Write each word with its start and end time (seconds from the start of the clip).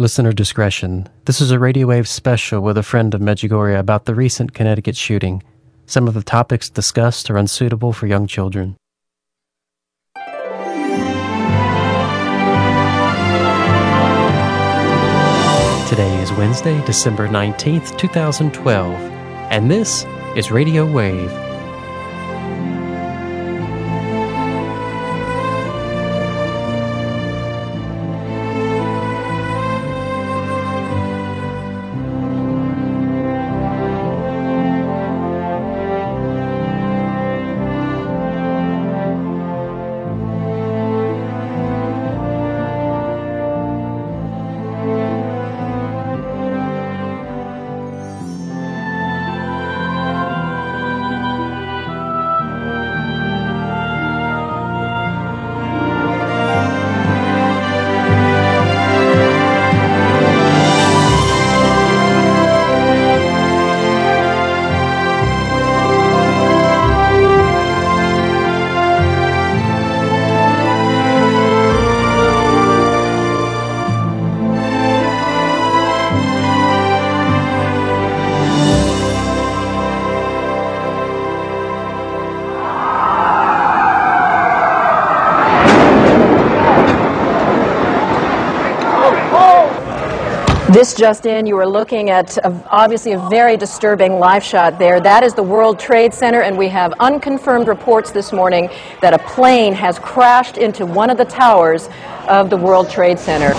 Listener 0.00 0.32
discretion. 0.32 1.06
This 1.26 1.42
is 1.42 1.50
a 1.50 1.58
Radio 1.58 1.88
Wave 1.88 2.08
special 2.08 2.62
with 2.62 2.78
a 2.78 2.82
friend 2.82 3.12
of 3.12 3.20
Medjugorje 3.20 3.78
about 3.78 4.06
the 4.06 4.14
recent 4.14 4.54
Connecticut 4.54 4.96
shooting. 4.96 5.42
Some 5.84 6.08
of 6.08 6.14
the 6.14 6.22
topics 6.22 6.70
discussed 6.70 7.28
are 7.28 7.36
unsuitable 7.36 7.92
for 7.92 8.06
young 8.06 8.26
children. 8.26 8.78
Today 15.86 16.22
is 16.22 16.32
Wednesday, 16.32 16.82
December 16.86 17.28
19th, 17.28 17.98
2012, 17.98 18.94
and 19.50 19.70
this 19.70 20.06
is 20.34 20.50
Radio 20.50 20.90
Wave. 20.90 21.49
Just 91.00 91.24
in, 91.24 91.46
you 91.46 91.56
were 91.56 91.66
looking 91.66 92.10
at 92.10 92.36
a, 92.44 92.52
obviously 92.68 93.12
a 93.12 93.28
very 93.30 93.56
disturbing 93.56 94.18
live 94.18 94.44
shot 94.44 94.78
there. 94.78 95.00
That 95.00 95.22
is 95.22 95.32
the 95.32 95.42
World 95.42 95.78
Trade 95.78 96.12
Center, 96.12 96.42
and 96.42 96.58
we 96.58 96.68
have 96.68 96.92
unconfirmed 97.00 97.68
reports 97.68 98.10
this 98.10 98.34
morning 98.34 98.68
that 99.00 99.14
a 99.14 99.18
plane 99.20 99.72
has 99.72 99.98
crashed 99.98 100.58
into 100.58 100.84
one 100.84 101.08
of 101.08 101.16
the 101.16 101.24
towers 101.24 101.88
of 102.28 102.50
the 102.50 102.56
World 102.58 102.90
Trade 102.90 103.18
Center. 103.18 103.54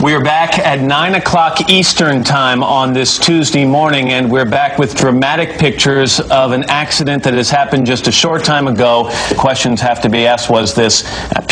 We 0.00 0.14
are 0.14 0.22
back 0.22 0.60
at 0.60 0.80
9 0.80 1.14
o'clock 1.16 1.70
Eastern 1.70 2.22
Time 2.22 2.62
on 2.62 2.92
this 2.92 3.18
Tuesday 3.18 3.64
morning, 3.64 4.10
and 4.10 4.30
we're 4.30 4.48
back 4.48 4.78
with 4.78 4.94
dramatic 4.94 5.58
pictures 5.58 6.20
of 6.20 6.52
an 6.52 6.64
accident 6.68 7.24
that 7.24 7.34
has 7.34 7.50
happened 7.50 7.84
just 7.84 8.06
a 8.06 8.12
short 8.12 8.44
time 8.44 8.68
ago. 8.68 9.10
Questions 9.36 9.80
have 9.80 10.00
to 10.02 10.08
be 10.08 10.26
asked 10.26 10.50
was 10.50 10.72
this 10.72 11.02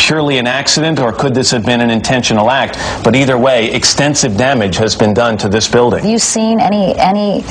purely 0.07 0.37
an 0.37 0.47
accident, 0.47 0.99
or 0.99 1.11
could 1.11 1.35
this 1.35 1.51
have 1.51 1.65
been 1.65 1.81
an 1.81 1.89
intentional 1.89 2.49
act? 2.49 2.77
But 3.03 3.15
either 3.15 3.37
way, 3.37 3.71
extensive 3.71 4.37
damage 4.37 4.77
has 4.77 4.95
been 4.95 5.13
done 5.13 5.37
to 5.39 5.49
this 5.49 5.67
building. 5.67 6.01
Have 6.01 6.09
you 6.09 6.19
seen 6.19 6.59
any, 6.59 6.95
any 6.95 7.43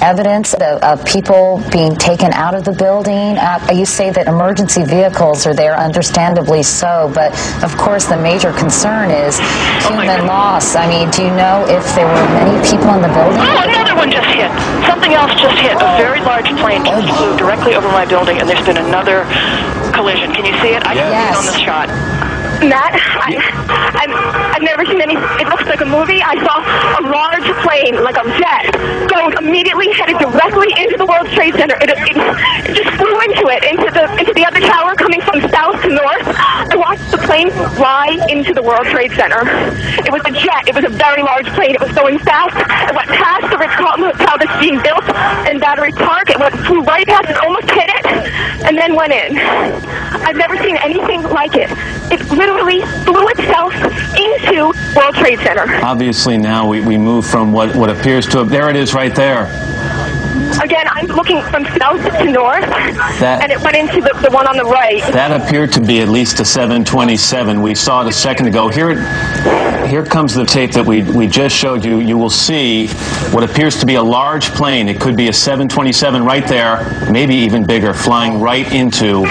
evidence 0.00 0.54
of, 0.54 0.82
of 0.82 1.04
people 1.04 1.62
being 1.72 1.94
taken 1.96 2.32
out 2.32 2.54
of 2.54 2.64
the 2.64 2.72
building? 2.72 3.36
Uh, 3.36 3.58
you 3.74 3.84
say 3.84 4.10
that 4.10 4.28
emergency 4.28 4.84
vehicles 4.84 5.46
are 5.46 5.54
there, 5.54 5.76
understandably 5.76 6.62
so, 6.62 7.10
but 7.14 7.32
of 7.62 7.76
course, 7.76 8.06
the 8.06 8.16
major 8.16 8.52
concern 8.52 9.10
is 9.10 9.38
human 9.86 10.26
loss 10.26 10.44
loss? 10.54 10.76
I 10.76 10.86
mean, 10.86 11.10
do 11.10 11.22
you 11.24 11.32
know 11.34 11.64
if 11.66 11.82
there 11.94 12.06
were 12.06 12.26
many 12.38 12.54
people 12.62 12.90
in 12.94 13.02
the 13.02 13.10
building? 13.10 13.40
Oh, 13.40 13.64
another 13.64 13.94
one 13.96 14.10
just 14.10 14.28
hit. 14.30 14.50
Something 14.86 15.12
else 15.14 15.32
just 15.40 15.58
hit. 15.58 15.74
A 15.78 15.90
very 15.96 16.20
large 16.20 16.48
plane 16.60 16.84
just 16.84 17.06
flew 17.16 17.36
directly 17.36 17.74
over 17.74 17.88
my 17.88 18.06
building, 18.06 18.38
and 18.38 18.46
there's 18.48 18.64
been 18.64 18.78
another 18.78 19.26
collision. 19.94 20.30
Can 20.34 20.44
you 20.44 20.54
see 20.62 20.74
it? 20.74 20.82
I 20.86 20.94
can 20.94 21.06
see 21.10 21.26
it 21.30 21.36
on 21.38 21.46
the 21.46 21.58
shot. 21.58 21.86
Matt, 22.68 22.96
I, 22.96 23.36
I've, 23.92 24.14
I've 24.56 24.64
never 24.64 24.84
seen 24.86 25.00
any. 25.00 25.14
It 25.14 25.48
looks 25.48 25.68
like 25.68 25.80
a 25.80 25.88
movie. 25.88 26.22
I 26.24 26.36
saw 26.40 26.56
a 26.60 27.02
large 27.04 27.44
plane, 27.60 28.00
like 28.00 28.16
a 28.16 28.24
jet, 28.40 28.72
go 29.08 29.28
immediately 29.36 29.92
headed 29.92 30.18
directly 30.18 30.72
into 30.80 30.96
the 30.96 31.04
World 31.04 31.28
Trade 31.36 31.54
Center. 31.54 31.76
It, 31.80 31.92
it, 31.92 32.16
it 32.16 32.72
just 32.72 32.90
flew 32.96 33.16
into 33.20 33.44
it, 33.52 33.64
into 33.68 33.88
the 33.92 34.08
into 34.16 34.32
the 34.32 34.46
other 34.48 34.60
tower, 34.60 34.96
coming 34.96 35.20
from 35.20 35.40
south 35.52 35.76
to 35.82 35.90
north. 35.92 36.24
I 36.24 36.76
watched 36.76 37.10
the 37.10 37.18
plane 37.18 37.50
fly 37.76 38.16
into 38.28 38.54
the 38.54 38.62
World 38.62 38.86
Trade 38.88 39.12
Center. 39.12 39.44
It 40.00 40.12
was 40.12 40.22
a 40.24 40.32
jet. 40.32 40.68
It 40.68 40.74
was 40.74 40.84
a 40.84 40.92
very 40.92 41.22
large 41.22 41.46
plane. 41.52 41.76
It 41.76 41.80
was 41.80 41.92
going 41.92 42.18
fast. 42.18 42.56
It 42.56 42.96
went 42.96 43.08
past 43.12 43.50
the 43.50 43.58
Ritz-Carlton 43.58 44.04
Hotel 44.08 44.36
that's 44.40 44.58
being 44.60 44.80
built 44.80 45.04
in 45.48 45.60
Battery 45.60 45.92
Park. 45.92 46.30
It 46.30 46.38
went 46.40 46.54
flew 46.64 46.80
right 46.82 47.06
past 47.06 47.28
it, 47.28 47.36
almost 47.44 47.68
hit 47.70 47.90
it, 47.92 48.06
and 48.64 48.76
then 48.76 48.94
went 48.96 49.12
in. 49.12 49.36
I've 50.24 50.36
never 50.36 50.56
seen 50.58 50.76
anything 50.78 51.22
like 51.22 51.54
it. 51.54 51.70
It 52.10 52.20
literally 52.30 52.80
blew 53.04 53.26
itself 53.28 53.74
into 54.16 54.72
World 54.96 55.14
Trade 55.14 55.38
Center. 55.40 55.66
Obviously, 55.84 56.38
now 56.38 56.68
we, 56.68 56.80
we 56.80 56.96
move 56.98 57.26
from 57.26 57.52
what, 57.52 57.74
what 57.76 57.90
appears 57.90 58.26
to 58.28 58.38
have. 58.38 58.48
There 58.50 58.70
it 58.70 58.76
is 58.76 58.94
right 58.94 59.14
there. 59.14 59.44
Again, 60.62 60.86
I'm 60.90 61.06
looking 61.06 61.42
from 61.42 61.64
south 61.78 62.02
to 62.18 62.30
north, 62.30 62.62
That- 63.20 63.42
and 63.42 63.52
it 63.52 63.60
went 63.60 63.76
into 63.76 64.00
the, 64.00 64.12
the 64.22 64.30
one 64.30 64.46
on 64.46 64.56
the 64.56 64.64
right. 64.64 65.00
That 65.12 65.30
appeared 65.40 65.72
to 65.72 65.80
be 65.80 66.00
at 66.00 66.08
least 66.08 66.40
a 66.40 66.44
727. 66.44 67.60
We 67.60 67.74
saw 67.74 68.02
it 68.02 68.08
a 68.08 68.12
second 68.12 68.46
ago. 68.46 68.68
Here, 68.68 68.90
it- 68.90 68.98
here 69.88 70.04
comes 70.04 70.34
the 70.34 70.44
tape 70.44 70.72
that 70.72 70.84
we, 70.84 71.02
we 71.02 71.26
just 71.26 71.54
showed 71.54 71.84
you. 71.84 72.00
You 72.00 72.16
will 72.16 72.30
see 72.30 72.88
what 73.32 73.42
appears 73.44 73.78
to 73.80 73.86
be 73.86 73.94
a 73.94 74.02
large 74.02 74.50
plane. 74.50 74.88
It 74.88 75.00
could 75.00 75.16
be 75.16 75.28
a 75.28 75.32
727 75.32 76.24
right 76.24 76.46
there, 76.46 77.08
maybe 77.10 77.34
even 77.34 77.64
bigger, 77.64 77.92
flying 77.92 78.40
right 78.40 78.70
into 78.72 79.22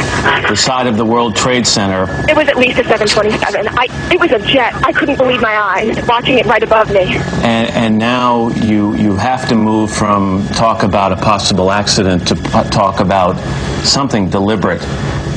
the 0.48 0.56
side 0.56 0.88
of 0.88 0.98
the 0.98 1.06
World 1.06 1.36
Trade 1.36 1.66
Center. 1.66 2.04
It 2.30 2.36
was 2.36 2.48
at 2.48 2.58
least 2.58 2.80
a 2.80 2.84
727. 2.84 3.68
I, 3.70 3.88
it 4.14 4.20
was 4.20 4.32
a 4.32 4.40
jet. 4.40 4.74
I 4.86 4.92
couldn't 4.92 5.18
believe 5.18 5.42
my 5.42 5.58
eyes 5.58 5.98
watching 6.08 6.38
it 6.38 6.46
right 6.46 6.64
above 6.64 6.92
me. 6.92 7.16
And, 7.44 7.70
and 7.72 7.98
now 7.98 8.50
you, 8.50 8.96
you 8.96 9.16
have 9.16 9.48
to 9.50 9.56
move 9.56 9.92
from 9.92 10.48
talk 10.50 10.84
about 10.84 11.12
a 11.12 11.18
possible 11.18 11.72
accident 11.72 12.28
to 12.28 12.36
p- 12.36 12.70
talk 12.70 13.00
about 13.00 13.34
something 13.84 14.30
deliberate 14.30 14.82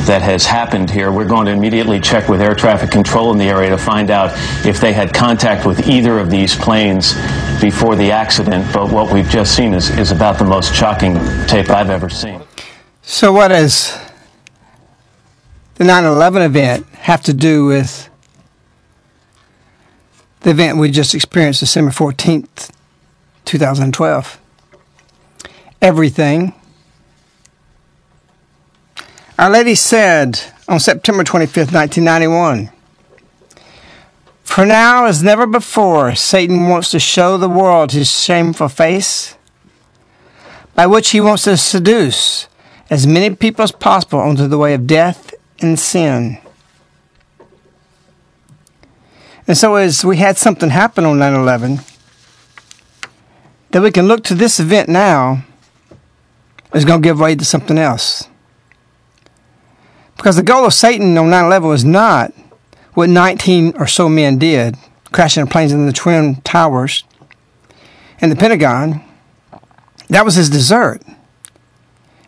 that 0.07 0.23
has 0.23 0.47
happened 0.47 0.89
here. 0.89 1.11
We're 1.11 1.27
going 1.27 1.47
to 1.47 1.53
immediately 1.53 2.01
check 2.01 2.29
with 2.29 2.41
air 2.41 2.55
traffic 2.55 2.91
control 2.91 3.33
in 3.33 3.39
the 3.39 3.49
area 3.49 3.71
to 3.71 3.79
find 3.79 4.11
out 4.11 4.31
if 4.65 4.81
they 4.81 4.93
had 4.93 5.13
contact 5.13 5.67
with 5.67 5.89
either 5.89 6.19
of 6.19 6.31
these 6.31 6.55
planes 6.55 7.15
before 7.61 7.97
the 7.97 8.13
accident. 8.13 8.73
But 8.73 8.91
what 8.91 9.13
we've 9.13 9.29
just 9.29 9.55
seen 9.55 9.75
is, 9.75 9.91
is 9.99 10.13
about 10.13 10.39
the 10.39 10.45
most 10.45 10.75
shocking 10.75 11.15
tape 11.47 11.71
I've 11.71 11.91
ever 11.91 12.09
seen. 12.09 12.41
So, 13.03 13.33
what 13.33 13.49
does 13.49 13.97
the 15.75 15.85
9 15.85 16.05
11 16.05 16.43
event 16.43 16.87
have 16.95 17.23
to 17.23 17.35
do 17.35 17.67
with 17.67 18.09
the 20.41 20.51
event 20.51 20.79
we 20.79 20.91
just 20.91 21.15
experienced 21.15 21.61
December 21.61 21.91
14th, 21.91 22.71
2012? 23.45 24.41
Everything. 25.83 26.55
Our 29.39 29.51
Lady 29.51 29.75
said 29.75 30.41
on 30.67 30.81
September 30.81 31.23
25th, 31.23 31.71
1991 31.71 32.71
For 34.45 34.65
now, 34.65 35.05
as 35.05 35.23
never 35.23 35.47
before, 35.47 36.15
Satan 36.15 36.71
wants 36.71 36.91
to 36.93 36.99
show 36.99 37.37
the 37.37 37.49
world 37.49 37.93
his 37.93 38.11
shameful 38.11 38.71
face, 38.71 39.37
by 40.75 40.87
which 40.87 41.11
he 41.11 41.21
wants 41.21 41.45
to 41.45 41.59
seduce 41.59 42.49
as 42.89 43.07
many 43.07 43.35
people 43.37 43.63
as 43.63 43.73
possible 43.73 44.21
onto 44.21 44.49
the 44.49 44.57
way 44.57 44.73
of 44.73 44.87
death 44.87 45.35
and 45.61 45.79
sin. 45.79 46.39
And 49.47 49.59
so, 49.59 49.75
as 49.75 50.03
we 50.03 50.17
had 50.17 50.39
something 50.39 50.71
happen 50.71 51.05
on 51.05 51.19
9 51.19 51.35
11, 51.35 51.81
that 53.73 53.83
we 53.83 53.91
can 53.91 54.09
look 54.09 54.25
to 54.25 54.35
this 54.35 54.59
event 54.59 54.89
now 54.89 55.45
is 56.73 56.87
going 56.87 57.03
to 57.03 57.07
give 57.07 57.21
way 57.21 57.35
to 57.35 57.45
something 57.45 57.77
else. 57.77 58.31
Because 60.17 60.37
the 60.37 60.43
goal 60.43 60.65
of 60.65 60.75
Satan 60.75 61.17
on 61.19 61.31
9 61.31 61.45
11 61.45 61.69
was 61.69 61.85
not 61.85 62.33
what 62.95 63.09
19 63.09 63.75
or 63.77 63.87
so 63.87 64.09
men 64.09 64.39
did, 64.39 64.77
crashing 65.13 65.47
planes 65.47 65.73
into 65.73 65.85
the 65.85 65.93
Twin 65.93 66.37
Towers 66.37 67.05
and 68.21 68.33
the 68.33 68.37
Pentagon. 68.37 69.03
That 70.09 70.25
was 70.25 70.35
his 70.35 70.51
dessert. 70.51 71.03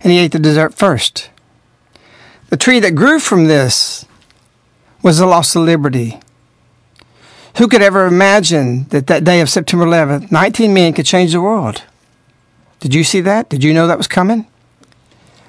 And 0.01 0.13
he 0.13 0.19
ate 0.19 0.33
the 0.33 0.39
dessert 0.39 0.75
first. 0.75 1.31
The 2.51 2.57
tree 2.57 2.81
that 2.81 2.95
grew 2.95 3.19
from 3.19 3.47
this 3.47 4.07
was 5.03 5.19
the 5.19 5.27
loss 5.27 5.55
of 5.57 5.63
liberty. 5.63 6.21
Who 7.59 7.69
could 7.69 7.83
ever 7.83 8.07
imagine 8.07 8.85
that 8.89 9.07
that 9.09 9.25
day 9.25 9.41
of 9.41 9.51
September 9.51 9.85
11th, 9.85 10.31
19 10.31 10.73
men 10.73 10.93
could 10.93 11.07
change 11.07 11.33
the 11.33 11.41
world? 11.41 11.83
Did 12.81 12.95
you 12.95 13.03
see 13.03 13.21
that? 13.23 13.49
Did 13.49 13.65
you 13.65 13.75
know 13.75 13.87
that 13.87 13.99
was 13.99 14.07
coming? 14.07 14.47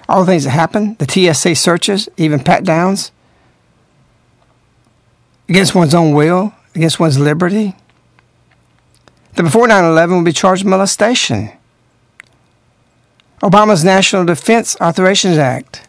All 0.10 0.22
the 0.22 0.32
things 0.32 0.46
that 0.46 0.50
happen, 0.50 0.96
the 0.96 1.08
TSA 1.08 1.54
searches, 1.54 2.10
even 2.18 2.40
pat 2.40 2.64
downs 2.64 3.12
against 5.48 5.76
one's 5.76 5.94
own 5.94 6.14
will, 6.14 6.52
against 6.74 7.00
one's 7.00 7.20
liberty. 7.20 7.76
That 9.36 9.44
before 9.44 9.68
9 9.68 9.84
11 9.84 10.16
would 10.16 10.26
be 10.26 10.32
charged 10.32 10.64
with 10.64 10.72
molestation. 10.72 11.52
Obama's 13.44 13.84
National 13.84 14.26
Defense 14.26 14.76
Authorizations 14.78 15.38
Act. 15.38 15.88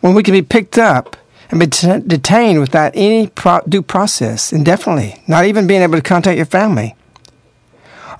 When 0.00 0.14
we 0.14 0.22
can 0.22 0.32
be 0.32 0.42
picked 0.42 0.76
up 0.76 1.16
and 1.50 1.58
be 1.58 1.66
t- 1.66 1.98
detained 2.06 2.60
without 2.60 2.92
any 2.94 3.28
pro- 3.28 3.62
due 3.66 3.80
process 3.80 4.52
indefinitely, 4.52 5.22
not 5.26 5.46
even 5.46 5.66
being 5.66 5.80
able 5.80 5.96
to 5.96 6.02
contact 6.02 6.36
your 6.36 6.44
family. 6.44 6.94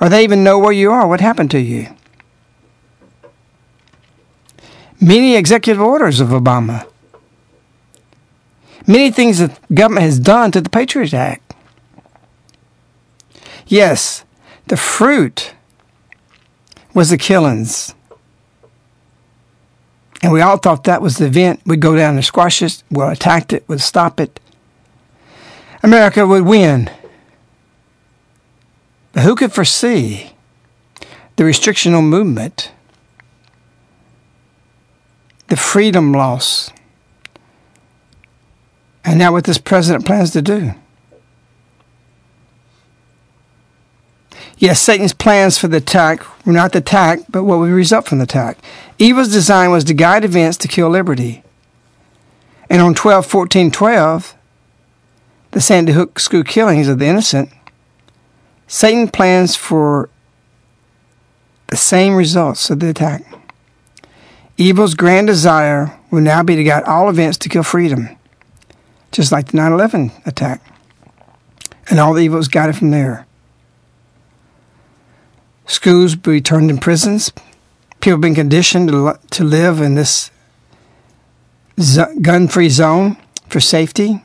Or 0.01 0.09
they 0.09 0.25
even 0.25 0.43
know 0.43 0.59
where 0.59 0.73
you 0.73 0.91
are, 0.91 1.07
what 1.07 1.21
happened 1.21 1.51
to 1.51 1.61
you. 1.61 1.89
Many 5.01 5.37
executive 5.37 5.81
orders 5.81 6.21
of 6.21 6.29
Obama. 6.29 6.87
Many 8.87 9.11
things 9.11 9.39
that 9.39 9.59
government 9.73 10.05
has 10.05 10.19
done 10.19 10.51
to 10.53 10.61
the 10.61 10.71
Patriot 10.71 11.15
Act. 11.15 11.55
Yes, 13.67 14.25
the 14.67 14.77
fruit 14.77 15.55
was 16.95 17.11
the 17.11 17.19
killings. 17.19 17.95
And 20.23 20.33
we 20.33 20.41
all 20.41 20.57
thought 20.57 20.85
that 20.85 21.03
was 21.03 21.19
the 21.19 21.27
event. 21.27 21.61
We'd 21.65 21.81
go 21.81 21.95
down 21.95 22.17
and 22.17 22.25
squash 22.25 22.63
it, 22.63 22.83
we'll 22.91 23.09
attack 23.09 23.53
it, 23.53 23.65
we'll 23.69 23.79
stop 23.79 24.19
it. 24.19 24.41
America 25.83 26.27
would 26.27 26.45
win. 26.45 26.91
But 29.13 29.23
who 29.23 29.37
could 29.37 29.53
foresee 29.53 30.33
the 31.37 31.45
restriction 31.45 31.95
on 31.95 32.05
movement, 32.05 32.73
the 35.49 35.57
freedom 35.57 36.13
loss, 36.13 36.71
and 39.05 39.19
now 39.19 39.33
what 39.33 39.45
this 39.45 39.59
president 39.59 40.07
plans 40.07 40.31
to 40.33 40.43
do? 40.43 40.73
Yes, 44.59 44.81
Satan's 44.81 45.13
plans 45.13 45.57
for 45.57 45.69
the 45.69 45.77
attack 45.77 46.21
were 46.45 46.53
not 46.53 46.73
the 46.73 46.79
attack, 46.79 47.21
but 47.31 47.45
what 47.45 47.59
would 47.61 47.71
result 47.71 48.07
from 48.07 48.19
the 48.19 48.25
attack. 48.25 48.59
Evil's 48.99 49.33
design 49.33 49.71
was 49.71 49.85
to 49.85 49.95
guide 49.95 50.25
events 50.25 50.57
to 50.59 50.69
kill 50.69 50.89
liberty. 50.89 51.45
And 52.69 52.83
on 52.83 52.95
12 52.95 53.25
14 53.25 53.71
12, 53.71 54.35
the 55.53 55.61
Sandy 55.61 55.93
Hook 55.93 56.19
school 56.19 56.43
killings 56.43 56.89
of 56.89 56.99
the 56.99 57.07
innocent, 57.07 57.51
Satan 58.67 59.09
plans 59.09 59.57
for 59.57 60.11
the 61.69 61.77
same 61.77 62.15
results 62.15 62.69
of 62.69 62.81
the 62.81 62.91
attack. 62.91 63.38
Evil's 64.61 64.95
grand 64.95 65.29
desire 65.29 65.97
will 66.11 66.21
now 66.21 66.43
be 66.43 66.57
to 66.57 66.65
guide 66.65 66.83
all 66.83 67.09
events 67.09 67.39
to 67.39 67.49
kill 67.49 67.63
freedom, 67.63 68.09
just 69.13 69.31
like 69.31 69.49
the 69.49 69.57
9 69.57 69.73
11 69.73 70.11
attack. 70.27 70.61
And 71.89 72.01
all 72.01 72.13
the 72.13 72.23
evils 72.23 72.49
guided 72.49 72.77
from 72.77 72.91
there. 72.91 73.25
Schools 75.67 76.17
be 76.17 76.41
turned 76.41 76.71
in 76.71 76.79
prisons. 76.79 77.33
People 78.01 78.19
being 78.19 78.35
conditioned 78.35 78.89
to, 78.89 79.19
to 79.31 79.45
live 79.45 79.81
in 79.81 79.95
this 79.95 80.31
gun 82.21 82.49
free 82.49 82.69
zone 82.69 83.17
for 83.49 83.61
safety. 83.61 84.23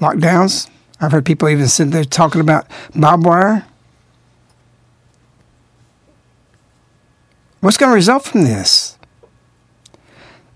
Lockdowns. 0.00 0.70
I've 1.00 1.12
heard 1.12 1.26
people 1.26 1.48
even 1.48 1.66
sit 1.66 1.90
there 1.90 2.04
talking 2.04 2.40
about 2.40 2.68
barbed 2.94 3.26
wire. 3.26 3.66
What's 7.66 7.78
going 7.78 7.90
to 7.90 7.96
result 7.96 8.22
from 8.22 8.44
this? 8.44 8.96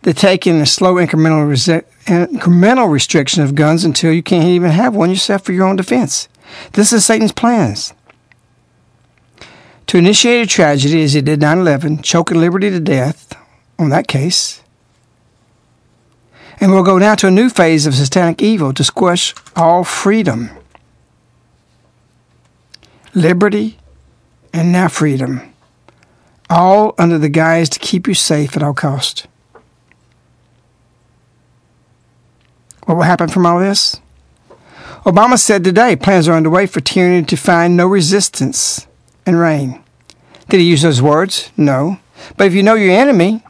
The 0.03 0.15
taking 0.15 0.61
a 0.61 0.65
slow 0.65 0.95
incremental, 0.95 1.51
resi- 1.51 1.85
incremental 2.05 2.89
restriction 2.89 3.43
of 3.43 3.57
guns 3.57 3.85
until 3.85 4.13
you 4.13 4.23
can't 4.23 4.45
even 4.45 4.71
have 4.71 4.95
one 4.95 5.11
yourself 5.11 5.43
for 5.43 5.51
your 5.51 5.67
own 5.67 5.75
defense. 5.75 6.29
This 6.75 6.93
is 6.93 7.05
Satan's 7.05 7.33
plans 7.33 7.95
to 9.89 9.99
initiate 9.99 10.47
a 10.47 10.49
tragedy 10.49 11.03
as 11.03 11.15
he 11.15 11.21
did 11.21 11.41
9 11.41 11.59
11, 11.59 12.03
choking 12.03 12.39
liberty 12.39 12.71
to 12.71 12.79
death 12.79 13.37
on 13.77 13.89
that 13.89 14.07
case. 14.07 14.63
And 16.61 16.71
we'll 16.71 16.85
go 16.85 16.99
now 16.99 17.17
to 17.17 17.27
a 17.27 17.33
new 17.33 17.51
phase 17.51 17.87
of 17.87 17.95
satanic 17.97 18.41
evil 18.41 18.73
to 18.73 18.85
squash 18.85 19.35
all 19.57 19.83
freedom. 19.83 20.51
Liberty 23.15 23.79
and 24.53 24.71
now 24.71 24.87
freedom. 24.87 25.50
All 26.51 26.95
under 26.99 27.17
the 27.17 27.29
guise 27.29 27.69
to 27.71 27.79
keep 27.79 28.09
you 28.09 28.15
safe 28.15 28.57
at 28.57 28.63
all 28.63 28.75
cost. 28.75 29.29
What 32.85 32.97
will 32.97 33.05
happen 33.05 33.29
from 33.29 33.47
all 33.47 33.61
this? 33.61 34.01
Obama 35.05 35.39
said 35.39 35.63
today 35.63 35.95
plans 35.95 36.29
are 36.29 36.37
underway 36.37 36.67
for 36.67 36.81
tyranny 36.81 37.25
to 37.25 37.37
find 37.37 37.77
no 37.77 37.87
resistance 37.87 38.87
and 39.25 39.39
reign. 39.39 39.81
Did 40.49 40.59
he 40.59 40.69
use 40.69 40.83
those 40.83 41.01
words? 41.01 41.53
No. 41.57 42.01
But 42.37 42.49
if 42.49 42.53
you 42.53 42.65
know 42.65 42.75
your 42.75 42.91
enemy, 42.91 43.45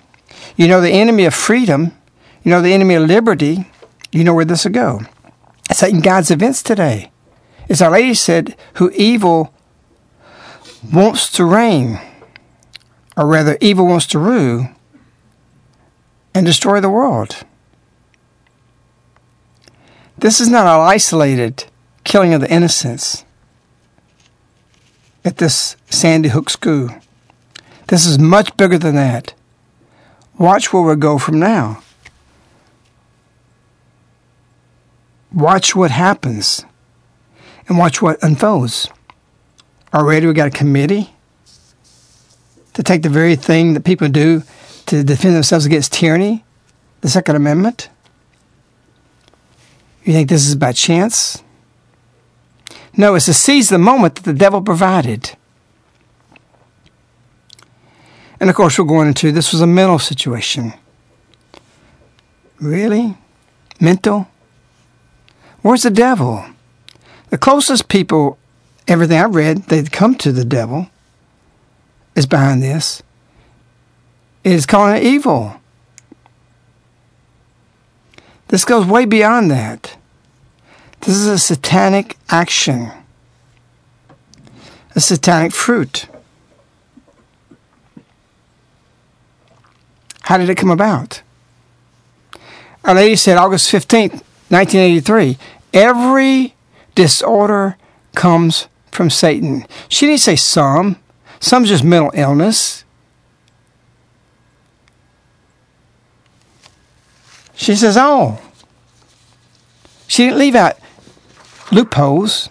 you 0.57 0.69
know 0.69 0.83
the 0.83 0.91
enemy 0.91 1.25
of 1.25 1.35
freedom, 1.35 1.97
you 2.45 2.51
know 2.51 2.61
the 2.61 2.75
enemy 2.75 2.95
of 2.95 3.09
liberty, 3.09 3.65
you 4.13 4.25
know 4.25 4.35
where 4.35 4.45
this 4.45 4.65
will 4.65 4.73
go. 4.73 5.01
It's 5.71 5.81
like 5.81 5.95
in 5.95 6.01
God's 6.01 6.31
events 6.31 6.63
today. 6.63 7.11
As 7.71 7.81
Our 7.81 7.93
Lady 7.93 8.15
said, 8.15 8.57
who 8.75 8.91
evil 8.91 9.55
wants 10.93 11.31
to 11.33 11.45
reign, 11.45 11.99
or 13.17 13.27
rather, 13.27 13.59
evil 13.61 13.87
wants 13.87 14.07
to 14.07 14.19
rule 14.19 14.69
and 16.35 16.47
destroy 16.47 16.81
the 16.81 16.91
world. 16.91 17.45
This 20.17 20.41
is 20.41 20.49
not 20.49 20.67
an 20.67 20.87
isolated 20.87 21.65
killing 22.05 22.35
of 22.35 22.41
the 22.41 22.53
innocents 22.53 23.25
at 25.25 25.39
this 25.39 25.77
Sandy 25.89 26.29
Hook 26.29 26.51
school. 26.51 26.91
This 27.89 28.07
is 28.07 28.19
much 28.19 28.57
bigger 28.57 28.79
than 28.79 28.95
that. 28.95 29.35
Watch 30.39 30.73
where 30.73 30.83
we 30.83 30.95
go 30.97 31.19
from 31.19 31.39
now. 31.39 31.83
Watch 35.33 35.75
what 35.75 35.91
happens 35.91 36.65
and 37.69 37.79
watch 37.79 38.03
what 38.03 38.23
unfolds. 38.23 38.89
Already 39.93 40.27
we 40.27 40.33
got 40.33 40.49
a 40.49 40.51
committee 40.51 41.15
to 42.75 42.83
take 42.83 43.03
the 43.03 43.09
very 43.09 43.37
thing 43.37 43.75
that 43.75 43.85
people 43.85 44.09
do 44.09 44.43
to 44.87 45.03
defend 45.05 45.35
themselves 45.35 45.67
against 45.67 45.93
tyranny, 45.93 46.45
the 47.01 47.09
Second 47.09 47.37
Amendment. 47.37 47.89
You 50.05 50.13
think 50.13 50.29
this 50.29 50.47
is 50.47 50.57
by 50.57 50.73
chance? 50.73 51.43
No, 52.97 53.15
it's 53.15 53.27
to 53.27 53.35
seize 53.35 53.69
the 53.69 53.79
moment 53.79 54.17
that 54.17 54.25
the 54.25 54.33
devil 54.33 54.63
provided. 54.63 55.37
And 58.41 58.49
of 58.49 58.57
course, 58.57 58.79
we're 58.79 58.87
going 58.87 59.09
into 59.09 59.33
this 59.33 59.53
was 59.53 59.61
a 59.61 59.67
mental 59.67 59.99
situation. 59.99 60.73
Really? 62.59 63.17
Mental? 63.79 64.29
Where's 65.63 65.83
the 65.83 65.91
devil? 65.91 66.45
The 67.29 67.39
closest 67.39 67.89
people, 67.89 68.39
everything 68.89 69.19
I've 69.19 69.35
read, 69.35 69.65
they'd 69.65 69.93
come 69.93 70.15
to 70.17 70.33
the 70.33 70.45
devil, 70.45 70.89
is 72.21 72.27
behind 72.27 72.63
this. 72.63 73.03
is 74.45 74.67
calling 74.67 74.97
it 74.97 75.03
evil. 75.03 75.61
This 78.49 78.65
goes 78.65 78.87
way 78.87 79.07
beyond 79.07 79.51
that. 79.51 79.97
This 81.01 81.17
is 81.17 81.27
a 81.27 81.39
satanic 81.39 82.17
action, 82.29 82.91
a 84.95 85.01
satanic 85.01 85.53
fruit. 85.53 86.07
How 90.23 90.37
did 90.37 90.51
it 90.51 90.59
come 90.59 90.71
about? 90.71 91.23
Our 92.85 92.95
Lady 92.95 93.17
said 93.17 93.39
August 93.39 93.73
15th, 93.73 94.23
1983, 94.51 95.39
every 95.73 96.55
disorder 96.95 97.79
comes 98.15 98.69
from 98.91 99.09
Satan. 99.09 99.65
She 99.89 100.07
didn't 100.07 100.21
say 100.21 100.37
some, 100.37 100.97
some's 101.41 101.69
just 101.69 101.83
mental 101.83 102.13
illness. 102.15 102.85
She 107.55 107.75
says 107.75 107.97
Oh. 107.99 108.41
She 110.07 110.25
didn't 110.25 110.39
leave 110.39 110.55
out 110.55 110.77
loopholes. 111.71 112.49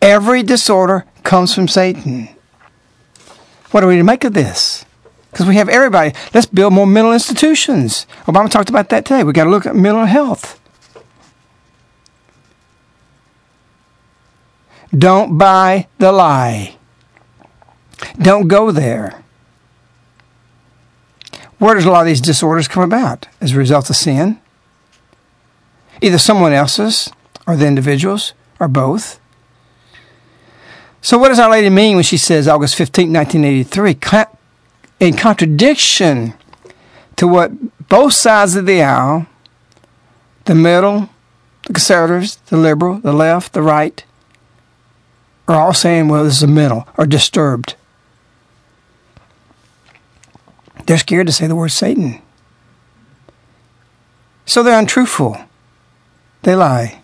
Every 0.00 0.42
disorder 0.42 1.04
comes 1.22 1.54
from 1.54 1.68
Satan. 1.68 2.28
What 3.72 3.82
are 3.82 3.88
we 3.88 3.96
to 3.96 4.04
make 4.04 4.24
of 4.24 4.32
this? 4.32 4.84
Because 5.30 5.46
we 5.46 5.56
have 5.56 5.68
everybody. 5.68 6.14
Let's 6.32 6.46
build 6.46 6.72
more 6.72 6.86
mental 6.86 7.12
institutions. 7.12 8.06
Obama 8.24 8.48
talked 8.48 8.70
about 8.70 8.88
that 8.88 9.04
today. 9.04 9.22
We've 9.22 9.34
got 9.34 9.44
to 9.44 9.50
look 9.50 9.66
at 9.66 9.76
mental 9.76 10.06
health. 10.06 10.58
Don't 14.96 15.36
buy 15.36 15.88
the 15.98 16.12
lie. 16.12 16.76
Don't 18.20 18.48
go 18.48 18.70
there. 18.70 19.22
Where 21.58 21.74
does 21.74 21.86
a 21.86 21.90
lot 21.90 22.00
of 22.00 22.06
these 22.06 22.20
disorders 22.20 22.68
come 22.68 22.82
about? 22.82 23.28
As 23.40 23.52
a 23.52 23.56
result 23.56 23.88
of 23.88 23.96
sin? 23.96 24.40
Either 26.02 26.18
someone 26.18 26.52
else's, 26.52 27.10
or 27.46 27.56
the 27.56 27.66
individuals, 27.66 28.34
or 28.60 28.68
both. 28.68 29.18
So, 31.00 31.16
what 31.16 31.28
does 31.28 31.38
Our 31.38 31.50
Lady 31.50 31.70
mean 31.70 31.94
when 31.94 32.04
she 32.04 32.18
says 32.18 32.48
August 32.48 32.74
15, 32.74 33.12
1983? 33.12 34.24
In 34.98 35.16
contradiction 35.16 36.34
to 37.16 37.28
what 37.28 37.52
both 37.88 38.12
sides 38.12 38.56
of 38.56 38.66
the 38.66 38.82
aisle, 38.82 39.26
the 40.44 40.54
middle, 40.54 41.08
the 41.66 41.72
conservatives, 41.72 42.36
the 42.46 42.56
liberal, 42.56 42.98
the 42.98 43.12
left, 43.12 43.52
the 43.52 43.62
right, 43.62 44.04
are 45.48 45.60
all 45.60 45.74
saying, 45.74 46.08
well, 46.08 46.24
this 46.24 46.34
is 46.34 46.40
the 46.40 46.46
middle, 46.46 46.88
or 46.98 47.06
disturbed. 47.06 47.76
They're 50.86 50.98
scared 50.98 51.26
to 51.26 51.32
say 51.32 51.46
the 51.46 51.56
word 51.56 51.70
Satan. 51.70 52.22
So 54.44 54.62
they're 54.62 54.78
untruthful. 54.78 55.36
They 56.42 56.54
lie. 56.54 57.02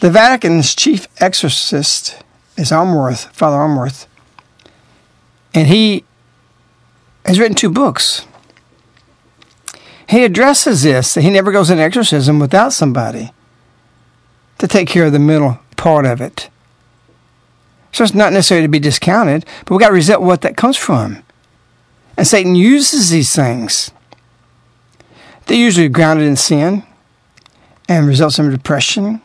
The 0.00 0.10
Vatican's 0.10 0.74
chief 0.74 1.08
exorcist 1.18 2.22
is 2.56 2.70
Amorth, 2.70 3.32
Father 3.32 3.56
Amorth, 3.56 4.06
and 5.54 5.66
he 5.66 6.04
has 7.24 7.40
written 7.40 7.54
two 7.54 7.70
books. 7.70 8.26
He 10.08 10.24
addresses 10.24 10.82
this 10.82 11.14
that 11.14 11.22
he 11.22 11.30
never 11.30 11.50
goes 11.50 11.70
in 11.70 11.78
exorcism 11.78 12.38
without 12.38 12.72
somebody 12.72 13.32
to 14.58 14.68
take 14.68 14.88
care 14.88 15.06
of 15.06 15.12
the 15.12 15.18
middle 15.18 15.58
part 15.76 16.06
of 16.06 16.20
it. 16.20 16.48
So 17.92 18.04
it's 18.04 18.14
not 18.14 18.32
necessarily 18.32 18.66
to 18.66 18.70
be 18.70 18.78
discounted, 18.78 19.44
but 19.64 19.74
we 19.74 19.80
got 19.80 19.88
to 19.88 19.94
resent 19.94 20.20
what 20.20 20.42
that 20.42 20.56
comes 20.56 20.76
from. 20.76 21.22
And 22.18 22.26
Satan 22.26 22.56
uses 22.56 23.10
these 23.10 23.32
things. 23.34 23.92
They're 25.46 25.56
usually 25.56 25.88
grounded 25.88 26.26
in 26.26 26.34
sin 26.34 26.82
and 27.88 28.08
results 28.08 28.40
in 28.40 28.50
depression 28.50 29.22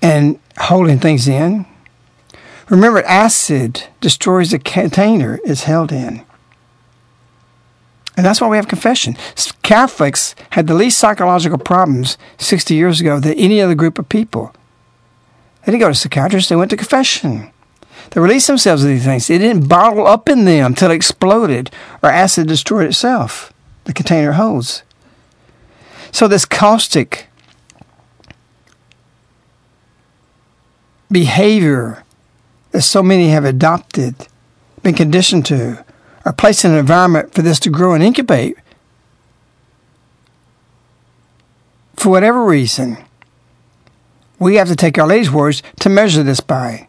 and 0.00 0.40
holding 0.56 0.98
things 0.98 1.28
in. 1.28 1.66
Remember, 2.70 3.02
acid 3.02 3.84
destroys 4.00 4.52
the 4.52 4.58
container 4.58 5.38
it's 5.44 5.64
held 5.64 5.92
in. 5.92 6.24
And 8.16 8.24
that's 8.24 8.40
why 8.40 8.48
we 8.48 8.56
have 8.56 8.66
confession. 8.66 9.14
Catholics 9.62 10.34
had 10.50 10.66
the 10.66 10.74
least 10.74 10.98
psychological 10.98 11.58
problems 11.58 12.16
60 12.38 12.74
years 12.74 13.02
ago 13.02 13.20
than 13.20 13.34
any 13.34 13.60
other 13.60 13.74
group 13.74 13.98
of 13.98 14.08
people. 14.08 14.54
They 15.64 15.72
didn't 15.72 15.82
go 15.82 15.88
to 15.88 15.94
psychiatrists, 15.94 16.48
they 16.48 16.56
went 16.56 16.70
to 16.70 16.76
confession. 16.78 17.50
They 18.10 18.20
released 18.20 18.46
themselves 18.46 18.82
of 18.82 18.88
these 18.88 19.04
things. 19.04 19.26
They 19.26 19.38
didn't 19.38 19.68
bottle 19.68 20.06
up 20.06 20.28
in 20.28 20.44
them 20.44 20.66
until 20.66 20.90
it 20.90 20.94
exploded 20.94 21.70
or 22.02 22.10
acid 22.10 22.48
destroyed 22.48 22.86
itself. 22.86 23.52
The 23.84 23.92
container 23.92 24.32
holds. 24.32 24.82
So 26.12 26.28
this 26.28 26.44
caustic 26.44 27.26
behavior 31.10 32.04
that 32.70 32.82
so 32.82 33.02
many 33.02 33.28
have 33.28 33.44
adopted, 33.44 34.14
been 34.82 34.94
conditioned 34.94 35.46
to, 35.46 35.84
are 36.24 36.32
placed 36.32 36.64
in 36.64 36.72
an 36.72 36.78
environment 36.78 37.34
for 37.34 37.42
this 37.42 37.60
to 37.60 37.70
grow 37.70 37.94
and 37.94 38.02
incubate. 38.02 38.56
For 41.96 42.10
whatever 42.10 42.44
reason, 42.44 42.98
we 44.38 44.56
have 44.56 44.68
to 44.68 44.76
take 44.76 44.98
Our 44.98 45.06
Lady's 45.06 45.30
words 45.30 45.62
to 45.80 45.88
measure 45.88 46.22
this 46.22 46.40
by 46.40 46.88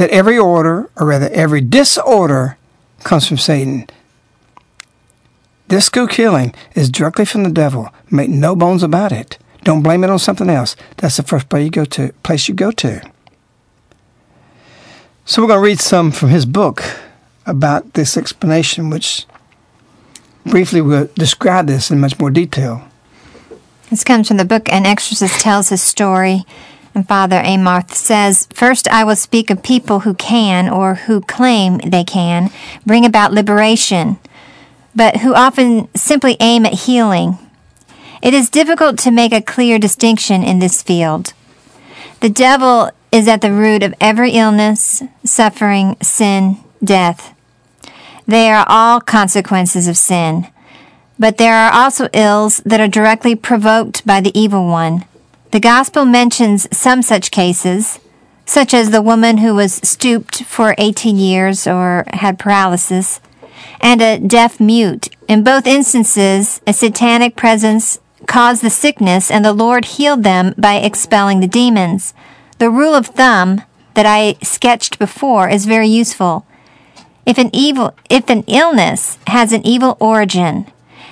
that 0.00 0.08
every 0.08 0.38
order, 0.38 0.88
or 0.96 1.08
rather 1.08 1.28
every 1.28 1.60
disorder, 1.60 2.56
comes 3.04 3.28
from 3.28 3.36
Satan. 3.36 3.86
This 5.68 5.84
school 5.84 6.06
killing 6.06 6.54
is 6.74 6.88
directly 6.88 7.26
from 7.26 7.42
the 7.42 7.50
devil. 7.50 7.90
Make 8.10 8.30
no 8.30 8.56
bones 8.56 8.82
about 8.82 9.12
it. 9.12 9.36
Don't 9.62 9.82
blame 9.82 10.02
it 10.02 10.08
on 10.08 10.18
something 10.18 10.48
else. 10.48 10.74
That's 10.96 11.18
the 11.18 11.22
first 11.22 11.50
place 11.50 11.66
you 11.66 11.70
go 11.70 11.84
to. 11.84 12.14
Place 12.22 12.48
you 12.48 12.54
go 12.54 12.70
to. 12.70 13.10
So 15.26 15.42
we're 15.42 15.48
going 15.48 15.58
to 15.58 15.64
read 15.64 15.80
some 15.80 16.12
from 16.12 16.30
his 16.30 16.46
book 16.46 16.82
about 17.44 17.92
this 17.92 18.16
explanation, 18.16 18.88
which 18.88 19.26
briefly 20.46 20.80
will 20.80 21.10
describe 21.14 21.66
this 21.66 21.90
in 21.90 22.00
much 22.00 22.18
more 22.18 22.30
detail. 22.30 22.82
This 23.90 24.02
comes 24.02 24.28
from 24.28 24.38
the 24.38 24.46
book 24.46 24.72
An 24.72 24.86
Exorcist 24.86 25.40
Tells 25.40 25.68
His 25.68 25.82
Story. 25.82 26.46
And 26.94 27.06
Father 27.06 27.40
Amorth 27.40 27.92
says, 27.92 28.48
First, 28.52 28.88
I 28.88 29.04
will 29.04 29.16
speak 29.16 29.50
of 29.50 29.62
people 29.62 30.00
who 30.00 30.14
can, 30.14 30.68
or 30.68 30.94
who 30.94 31.20
claim 31.20 31.78
they 31.78 32.04
can, 32.04 32.50
bring 32.84 33.04
about 33.04 33.32
liberation, 33.32 34.18
but 34.94 35.18
who 35.18 35.34
often 35.34 35.88
simply 35.94 36.36
aim 36.40 36.66
at 36.66 36.74
healing. 36.74 37.38
It 38.22 38.34
is 38.34 38.50
difficult 38.50 38.98
to 39.00 39.10
make 39.10 39.32
a 39.32 39.40
clear 39.40 39.78
distinction 39.78 40.42
in 40.42 40.58
this 40.58 40.82
field. 40.82 41.32
The 42.20 42.28
devil 42.28 42.90
is 43.12 43.26
at 43.28 43.40
the 43.40 43.52
root 43.52 43.82
of 43.82 43.94
every 44.00 44.32
illness, 44.32 45.02
suffering, 45.24 45.96
sin, 46.02 46.58
death. 46.82 47.34
They 48.26 48.50
are 48.50 48.66
all 48.68 49.00
consequences 49.00 49.88
of 49.88 49.96
sin. 49.96 50.48
But 51.18 51.36
there 51.36 51.54
are 51.54 51.72
also 51.72 52.08
ills 52.12 52.58
that 52.58 52.80
are 52.80 52.88
directly 52.88 53.34
provoked 53.34 54.06
by 54.06 54.20
the 54.20 54.38
evil 54.38 54.66
one. 54.66 55.04
The 55.50 55.58
Gospel 55.58 56.04
mentions 56.04 56.68
some 56.76 57.02
such 57.02 57.32
cases, 57.32 57.98
such 58.46 58.72
as 58.72 58.90
the 58.90 59.02
woman 59.02 59.38
who 59.38 59.52
was 59.56 59.80
stooped 59.82 60.44
for 60.44 60.76
18 60.78 61.16
years 61.16 61.66
or 61.66 62.04
had 62.12 62.38
paralysis, 62.38 63.20
and 63.80 64.00
a 64.00 64.20
deaf 64.20 64.60
mute. 64.60 65.08
In 65.26 65.42
both 65.42 65.66
instances, 65.66 66.60
a 66.68 66.72
satanic 66.72 67.34
presence 67.34 67.98
caused 68.26 68.62
the 68.62 68.70
sickness, 68.70 69.28
and 69.28 69.44
the 69.44 69.52
Lord 69.52 69.86
healed 69.86 70.22
them 70.22 70.54
by 70.56 70.76
expelling 70.76 71.40
the 71.40 71.48
demons. 71.48 72.14
The 72.58 72.70
rule 72.70 72.94
of 72.94 73.06
thumb 73.06 73.62
that 73.94 74.06
I 74.06 74.36
sketched 74.42 75.00
before 75.00 75.48
is 75.48 75.66
very 75.66 75.88
useful. 75.88 76.46
If 77.26 77.38
an 77.38 77.50
evil, 77.52 77.92
if 78.08 78.30
an 78.30 78.44
illness 78.46 79.18
has 79.26 79.52
an 79.52 79.66
evil 79.66 79.96
origin, 79.98 80.66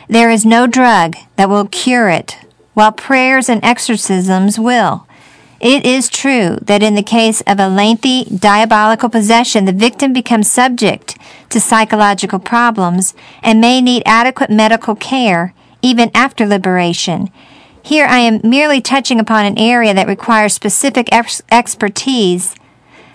there 0.07 0.31
is 0.31 0.47
no 0.47 0.69
drug 0.69 1.17
that 1.35 1.51
will 1.51 1.67
cure 1.67 2.09
it 2.09 2.37
while 2.79 2.93
prayers 2.93 3.49
and 3.49 3.59
exorcisms 3.65 4.57
will. 4.57 5.05
It 5.59 5.85
is 5.85 6.09
true 6.09 6.59
that 6.63 6.81
in 6.81 6.95
the 6.95 7.03
case 7.03 7.41
of 7.41 7.59
a 7.59 7.67
lengthy 7.67 8.23
diabolical 8.27 9.09
possession, 9.09 9.65
the 9.65 9.73
victim 9.73 10.13
becomes 10.13 10.49
subject 10.49 11.19
to 11.49 11.59
psychological 11.59 12.39
problems 12.39 13.15
and 13.43 13.61
may 13.61 13.81
need 13.81 14.05
adequate 14.07 14.49
medical 14.49 14.95
care 14.95 15.55
even 15.83 16.13
after 16.15 16.47
liberation. 16.47 17.33
Here 17.83 18.07
I 18.07 18.19
am 18.19 18.41
merely 18.45 18.81
touching 18.81 19.19
upon 19.19 19.45
an 19.45 19.59
area 19.59 19.93
that 19.93 20.07
requires 20.07 20.55
specific 20.55 21.09
ex- 21.11 21.43
expertise, 21.51 22.55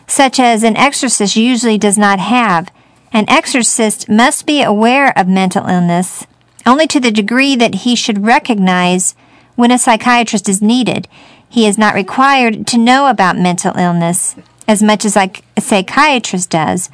such 0.08 0.42
as 0.42 0.64
an 0.64 0.76
exorcist 0.76 1.38
usually 1.38 1.78
does 1.78 1.98
not 1.98 2.20
have. 2.20 2.70
An 3.14 3.24
exorcist 3.30 4.10
must 4.10 4.46
be 4.46 4.62
aware 4.62 5.18
of 5.18 5.30
mental 5.30 5.68
illness 5.68 6.28
only 6.66 6.88
to 6.88 7.00
the 7.00 7.12
degree 7.12 7.56
that 7.56 7.76
he 7.76 7.96
should 7.96 8.26
recognize 8.26 9.16
when 9.56 9.72
a 9.72 9.78
psychiatrist 9.78 10.50
is 10.50 10.62
needed. 10.62 11.08
He 11.50 11.68
is 11.68 11.78
not 11.78 11.96
required 11.96 12.66
to 12.68 12.78
know 12.78 13.08
about 13.08 13.38
mental 13.38 13.78
illness 13.78 14.36
as 14.68 14.82
much 14.82 15.06
as 15.06 15.16
a 15.16 15.32
psychiatrist 15.60 16.50
does. 16.50 16.90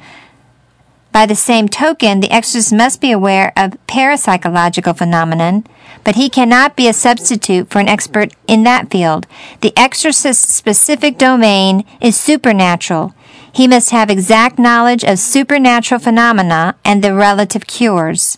By 1.12 1.26
the 1.26 1.34
same 1.34 1.68
token, 1.68 2.20
the 2.20 2.30
exorcist 2.30 2.72
must 2.72 3.00
be 3.00 3.10
aware 3.10 3.52
of 3.56 3.78
parapsychological 3.88 4.96
phenomenon, 4.96 5.64
but 6.04 6.14
he 6.14 6.28
cannot 6.28 6.76
be 6.76 6.86
a 6.86 6.92
substitute 6.92 7.68
for 7.68 7.80
an 7.80 7.88
expert 7.88 8.32
in 8.46 8.62
that 8.62 8.90
field. 8.90 9.26
The 9.60 9.72
exorcist's 9.76 10.54
specific 10.54 11.18
domain 11.18 11.84
is 12.00 12.16
supernatural. 12.16 13.12
He 13.52 13.66
must 13.66 13.90
have 13.90 14.08
exact 14.08 14.58
knowledge 14.58 15.02
of 15.02 15.18
supernatural 15.18 16.00
phenomena 16.00 16.76
and 16.84 17.02
the 17.02 17.14
relative 17.14 17.66
cures. 17.66 18.36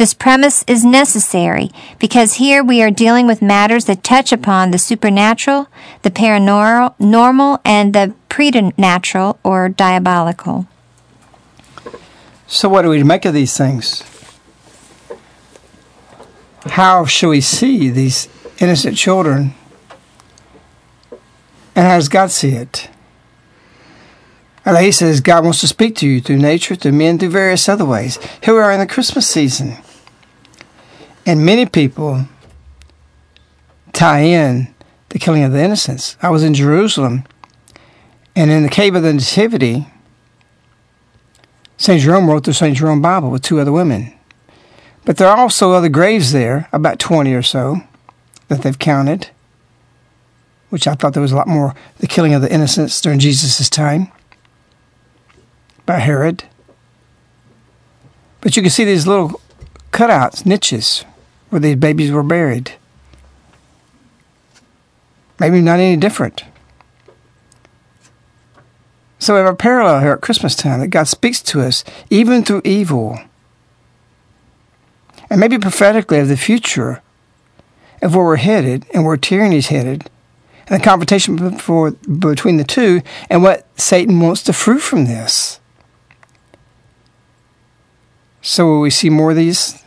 This 0.00 0.14
premise 0.14 0.64
is 0.66 0.82
necessary 0.82 1.70
because 1.98 2.36
here 2.36 2.64
we 2.64 2.80
are 2.80 2.90
dealing 2.90 3.26
with 3.26 3.42
matters 3.42 3.84
that 3.84 4.02
touch 4.02 4.32
upon 4.32 4.70
the 4.70 4.78
supernatural, 4.78 5.68
the 6.00 6.10
paranormal, 6.10 6.94
normal, 6.98 7.60
and 7.66 7.92
the 7.92 8.14
preternatural 8.30 9.38
or 9.44 9.68
diabolical. 9.68 10.66
So, 12.46 12.70
what 12.70 12.80
do 12.80 12.88
we 12.88 13.02
make 13.02 13.26
of 13.26 13.34
these 13.34 13.54
things? 13.54 14.02
How 16.64 17.04
shall 17.04 17.28
we 17.28 17.42
see 17.42 17.90
these 17.90 18.26
innocent 18.58 18.96
children? 18.96 19.52
And 21.76 21.86
how 21.86 21.96
does 21.96 22.08
God 22.08 22.30
see 22.30 22.52
it? 22.52 22.88
A 24.64 24.80
he 24.80 24.92
says 24.92 25.20
God 25.20 25.44
wants 25.44 25.60
to 25.60 25.68
speak 25.68 25.94
to 25.96 26.08
you 26.08 26.22
through 26.22 26.38
nature, 26.38 26.74
through 26.74 26.92
men, 26.92 27.18
through 27.18 27.28
various 27.28 27.68
other 27.68 27.84
ways. 27.84 28.18
Here 28.42 28.54
we 28.54 28.60
are 28.60 28.72
in 28.72 28.80
the 28.80 28.86
Christmas 28.86 29.26
season. 29.26 29.76
And 31.30 31.46
many 31.46 31.64
people 31.64 32.26
tie 33.92 34.22
in 34.22 34.74
the 35.10 35.18
killing 35.20 35.44
of 35.44 35.52
the 35.52 35.62
innocents. 35.62 36.16
I 36.20 36.28
was 36.28 36.42
in 36.42 36.54
Jerusalem, 36.54 37.22
and 38.34 38.50
in 38.50 38.64
the 38.64 38.68
cave 38.68 38.96
of 38.96 39.04
the 39.04 39.12
Nativity, 39.12 39.86
St. 41.76 42.02
Jerome 42.02 42.28
wrote 42.28 42.42
the 42.42 42.52
St. 42.52 42.76
Jerome 42.76 43.00
Bible 43.00 43.30
with 43.30 43.42
two 43.42 43.60
other 43.60 43.70
women. 43.70 44.12
But 45.04 45.18
there 45.18 45.28
are 45.28 45.36
also 45.36 45.70
other 45.70 45.88
graves 45.88 46.32
there, 46.32 46.68
about 46.72 46.98
20 46.98 47.32
or 47.32 47.42
so, 47.42 47.76
that 48.48 48.62
they've 48.62 48.76
counted, 48.76 49.30
which 50.70 50.88
I 50.88 50.94
thought 50.94 51.12
there 51.12 51.22
was 51.22 51.30
a 51.30 51.36
lot 51.36 51.46
more 51.46 51.76
the 51.98 52.08
killing 52.08 52.34
of 52.34 52.42
the 52.42 52.52
innocents 52.52 53.00
during 53.00 53.20
Jesus' 53.20 53.70
time 53.70 54.10
by 55.86 56.00
Herod. 56.00 56.42
But 58.40 58.56
you 58.56 58.62
can 58.62 58.70
see 58.72 58.84
these 58.84 59.06
little 59.06 59.40
cutouts, 59.92 60.44
niches, 60.44 61.04
where 61.50 61.60
these 61.60 61.76
babies 61.76 62.10
were 62.10 62.22
buried. 62.22 62.72
Maybe 65.38 65.60
not 65.60 65.80
any 65.80 65.96
different. 65.96 66.44
So 69.18 69.34
we 69.34 69.40
have 69.40 69.52
a 69.52 69.56
parallel 69.56 70.00
here 70.00 70.12
at 70.12 70.22
Christmas 70.22 70.54
time 70.54 70.80
that 70.80 70.88
God 70.88 71.08
speaks 71.08 71.42
to 71.42 71.60
us 71.60 71.84
even 72.08 72.42
through 72.42 72.62
evil. 72.64 73.18
And 75.28 75.38
maybe 75.38 75.58
prophetically 75.58 76.18
of 76.18 76.28
the 76.28 76.36
future 76.36 77.02
of 78.02 78.14
where 78.14 78.24
we're 78.24 78.36
headed 78.36 78.86
and 78.94 79.04
where 79.04 79.16
tyranny 79.16 79.58
is 79.58 79.66
headed, 79.68 80.08
and 80.66 80.80
the 80.80 80.84
confrontation 80.84 81.36
before, 81.36 81.90
between 81.90 82.56
the 82.56 82.64
two, 82.64 83.02
and 83.28 83.42
what 83.42 83.66
Satan 83.78 84.20
wants 84.20 84.42
to 84.44 84.52
fruit 84.52 84.80
from 84.80 85.04
this. 85.04 85.60
So, 88.40 88.66
will 88.66 88.80
we 88.80 88.90
see 88.90 89.10
more 89.10 89.30
of 89.30 89.36
these? 89.36 89.79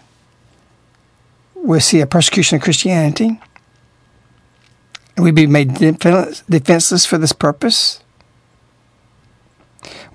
We'll 1.64 1.80
see 1.80 2.02
a 2.02 2.06
persecution 2.06 2.58
of 2.58 2.62
Christianity. 2.62 3.40
And 5.16 5.24
we 5.24 5.32
be 5.32 5.48
made 5.48 5.76
defenseless 5.76 7.06
for 7.06 7.18
this 7.18 7.32
purpose. 7.32 8.02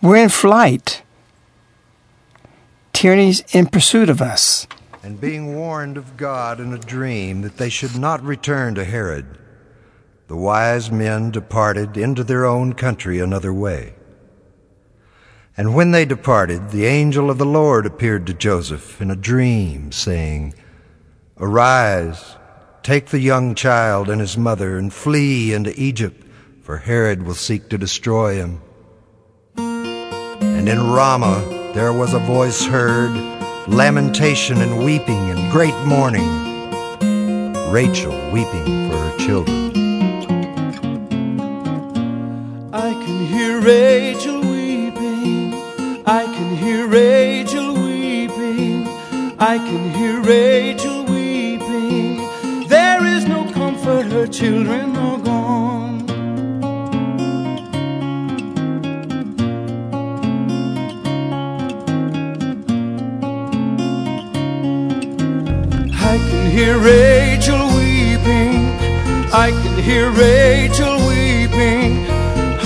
We're 0.03 0.17
in 0.17 0.29
flight. 0.29 1.03
Tyranny's 2.93 3.43
in 3.55 3.67
pursuit 3.67 4.11
of 4.11 4.21
us. 4.21 4.67
And 5.03 5.19
being 5.19 5.55
warned 5.55 5.97
of 5.97 6.19
God 6.19 6.61
in 6.61 6.75
a 6.75 6.79
dream 6.79 7.41
that 7.41 7.57
they 7.57 7.71
should 7.71 7.97
not 7.97 8.23
return 8.23 8.75
to 8.75 8.85
Herod, 8.85 9.39
the 10.27 10.37
wise 10.37 10.91
men 10.91 11.31
departed 11.31 11.97
into 11.97 12.25
their 12.25 12.45
own 12.45 12.75
country 12.75 13.21
another 13.21 13.55
way. 13.55 13.95
And 15.57 15.75
when 15.75 15.93
they 15.93 16.05
departed, 16.05 16.71
the 16.71 16.85
angel 16.85 17.31
of 17.31 17.39
the 17.39 17.47
Lord 17.47 17.87
appeared 17.87 18.27
to 18.27 18.35
Joseph 18.35 19.01
in 19.01 19.11
a 19.11 19.17
dream, 19.17 19.93
saying, 19.93 20.53
Arise, 21.41 22.35
take 22.83 23.07
the 23.07 23.21
young 23.21 23.55
child 23.55 24.11
and 24.11 24.21
his 24.21 24.37
mother, 24.37 24.77
and 24.77 24.93
flee 24.93 25.55
into 25.55 25.73
Egypt, 25.81 26.27
for 26.63 26.79
Herod 26.79 27.23
will 27.23 27.35
seek 27.35 27.69
to 27.69 27.79
destroy 27.79 28.35
him. 28.35 28.61
And 29.57 30.69
in 30.69 30.91
Ramah 30.91 31.73
there 31.75 31.93
was 31.93 32.13
a 32.13 32.19
voice 32.19 32.65
heard, 32.65 33.13
lamentation 33.69 34.61
and 34.61 34.85
weeping 34.85 35.31
and 35.31 35.53
great 35.53 35.77
mourning, 35.85 36.27
Rachel 37.71 38.11
weeping 38.33 38.91
for 38.91 38.97
her 38.97 39.19
children. 39.19 39.71
I 42.75 42.91
can 42.95 43.27
hear 43.27 43.61
Rachel 43.61 44.41
weeping, 44.41 45.55
I 46.05 46.25
can 46.25 46.57
hear 46.57 46.89
Rachel 46.89 47.75
weeping, 47.75 48.89
I 49.39 49.59
can 49.59 49.91
hear 49.95 50.21
Rachel 50.21 50.98
her 54.19 54.27
children 54.27 54.97
are 54.97 55.19
gone. 55.19 56.11
I 65.95 66.17
can 66.19 66.51
hear 66.51 66.79
Rachel 66.79 67.65
weeping. 67.77 68.57
I 69.33 69.53
can 69.63 69.81
hear 69.85 70.11
Rachel 70.11 70.97
weeping. 71.07 72.05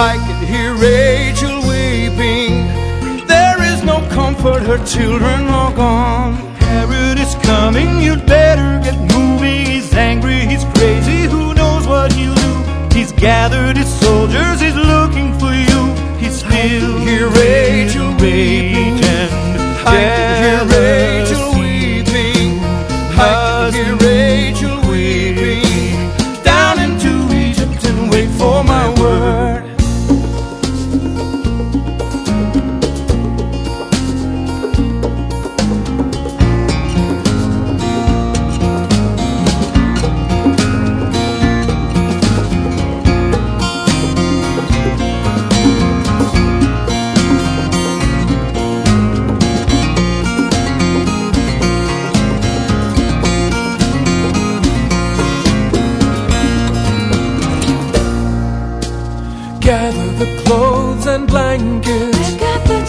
I 0.08 0.16
can 0.24 0.40
hear 0.46 0.72
Rachel 0.72 1.58
weeping. 1.68 3.26
There 3.26 3.62
is 3.62 3.82
no 3.84 3.98
comfort, 4.08 4.62
her 4.62 4.82
children 4.86 5.48
are 5.48 5.74
gone. 5.74 6.32
Herod 6.72 7.18
is 7.18 7.34
coming, 7.44 8.00
you'd 8.00 8.24
better 8.24 8.80
get 8.82 8.98
moving. 9.14 9.66
He's 9.66 9.92
angry, 9.92 10.40
he's 10.46 10.64
crazy, 10.76 11.28
who 11.28 11.41
what 12.02 12.12
he'll 12.14 12.34
do. 12.34 12.52
He's 12.92 13.12
gathered 13.12 13.76
his 13.76 13.88
soldiers, 14.00 14.60
he's 14.60 14.74
looking 14.74 15.38
for 15.38 15.52
you. 15.54 15.80
He's 16.18 16.38
still 16.38 16.98
here, 16.98 17.28
Rachel 17.28 18.10
weeping. 18.20 18.98
I 19.86 19.98
can 20.16 20.42
hear 20.44 20.62
Rachel 20.72 21.21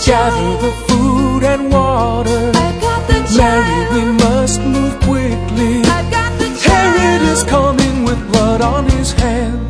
Gather 0.06 0.58
the 0.58 0.72
food 0.88 1.44
and 1.44 1.72
water. 1.72 2.52
Mary, 3.38 3.82
we 3.94 4.12
must 4.12 4.60
move 4.62 5.00
quickly. 5.00 5.82
Herod 6.62 7.22
is 7.22 7.44
coming 7.44 8.04
with 8.04 8.20
blood 8.32 8.60
on 8.62 8.84
his 8.90 9.14
hands. 9.14 9.63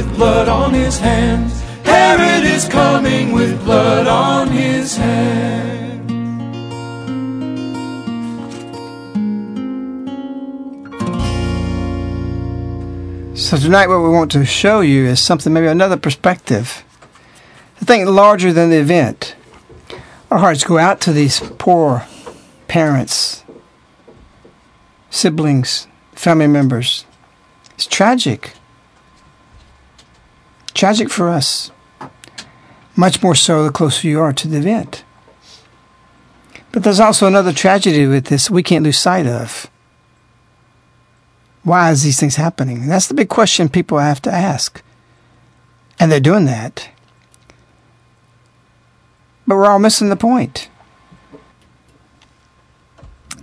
With 0.00 0.16
blood 0.16 0.48
on 0.48 0.72
his 0.72 0.98
hands. 0.98 1.60
Herod 1.84 2.44
is 2.44 2.66
coming 2.66 3.32
with 3.32 3.62
blood 3.64 4.06
on 4.06 4.48
his 4.48 4.96
hands. 4.96 5.78
So 13.38 13.58
tonight, 13.58 13.88
what 13.88 14.00
we 14.00 14.08
want 14.08 14.30
to 14.32 14.46
show 14.46 14.80
you 14.80 15.04
is 15.04 15.20
something, 15.20 15.52
maybe 15.52 15.66
another 15.66 15.98
perspective. 15.98 16.82
To 17.80 17.84
think 17.84 18.08
larger 18.08 18.54
than 18.54 18.70
the 18.70 18.78
event. 18.78 19.34
Our 20.30 20.38
hearts 20.38 20.64
go 20.64 20.78
out 20.78 21.02
to 21.02 21.12
these 21.12 21.40
poor 21.58 22.06
parents, 22.68 23.44
siblings, 25.10 25.88
family 26.14 26.46
members. 26.46 27.04
It's 27.74 27.86
tragic. 27.86 28.54
Tragic 30.74 31.10
for 31.10 31.28
us. 31.28 31.70
Much 32.96 33.22
more 33.22 33.34
so 33.34 33.64
the 33.64 33.70
closer 33.70 34.08
you 34.08 34.20
are 34.20 34.32
to 34.32 34.48
the 34.48 34.58
event. 34.58 35.04
But 36.72 36.84
there's 36.84 37.00
also 37.00 37.26
another 37.26 37.52
tragedy 37.52 38.06
with 38.06 38.26
this 38.26 38.50
we 38.50 38.62
can't 38.62 38.84
lose 38.84 38.98
sight 38.98 39.26
of. 39.26 39.70
Why 41.62 41.90
is 41.90 42.02
these 42.02 42.18
things 42.18 42.36
happening? 42.36 42.86
That's 42.86 43.08
the 43.08 43.14
big 43.14 43.28
question 43.28 43.68
people 43.68 43.98
have 43.98 44.22
to 44.22 44.32
ask. 44.32 44.82
And 45.98 46.10
they're 46.10 46.20
doing 46.20 46.46
that. 46.46 46.88
But 49.46 49.56
we're 49.56 49.66
all 49.66 49.78
missing 49.78 50.08
the 50.08 50.16
point. 50.16 50.68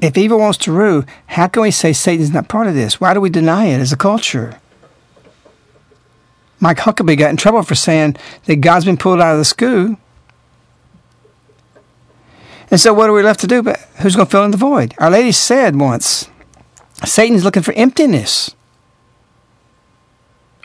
If 0.02 0.18
evil 0.18 0.40
wants 0.40 0.60
to 0.60 0.72
rule, 0.72 1.04
how 1.28 1.48
can 1.48 1.64
we 1.64 1.72
say 1.72 1.92
Satan's 1.92 2.32
not 2.32 2.48
part 2.48 2.68
of 2.68 2.76
this? 2.76 3.02
Why 3.02 3.14
do 3.14 3.22
we 3.22 3.30
deny 3.30 3.66
it 3.66 3.80
as 3.80 3.92
a 3.92 3.98
culture? 3.98 4.60
Mike 6.60 6.78
Huckabee 6.78 7.18
got 7.18 7.30
in 7.30 7.38
trouble 7.38 7.64
for 7.64 7.76
saying 7.76 8.18
that 8.46 8.58
God's 8.58 8.86
been 8.86 8.98
pulled 8.98 9.22
out 9.22 9.34
of 9.34 9.38
the 9.38 9.46
school. 9.46 9.98
And 12.70 12.80
so, 12.80 12.94
what 12.94 13.10
are 13.10 13.14
we 13.14 13.24
left 13.24 13.40
to 13.42 13.48
do? 13.48 13.62
But 13.64 13.80
who's 14.02 14.16
going 14.16 14.26
to 14.28 14.32
fill 14.32 14.44
in 14.44 14.52
the 14.52 14.58
void? 14.58 14.94
Our 14.98 15.10
Lady 15.10 15.32
said 15.32 15.76
once 15.76 16.30
Satan's 17.06 17.44
looking 17.44 17.64
for 17.64 17.74
emptiness, 17.74 18.56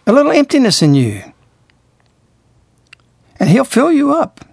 a 0.06 0.12
little 0.12 0.32
emptiness 0.32 0.82
in 0.82 0.94
you. 0.94 1.22
And 3.38 3.50
he'll 3.50 3.64
fill 3.64 3.92
you 3.92 4.12
up. 4.12 4.44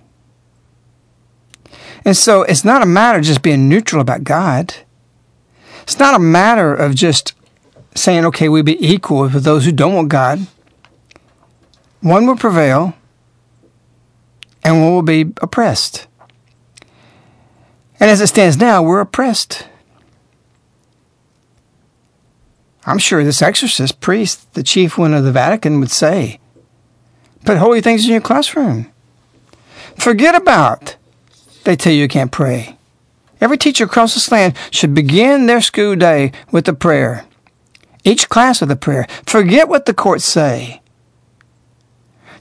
And 2.06 2.16
so, 2.16 2.44
it's 2.44 2.66
not 2.66 2.82
a 2.82 2.88
matter 2.88 3.20
of 3.20 3.26
just 3.26 3.42
being 3.42 3.68
neutral 3.70 4.02
about 4.02 4.24
God. 4.24 4.76
It's 5.84 6.00
not 6.00 6.16
a 6.16 6.20
matter 6.20 6.74
of 6.74 6.94
just 6.94 7.34
saying, 7.96 8.26
okay, 8.26 8.48
we 8.48 8.62
be 8.62 8.78
equal 8.86 9.22
with 9.22 9.44
those 9.44 9.66
who 9.66 9.72
don't 9.72 9.96
want 9.96 10.10
God. 10.10 10.46
One 12.02 12.26
will 12.26 12.38
prevail, 12.38 12.96
and 14.64 14.82
one 14.82 14.94
will 14.94 15.02
be 15.02 15.34
oppressed. 15.42 16.08
And 18.00 18.10
as 18.10 18.22
it 18.22 18.28
stands 18.28 18.58
now, 18.58 18.82
we're 18.82 19.02
oppressed. 19.02 19.68
I'm 22.86 22.98
sure 22.98 23.24
this 23.24 23.42
exorcist 23.42 24.00
priest, 24.00 24.54
the 24.54 24.64
chief 24.64 24.98
one 24.98 25.14
of 25.14 25.24
the 25.24 25.32
Vatican, 25.32 25.80
would 25.80 25.92
say, 25.92 26.40
Put 27.46 27.58
holy 27.58 27.82
things 27.82 28.06
in 28.06 28.12
your 28.12 28.22
classroom. 28.22 28.92
Forget 29.98 30.36
about 30.36 30.96
they 31.64 31.76
tell 31.76 31.94
you 31.94 32.02
you 32.02 32.08
can't 32.08 32.32
pray. 32.32 32.78
Every 33.42 33.58
teacher 33.58 33.84
across 33.84 34.14
this 34.14 34.32
land 34.32 34.56
should 34.72 34.94
begin 34.94 35.46
their 35.46 35.62
school 35.62 35.96
day 35.96 36.32
with 36.52 36.68
a 36.68 36.74
prayer. 36.74 37.26
Each 38.04 38.28
class 38.28 38.62
with 38.62 38.72
a 38.72 38.76
prayer. 38.76 39.08
Forget 39.26 39.70
what 39.70 39.86
the 39.86 39.94
courts 39.94 40.26
say. 40.26 40.82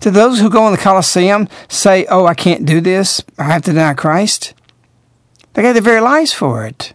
Do 0.00 0.10
those 0.10 0.40
who 0.40 0.50
go 0.50 0.66
in 0.66 0.72
the 0.72 0.78
Colosseum 0.78 1.48
say, 1.68 2.06
Oh, 2.06 2.26
I 2.26 2.34
can't 2.34 2.64
do 2.64 2.80
this, 2.80 3.22
I 3.38 3.44
have 3.44 3.62
to 3.62 3.72
deny 3.72 3.94
Christ? 3.94 4.54
They 5.54 5.62
gave 5.62 5.74
their 5.74 5.82
very 5.82 6.00
lives 6.00 6.32
for 6.32 6.64
it. 6.64 6.94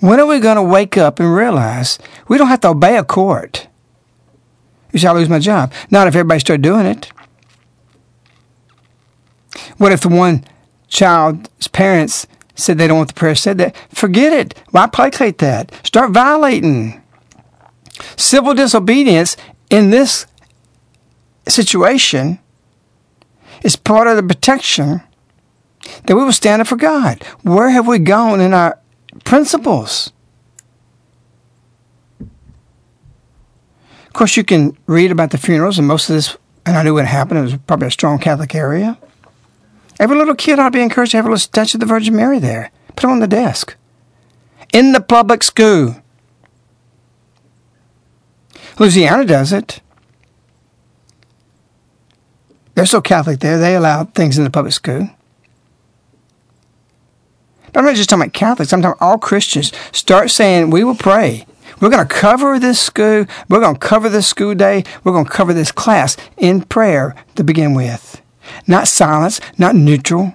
When 0.00 0.18
are 0.18 0.26
we 0.26 0.40
going 0.40 0.56
to 0.56 0.62
wake 0.62 0.96
up 0.96 1.20
and 1.20 1.34
realize 1.34 1.98
we 2.28 2.38
don't 2.38 2.48
have 2.48 2.60
to 2.60 2.68
obey 2.68 2.96
a 2.96 3.04
court? 3.04 3.68
You 4.92 4.98
say, 4.98 5.08
I 5.08 5.12
lose 5.12 5.28
my 5.28 5.38
job. 5.38 5.72
Not 5.90 6.08
if 6.08 6.14
everybody 6.14 6.40
started 6.40 6.62
doing 6.62 6.86
it. 6.86 7.10
What 9.76 9.92
if 9.92 10.00
the 10.00 10.08
one 10.08 10.44
child's 10.88 11.68
parents 11.68 12.26
said 12.54 12.76
they 12.76 12.88
don't 12.88 12.98
want 12.98 13.08
the 13.08 13.14
prayer 13.14 13.34
said 13.34 13.58
that? 13.58 13.76
Forget 13.90 14.32
it. 14.32 14.58
Why 14.70 14.86
placate 14.86 15.38
that? 15.38 15.72
Start 15.84 16.10
violating. 16.10 17.02
Civil 18.16 18.54
disobedience 18.54 19.36
in 19.68 19.90
this 19.90 20.26
situation 21.50 22.38
is 23.62 23.76
part 23.76 24.06
of 24.06 24.16
the 24.16 24.22
protection 24.22 25.02
that 26.06 26.16
we 26.16 26.24
will 26.24 26.32
stand 26.32 26.62
up 26.62 26.68
for 26.68 26.76
God. 26.76 27.22
Where 27.42 27.70
have 27.70 27.86
we 27.86 27.98
gone 27.98 28.40
in 28.40 28.54
our 28.54 28.78
principles? 29.24 30.12
Of 32.20 34.12
course, 34.12 34.36
you 34.36 34.44
can 34.44 34.76
read 34.86 35.12
about 35.12 35.30
the 35.30 35.38
funerals, 35.38 35.78
and 35.78 35.86
most 35.86 36.10
of 36.10 36.16
this, 36.16 36.36
and 36.66 36.76
I 36.76 36.82
knew 36.82 36.94
what 36.94 37.06
happened. 37.06 37.38
It 37.38 37.42
was 37.42 37.56
probably 37.66 37.88
a 37.88 37.92
strong 37.92 38.18
Catholic 38.18 38.54
area. 38.54 38.98
Every 39.98 40.16
little 40.16 40.34
kid 40.34 40.58
ought 40.58 40.70
to 40.70 40.78
be 40.78 40.82
encouraged 40.82 41.12
to 41.12 41.18
have 41.18 41.26
a 41.26 41.28
little 41.28 41.38
statue 41.38 41.76
of 41.76 41.80
the 41.80 41.86
Virgin 41.86 42.16
Mary 42.16 42.38
there. 42.38 42.70
Put 42.96 43.08
it 43.08 43.12
on 43.12 43.20
the 43.20 43.28
desk. 43.28 43.76
In 44.72 44.92
the 44.92 45.00
public 45.00 45.42
school. 45.42 45.96
Louisiana 48.78 49.24
does 49.24 49.52
it. 49.52 49.80
They're 52.80 52.86
so 52.86 53.02
Catholic 53.02 53.40
there, 53.40 53.58
they 53.58 53.76
allow 53.76 54.04
things 54.04 54.38
in 54.38 54.44
the 54.44 54.48
public 54.48 54.72
school. 54.72 55.10
But 57.66 57.80
I'm 57.80 57.84
not 57.84 57.94
just 57.94 58.08
talking 58.08 58.22
about 58.22 58.32
Catholics, 58.32 58.72
I'm 58.72 58.80
talking 58.80 58.98
all 59.02 59.18
Christians. 59.18 59.70
Start 59.92 60.30
saying, 60.30 60.70
we 60.70 60.82
will 60.82 60.94
pray. 60.94 61.44
We're 61.78 61.90
going 61.90 62.08
to 62.08 62.14
cover 62.14 62.58
this 62.58 62.80
school. 62.80 63.26
We're 63.50 63.60
going 63.60 63.74
to 63.74 63.78
cover 63.78 64.08
this 64.08 64.26
school 64.26 64.54
day. 64.54 64.84
We're 65.04 65.12
going 65.12 65.26
to 65.26 65.30
cover 65.30 65.52
this 65.52 65.70
class 65.70 66.16
in 66.38 66.62
prayer 66.62 67.14
to 67.34 67.44
begin 67.44 67.74
with. 67.74 68.22
Not 68.66 68.88
silence, 68.88 69.42
not 69.58 69.74
neutral. 69.74 70.32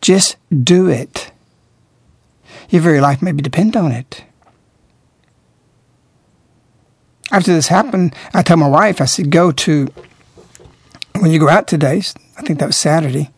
Just 0.00 0.34
do 0.50 0.88
it. 0.88 1.30
Your 2.70 2.82
very 2.82 3.00
life 3.00 3.22
may 3.22 3.30
depend 3.30 3.76
on 3.76 3.92
it. 3.92 4.24
After 7.34 7.52
this 7.52 7.66
happened, 7.66 8.14
I 8.32 8.42
told 8.42 8.60
my 8.60 8.68
wife, 8.68 9.00
I 9.00 9.06
said, 9.06 9.32
go 9.32 9.50
to, 9.50 9.92
when 11.18 11.32
you 11.32 11.40
go 11.40 11.48
out 11.48 11.66
today, 11.66 12.00
I 12.38 12.42
think 12.42 12.60
that 12.60 12.66
was 12.66 12.76
Saturday, 12.76 13.30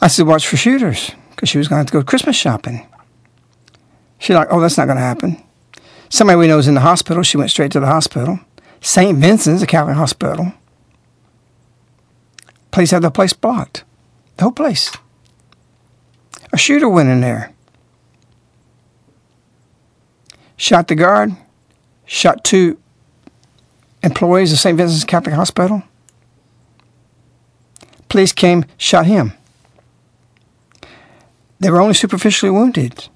I 0.00 0.08
said, 0.08 0.26
watch 0.26 0.48
for 0.48 0.56
shooters, 0.56 1.12
because 1.30 1.48
she 1.48 1.58
was 1.58 1.68
going 1.68 1.86
to 1.86 1.92
go 1.92 2.02
Christmas 2.02 2.34
shopping. 2.34 2.84
She's 4.18 4.34
like, 4.34 4.48
oh, 4.50 4.58
that's 4.58 4.76
not 4.76 4.86
going 4.86 4.96
to 4.96 5.02
happen. 5.02 5.40
Somebody 6.08 6.40
we 6.40 6.48
know 6.48 6.58
is 6.58 6.66
in 6.66 6.74
the 6.74 6.80
hospital. 6.80 7.22
She 7.22 7.36
went 7.36 7.52
straight 7.52 7.70
to 7.70 7.78
the 7.78 7.86
hospital. 7.86 8.40
St. 8.80 9.16
Vincent's, 9.16 9.62
a 9.62 9.66
Catholic 9.68 9.94
hospital. 9.94 10.52
Police 12.72 12.90
had 12.90 13.02
the 13.02 13.12
place 13.12 13.32
blocked. 13.32 13.84
The 14.38 14.42
whole 14.42 14.52
place. 14.52 14.90
A 16.52 16.58
shooter 16.58 16.88
went 16.88 17.10
in 17.10 17.20
there. 17.20 17.54
Shot 20.56 20.88
the 20.88 20.96
guard. 20.96 21.36
Shot 22.06 22.44
two 22.44 22.78
employees 24.02 24.52
of 24.52 24.58
St. 24.58 24.76
Vincent's 24.78 25.04
Catholic 25.04 25.34
Hospital. 25.34 25.82
Police 28.08 28.32
came, 28.32 28.64
shot 28.78 29.06
him. 29.06 29.32
They 31.58 31.70
were 31.70 31.80
only 31.80 31.94
superficially 31.94 32.50
wounded. 32.50 33.08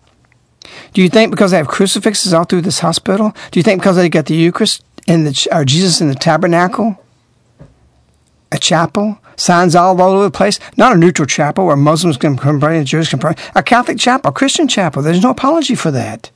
Do 0.92 1.03
you 1.03 1.09
think 1.09 1.31
because 1.31 1.53
they 1.53 1.57
have 1.57 1.68
crucifixes 1.68 2.35
all 2.35 2.44
through 2.44 2.62
this 2.62 2.81
hospital? 2.81 3.35
Do 3.50 3.59
you 3.59 3.62
think 3.62 3.81
because 3.81 3.96
they 3.96 4.09
got 4.09 4.26
the 4.26 4.35
Eucharist 4.35 4.85
in 5.07 5.24
the 5.24 5.48
or 5.53 5.64
Jesus 5.64 6.00
in 6.00 6.09
the 6.09 6.14
tabernacle, 6.14 7.03
a 8.50 8.59
chapel, 8.59 9.18
signs 9.37 9.74
all 9.74 10.00
over 10.00 10.24
the 10.24 10.31
place? 10.31 10.59
Not 10.76 10.92
a 10.92 10.96
neutral 10.96 11.26
chapel 11.26 11.66
where 11.66 11.76
Muslims 11.76 12.16
can 12.16 12.37
pray 12.37 12.79
and 12.79 12.87
Jews 12.87 13.09
can 13.09 13.18
pray. 13.18 13.35
A 13.55 13.62
Catholic 13.62 13.98
chapel, 13.98 14.31
a 14.31 14.33
Christian 14.33 14.68
chapel. 14.68 15.03
There's 15.03 15.22
no 15.22 15.31
apology 15.31 15.74
for 15.74 15.90
that. 15.92 16.31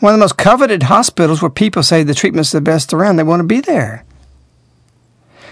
One 0.00 0.12
of 0.12 0.18
the 0.18 0.22
most 0.22 0.36
coveted 0.36 0.84
hospitals 0.84 1.42
where 1.42 1.50
people 1.50 1.82
say 1.82 2.02
the 2.02 2.14
treatment's 2.14 2.52
the 2.52 2.60
best 2.60 2.92
around. 2.92 3.16
They 3.16 3.24
want 3.24 3.40
to 3.40 3.46
be 3.46 3.60
there. 3.60 4.04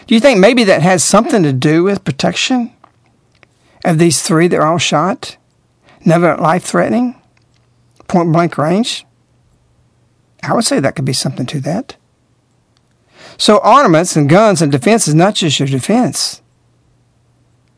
Do 0.07 0.15
you 0.15 0.21
think 0.21 0.39
maybe 0.39 0.63
that 0.65 0.83
has 0.83 1.03
something 1.03 1.43
to 1.43 1.53
do 1.53 1.83
with 1.83 2.05
protection 2.05 2.73
of 3.85 3.99
these 3.99 4.23
three 4.23 4.47
that 4.49 4.57
are 4.57 4.67
all 4.67 4.79
shot? 4.79 5.37
Never 6.05 6.37
life 6.37 6.63
threatening? 6.63 7.21
Point 8.07 8.33
blank 8.33 8.57
range? 8.57 9.05
I 10.45 10.55
would 10.55 10.65
say 10.65 10.79
that 10.79 10.95
could 10.95 11.05
be 11.05 11.13
something 11.13 11.47
to 11.47 11.61
that. 11.61 11.97
So, 13.37 13.59
armaments 13.59 14.15
and 14.15 14.29
guns 14.29 14.63
and 14.63 14.71
defense 14.71 15.09
is 15.09 15.15
not 15.15 15.35
just 15.35 15.59
your 15.59 15.69
defense. 15.69 16.41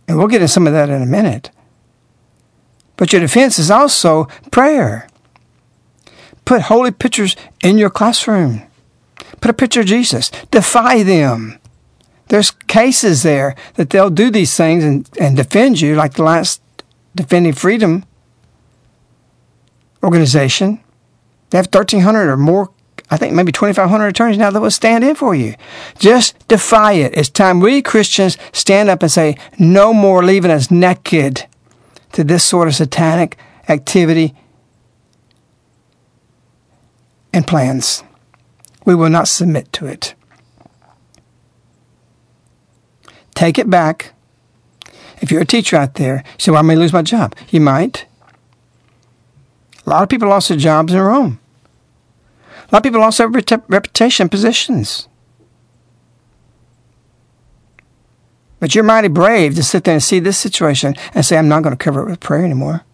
And 0.06 0.18
we'll 0.18 0.28
get 0.28 0.42
into 0.42 0.48
some 0.48 0.66
of 0.66 0.74
that 0.74 0.90
in 0.90 1.02
a 1.02 1.06
minute. 1.06 1.50
But 2.96 3.12
your 3.12 3.20
defense 3.20 3.58
is 3.58 3.70
also 3.70 4.26
prayer. 4.50 5.07
Put 6.48 6.62
holy 6.62 6.92
pictures 6.92 7.36
in 7.62 7.76
your 7.76 7.90
classroom. 7.90 8.62
Put 9.42 9.50
a 9.50 9.52
picture 9.52 9.80
of 9.80 9.86
Jesus. 9.86 10.30
Defy 10.50 11.02
them. 11.02 11.58
There's 12.28 12.50
cases 12.50 13.22
there 13.22 13.54
that 13.74 13.90
they'll 13.90 14.08
do 14.08 14.30
these 14.30 14.56
things 14.56 14.82
and, 14.82 15.06
and 15.20 15.36
defend 15.36 15.82
you, 15.82 15.94
like 15.94 16.14
the 16.14 16.22
last 16.22 16.62
Defending 17.14 17.52
Freedom 17.52 18.02
organization. 20.02 20.80
They 21.50 21.58
have 21.58 21.66
1,300 21.66 22.30
or 22.30 22.38
more, 22.38 22.70
I 23.10 23.18
think 23.18 23.34
maybe 23.34 23.52
2,500 23.52 24.06
attorneys 24.06 24.38
now 24.38 24.50
that 24.50 24.58
will 24.62 24.70
stand 24.70 25.04
in 25.04 25.16
for 25.16 25.34
you. 25.34 25.54
Just 25.98 26.48
defy 26.48 26.92
it. 26.94 27.14
It's 27.14 27.28
time 27.28 27.60
we 27.60 27.82
Christians 27.82 28.38
stand 28.54 28.88
up 28.88 29.02
and 29.02 29.12
say, 29.12 29.36
no 29.58 29.92
more 29.92 30.24
leaving 30.24 30.50
us 30.50 30.70
naked 30.70 31.44
to 32.12 32.24
this 32.24 32.42
sort 32.42 32.68
of 32.68 32.74
satanic 32.74 33.36
activity 33.68 34.34
and 37.32 37.46
plans. 37.46 38.02
We 38.84 38.94
will 38.94 39.10
not 39.10 39.28
submit 39.28 39.72
to 39.74 39.86
it. 39.86 40.14
Take 43.34 43.58
it 43.58 43.70
back. 43.70 44.14
If 45.20 45.30
you're 45.30 45.42
a 45.42 45.46
teacher 45.46 45.76
out 45.76 45.94
there, 45.94 46.24
you 46.26 46.38
say, 46.38 46.50
well, 46.52 46.60
I 46.60 46.62
may 46.62 46.76
lose 46.76 46.92
my 46.92 47.02
job. 47.02 47.34
You 47.50 47.60
might. 47.60 48.06
A 49.86 49.90
lot 49.90 50.02
of 50.02 50.08
people 50.08 50.28
lost 50.28 50.48
their 50.48 50.58
jobs 50.58 50.92
in 50.92 51.00
Rome. 51.00 51.40
A 52.44 52.74
lot 52.74 52.78
of 52.78 52.82
people 52.82 53.00
lost 53.00 53.18
their 53.18 53.28
reputation, 53.28 54.28
positions. 54.28 55.08
But 58.60 58.74
you're 58.74 58.84
mighty 58.84 59.08
brave 59.08 59.54
to 59.54 59.62
sit 59.62 59.84
there 59.84 59.94
and 59.94 60.02
see 60.02 60.18
this 60.18 60.36
situation 60.36 60.94
and 61.14 61.24
say, 61.24 61.38
I'm 61.38 61.48
not 61.48 61.62
going 61.62 61.76
to 61.76 61.82
cover 61.82 62.02
it 62.02 62.10
with 62.10 62.20
prayer 62.20 62.44
anymore. 62.44 62.84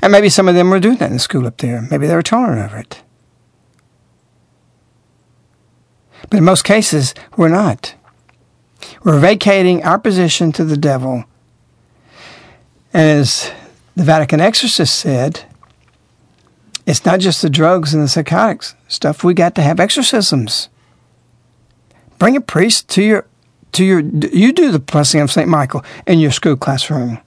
And 0.00 0.12
maybe 0.12 0.28
some 0.28 0.48
of 0.48 0.54
them 0.54 0.70
were 0.70 0.80
doing 0.80 0.96
that 0.98 1.10
in 1.10 1.18
school 1.18 1.46
up 1.46 1.58
there. 1.58 1.82
Maybe 1.90 2.06
they 2.06 2.14
were 2.14 2.22
tolerant 2.22 2.72
of 2.72 2.78
it. 2.78 3.02
But 6.30 6.38
in 6.38 6.44
most 6.44 6.64
cases, 6.64 7.14
we're 7.36 7.48
not. 7.48 7.94
We're 9.02 9.20
vacating 9.20 9.82
our 9.82 9.98
position 9.98 10.52
to 10.52 10.64
the 10.64 10.76
devil. 10.76 11.24
And 12.92 13.20
as 13.20 13.50
the 13.96 14.04
Vatican 14.04 14.40
exorcist 14.40 14.98
said, 14.98 15.44
it's 16.86 17.04
not 17.04 17.20
just 17.20 17.42
the 17.42 17.50
drugs 17.50 17.94
and 17.94 18.02
the 18.02 18.08
psychotics 18.08 18.74
stuff. 18.88 19.24
We 19.24 19.34
got 19.34 19.54
to 19.54 19.62
have 19.62 19.80
exorcisms. 19.80 20.68
Bring 22.18 22.36
a 22.36 22.40
priest 22.40 22.88
to 22.90 23.02
your 23.02 23.26
to 23.72 23.84
your 23.84 24.00
you 24.00 24.52
do 24.52 24.70
the 24.70 24.78
blessing 24.78 25.20
of 25.20 25.32
Saint 25.32 25.48
Michael 25.48 25.84
in 26.06 26.20
your 26.20 26.30
school 26.30 26.56
classroom. 26.56 27.18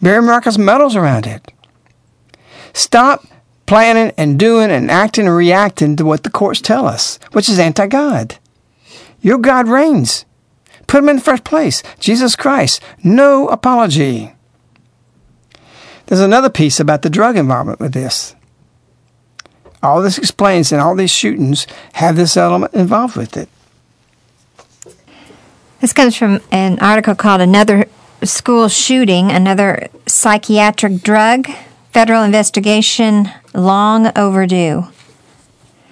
Bury 0.00 0.22
miraculous 0.22 0.58
medals 0.58 0.96
around 0.96 1.26
it. 1.26 1.52
Stop 2.72 3.26
planning 3.66 4.12
and 4.16 4.38
doing 4.38 4.70
and 4.70 4.90
acting 4.90 5.26
and 5.26 5.36
reacting 5.36 5.96
to 5.96 6.04
what 6.04 6.22
the 6.22 6.30
courts 6.30 6.60
tell 6.60 6.86
us, 6.86 7.18
which 7.32 7.48
is 7.48 7.58
anti 7.58 7.86
God. 7.86 8.38
Your 9.20 9.38
God 9.38 9.68
reigns. 9.68 10.24
Put 10.86 10.98
him 10.98 11.08
in 11.08 11.16
the 11.16 11.22
first 11.22 11.44
place. 11.44 11.82
Jesus 11.98 12.36
Christ. 12.36 12.82
No 13.02 13.48
apology. 13.48 14.34
There's 16.06 16.20
another 16.20 16.50
piece 16.50 16.80
about 16.80 17.02
the 17.02 17.08
drug 17.08 17.36
involvement 17.36 17.80
with 17.80 17.94
this. 17.94 18.34
All 19.82 20.02
this 20.02 20.18
explains, 20.18 20.70
and 20.70 20.80
all 20.80 20.94
these 20.94 21.10
shootings 21.10 21.66
have 21.94 22.16
this 22.16 22.36
element 22.36 22.74
involved 22.74 23.16
with 23.16 23.36
it. 23.36 23.48
This 25.80 25.92
comes 25.92 26.14
from 26.14 26.40
an 26.52 26.78
article 26.78 27.14
called 27.14 27.40
Another 27.40 27.86
School 28.22 28.68
Shooting, 28.68 29.32
Another 29.32 29.88
Psychiatric 30.06 31.02
Drug, 31.02 31.48
Federal 31.92 32.22
Investigation 32.22 33.30
Long 33.52 34.10
Overdue. 34.16 34.86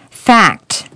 Fact 0.08 0.88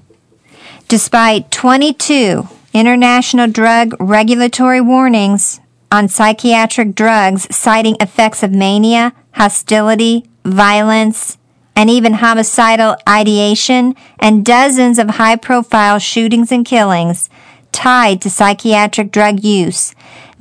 Despite 0.88 1.50
22 1.50 2.48
international 2.72 3.48
drug 3.48 3.94
regulatory 4.00 4.80
warnings 4.80 5.60
on 5.92 6.08
psychiatric 6.08 6.94
drugs 6.94 7.54
citing 7.54 7.96
effects 8.00 8.42
of 8.42 8.52
mania, 8.52 9.12
hostility, 9.32 10.24
violence, 10.42 11.36
and 11.76 11.90
even 11.90 12.14
homicidal 12.14 12.96
ideation, 13.06 13.94
and 14.18 14.42
dozens 14.42 14.98
of 14.98 15.10
high 15.10 15.36
profile 15.36 15.98
shootings 15.98 16.50
and 16.50 16.64
killings, 16.64 17.28
tied 17.72 18.22
to 18.22 18.30
psychiatric 18.30 19.12
drug 19.12 19.44
use, 19.44 19.94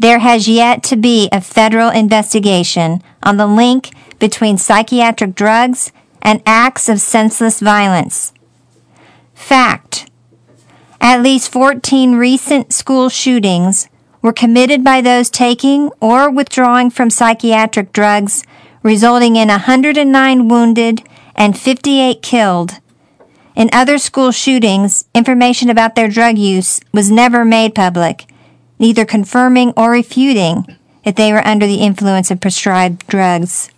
there 0.03 0.19
has 0.19 0.49
yet 0.49 0.83
to 0.83 0.97
be 0.97 1.29
a 1.31 1.39
federal 1.39 1.89
investigation 1.89 3.01
on 3.23 3.37
the 3.37 3.47
link 3.47 3.91
between 4.19 4.57
psychiatric 4.57 5.33
drugs 5.33 5.93
and 6.21 6.43
acts 6.45 6.89
of 6.89 6.99
senseless 6.99 7.61
violence. 7.61 8.33
Fact. 9.33 10.11
At 10.99 11.21
least 11.21 11.49
14 11.53 12.15
recent 12.15 12.73
school 12.73 13.07
shootings 13.07 13.87
were 14.21 14.33
committed 14.33 14.83
by 14.83 14.99
those 14.99 15.29
taking 15.29 15.89
or 16.01 16.29
withdrawing 16.29 16.89
from 16.89 17.09
psychiatric 17.09 17.93
drugs, 17.93 18.43
resulting 18.81 19.37
in 19.37 19.47
109 19.47 20.49
wounded 20.49 21.01
and 21.33 21.57
58 21.57 22.21
killed 22.21 22.81
in 23.55 23.69
other 23.71 23.97
school 23.97 24.31
shootings, 24.31 25.05
information 25.13 25.69
about 25.69 25.95
their 25.95 26.07
drug 26.07 26.37
use 26.37 26.81
was 26.91 27.11
never 27.11 27.45
made 27.45 27.75
public, 27.75 28.25
neither 28.79 29.05
confirming 29.05 29.73
or 29.77 29.91
refuting 29.91 30.65
that 31.03 31.15
they 31.15 31.31
were 31.31 31.45
under 31.45 31.67
the 31.67 31.81
influence 31.81 32.31
of 32.31 32.41
prescribed 32.41 33.05
drugs. 33.07 33.69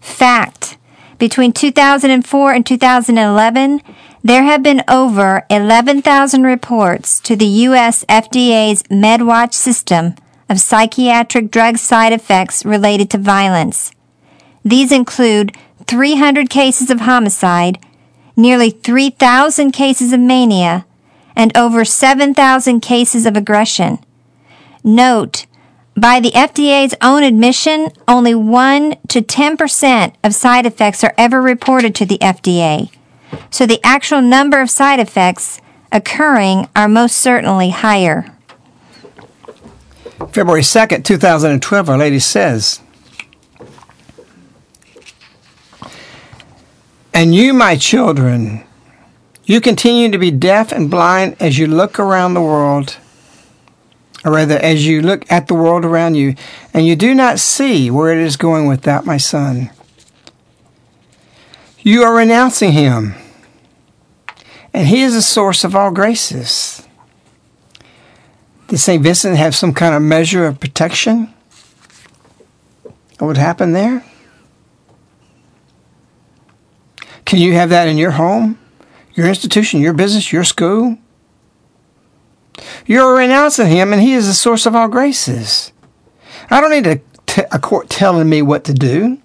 Fact. 0.00 0.76
Between 1.18 1.52
2004 1.52 2.52
and 2.52 2.64
2011, 2.64 3.82
there 4.22 4.42
have 4.42 4.62
been 4.62 4.82
over 4.88 5.44
11,000 5.50 6.42
reports 6.44 7.20
to 7.20 7.36
the 7.36 7.46
U.S. 7.46 8.04
FDA's 8.06 8.82
MedWatch 8.84 9.54
system 9.54 10.14
of 10.48 10.60
psychiatric 10.60 11.50
drug 11.50 11.78
side 11.78 12.12
effects 12.12 12.64
related 12.64 13.10
to 13.10 13.18
violence. 13.18 13.92
These 14.64 14.92
include 14.92 15.56
300 15.86 16.50
cases 16.50 16.90
of 16.90 17.00
homicide, 17.00 17.78
nearly 18.36 18.70
3,000 18.70 19.72
cases 19.72 20.12
of 20.12 20.20
mania, 20.20 20.86
and 21.36 21.56
over 21.56 21.84
7,000 21.84 22.80
cases 22.80 23.26
of 23.26 23.36
aggression. 23.36 23.98
Note, 24.82 25.46
by 25.96 26.20
the 26.20 26.30
FDA's 26.30 26.94
own 27.02 27.22
admission, 27.22 27.88
only 28.08 28.34
1 28.34 28.96
to 29.08 29.20
10% 29.20 30.14
of 30.24 30.34
side 30.34 30.66
effects 30.66 31.04
are 31.04 31.14
ever 31.18 31.42
reported 31.42 31.94
to 31.96 32.06
the 32.06 32.18
FDA. 32.18 32.90
So 33.50 33.66
the 33.66 33.80
actual 33.84 34.22
number 34.22 34.60
of 34.60 34.70
side 34.70 35.00
effects 35.00 35.60
occurring 35.92 36.68
are 36.74 36.88
most 36.88 37.16
certainly 37.16 37.70
higher. 37.70 38.34
February 40.32 40.62
2nd, 40.62 41.04
2012, 41.04 41.88
Our 41.88 41.98
Lady 41.98 42.18
says, 42.18 42.80
And 47.12 47.34
you, 47.34 47.52
my 47.52 47.76
children, 47.76 48.64
you 49.50 49.60
continue 49.60 50.08
to 50.08 50.16
be 50.16 50.30
deaf 50.30 50.70
and 50.70 50.88
blind 50.88 51.34
as 51.40 51.58
you 51.58 51.66
look 51.66 51.98
around 51.98 52.34
the 52.34 52.40
world, 52.40 52.98
or 54.24 54.30
rather, 54.30 54.56
as 54.56 54.86
you 54.86 55.02
look 55.02 55.28
at 55.28 55.48
the 55.48 55.54
world 55.54 55.84
around 55.84 56.14
you, 56.14 56.36
and 56.72 56.86
you 56.86 56.94
do 56.94 57.16
not 57.16 57.40
see 57.40 57.90
where 57.90 58.12
it 58.12 58.24
is 58.24 58.36
going 58.36 58.68
with 58.68 58.82
that, 58.82 59.04
my 59.04 59.16
son. 59.16 59.68
You 61.80 62.04
are 62.04 62.14
renouncing 62.14 62.70
him, 62.70 63.16
and 64.72 64.86
he 64.86 65.02
is 65.02 65.14
the 65.14 65.20
source 65.22 65.64
of 65.64 65.74
all 65.74 65.90
graces. 65.90 66.86
Did 68.68 68.78
St. 68.78 69.02
Vincent 69.02 69.36
have 69.36 69.56
some 69.56 69.74
kind 69.74 69.96
of 69.96 70.00
measure 70.02 70.46
of 70.46 70.60
protection? 70.60 71.34
What 73.18 73.26
would 73.26 73.36
happen 73.36 73.72
there? 73.72 74.04
Can 77.24 77.40
you 77.40 77.54
have 77.54 77.70
that 77.70 77.88
in 77.88 77.98
your 77.98 78.12
home, 78.12 78.59
your 79.20 79.28
institution, 79.28 79.80
your 79.80 79.92
business, 79.92 80.32
your 80.32 80.44
school? 80.44 80.98
You're 82.86 83.16
renouncing 83.16 83.68
him, 83.68 83.92
and 83.92 84.02
he 84.02 84.14
is 84.14 84.26
the 84.26 84.34
source 84.34 84.66
of 84.66 84.74
all 84.74 84.88
graces. 84.88 85.72
I 86.50 86.60
don't 86.60 86.70
need 86.70 86.86
a, 86.86 87.00
t- 87.26 87.42
a 87.52 87.58
court 87.58 87.88
telling 87.88 88.28
me 88.28 88.42
what 88.42 88.64
to 88.64 88.74
do. 88.74 89.20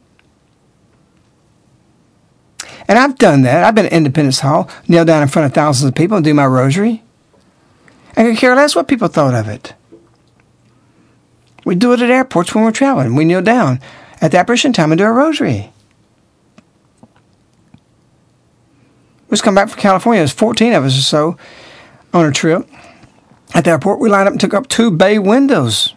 And 2.88 3.00
I've 3.00 3.18
done 3.18 3.42
that. 3.42 3.64
I've 3.64 3.74
been 3.74 3.88
at 3.88 3.94
Independence 3.94 4.42
Hall, 4.42 4.70
kneel 4.88 5.06
down 5.06 5.24
in 5.24 5.28
front 5.28 5.48
of 5.48 5.54
thousands 5.54 5.90
of 5.90 5.96
people 5.96 6.18
and 6.18 6.24
do 6.24 6.34
my 6.34 6.46
rosary. 6.46 7.02
I 8.16 8.24
could 8.24 8.38
care 8.38 8.56
less 8.56 8.76
what 8.76 8.88
people 8.88 9.08
thought 9.08 9.34
of 9.34 9.48
it. 9.48 9.74
We 11.66 11.74
do 11.74 11.94
it 11.94 12.02
at 12.02 12.12
airports 12.12 12.54
when 12.54 12.64
we're 12.64 12.72
traveling. 12.72 13.16
We 13.16 13.26
kneel 13.26 13.42
down 13.42 13.80
at 14.22 14.32
the 14.32 14.38
apparition 14.38 14.72
time 14.72 14.92
and 14.92 15.00
do 15.00 15.06
our 15.06 15.14
rosary. 15.14 15.72
Just 19.36 19.44
come 19.44 19.56
back 19.56 19.70
from 19.70 19.80
California. 19.80 20.22
There's 20.22 20.32
14 20.32 20.74
of 20.74 20.86
us 20.86 20.98
or 20.98 21.02
so 21.02 21.38
on 22.14 22.26
a 22.26 22.32
trip. 22.32 22.68
At 23.54 23.66
the 23.66 23.72
airport, 23.72 24.00
we 24.00 24.10
lined 24.10 24.28
up 24.28 24.34
and 24.34 24.40
took 24.40 24.54
up 24.54 24.68
two 24.68 24.90
bay 24.90 25.20
windows. 25.20 25.94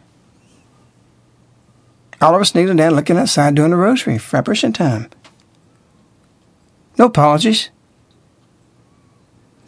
All 2.21 2.35
of 2.35 2.41
us 2.41 2.55
kneeling 2.55 2.77
down, 2.77 2.97
looking 2.97 3.17
outside, 3.17 3.55
doing 3.55 3.71
the 3.71 3.77
rosary 3.77 4.19
for 4.19 4.37
apparition 4.37 4.73
time. 4.73 5.09
No 6.99 7.07
apologies. 7.07 7.71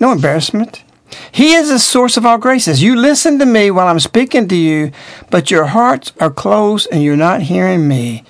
No 0.00 0.11
embarrassment. 0.11 0.83
He 1.30 1.52
is 1.52 1.68
the 1.68 1.78
source 1.78 2.16
of 2.16 2.26
all 2.26 2.38
graces. 2.38 2.83
You 2.83 2.96
listen 2.96 3.38
to 3.38 3.46
me 3.46 3.70
while 3.70 3.87
I'm 3.87 4.00
speaking 4.00 4.48
to 4.48 4.56
you, 4.56 4.90
but 5.30 5.50
your 5.50 5.66
hearts 5.66 6.12
are 6.18 6.30
closed 6.30 6.88
and 6.90 7.04
you're 7.04 7.16
not 7.16 7.42
hearing 7.42 7.87
me. 7.87 8.24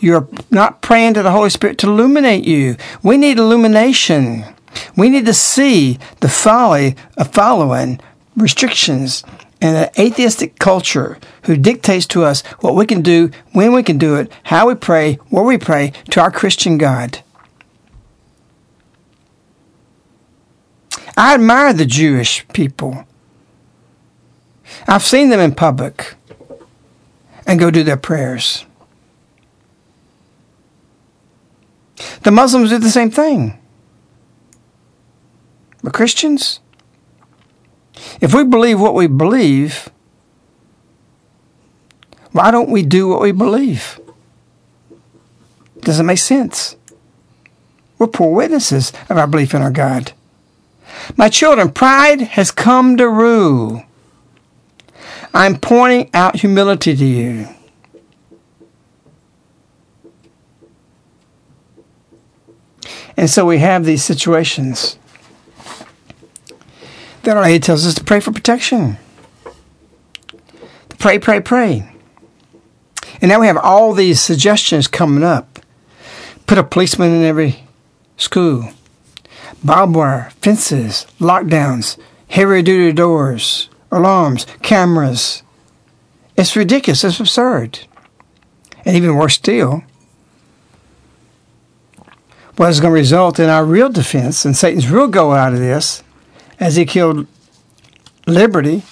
You're 0.00 0.26
not 0.50 0.80
praying 0.80 1.14
to 1.14 1.22
the 1.22 1.32
Holy 1.32 1.50
Spirit 1.50 1.76
to 1.78 1.88
illuminate 1.88 2.44
you. 2.44 2.76
We 3.02 3.18
need 3.18 3.38
illumination. 3.38 4.44
We 4.96 5.08
need 5.08 5.26
to 5.26 5.34
see 5.34 5.98
the 6.20 6.28
folly 6.28 6.96
of 7.16 7.32
following 7.32 8.00
restrictions 8.36 9.24
and 9.60 9.76
an 9.76 9.90
atheistic 9.98 10.58
culture 10.58 11.18
who 11.44 11.56
dictates 11.56 12.06
to 12.06 12.24
us 12.24 12.42
what 12.60 12.74
we 12.74 12.86
can 12.86 13.02
do, 13.02 13.30
when 13.52 13.72
we 13.72 13.82
can 13.82 13.98
do 13.98 14.16
it, 14.16 14.30
how 14.44 14.68
we 14.68 14.74
pray, 14.74 15.14
where 15.30 15.44
we 15.44 15.58
pray 15.58 15.92
to 16.10 16.20
our 16.20 16.30
Christian 16.30 16.78
God. 16.78 17.22
I 21.16 21.34
admire 21.34 21.72
the 21.72 21.86
Jewish 21.86 22.46
people. 22.48 23.06
I've 24.86 25.02
seen 25.02 25.30
them 25.30 25.40
in 25.40 25.54
public 25.54 26.14
and 27.46 27.58
go 27.58 27.70
do 27.70 27.82
their 27.82 27.96
prayers. 27.96 28.66
The 32.22 32.30
Muslims 32.30 32.70
do 32.70 32.78
the 32.78 32.90
same 32.90 33.10
thing. 33.10 33.58
But 35.86 35.94
Christians, 35.94 36.58
if 38.20 38.34
we 38.34 38.42
believe 38.42 38.80
what 38.80 38.94
we 38.94 39.06
believe, 39.06 39.88
why 42.32 42.50
don't 42.50 42.70
we 42.70 42.82
do 42.82 43.06
what 43.06 43.20
we 43.20 43.30
believe? 43.30 44.00
Does 45.82 46.00
it 46.00 46.02
make 46.02 46.18
sense? 46.18 46.74
We're 48.00 48.08
poor 48.08 48.34
witnesses 48.34 48.92
of 49.08 49.16
our 49.16 49.28
belief 49.28 49.54
in 49.54 49.62
our 49.62 49.70
God. 49.70 50.10
My 51.16 51.28
children, 51.28 51.70
pride 51.70 52.20
has 52.20 52.50
come 52.50 52.96
to 52.96 53.08
rule. 53.08 53.84
I'm 55.32 55.56
pointing 55.56 56.10
out 56.12 56.40
humility 56.40 56.96
to 56.96 57.04
you. 57.04 57.48
And 63.16 63.30
so 63.30 63.46
we 63.46 63.58
have 63.58 63.84
these 63.84 64.02
situations 64.02 64.98
our 67.28 67.44
aid 67.44 67.62
tells 67.62 67.86
us 67.86 67.94
to 67.94 68.04
pray 68.04 68.20
for 68.20 68.32
protection. 68.32 68.98
To 70.88 70.96
pray, 70.98 71.18
pray, 71.18 71.40
pray. 71.40 71.90
And 73.20 73.28
now 73.28 73.40
we 73.40 73.46
have 73.46 73.56
all 73.56 73.92
these 73.92 74.20
suggestions 74.20 74.86
coming 74.86 75.24
up. 75.24 75.60
Put 76.46 76.58
a 76.58 76.64
policeman 76.64 77.12
in 77.12 77.24
every 77.24 77.64
school. 78.16 78.70
Barbed 79.64 79.96
wire, 79.96 80.30
fences, 80.40 81.06
lockdowns, 81.18 81.98
heavy 82.28 82.62
duty 82.62 82.92
doors, 82.92 83.68
alarms, 83.90 84.46
cameras. 84.62 85.42
It's 86.36 86.54
ridiculous. 86.54 87.04
It's 87.04 87.20
absurd. 87.20 87.80
And 88.84 88.96
even 88.96 89.16
worse 89.16 89.34
still, 89.34 89.82
what 92.56 92.70
is 92.70 92.80
going 92.80 92.92
to 92.92 92.98
result 92.98 93.38
in 93.38 93.48
our 93.48 93.64
real 93.64 93.88
defense 93.88 94.44
and 94.44 94.56
Satan's 94.56 94.90
real 94.90 95.08
goal 95.08 95.32
out 95.32 95.52
of 95.52 95.58
this, 95.58 96.02
as 96.58 96.76
he 96.76 96.84
killed 96.84 97.26
liberty, 98.26 98.82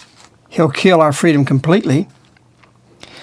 he'll 0.49 0.71
kill 0.71 1.01
our 1.01 1.13
freedom 1.13 1.45
completely. 1.45 2.09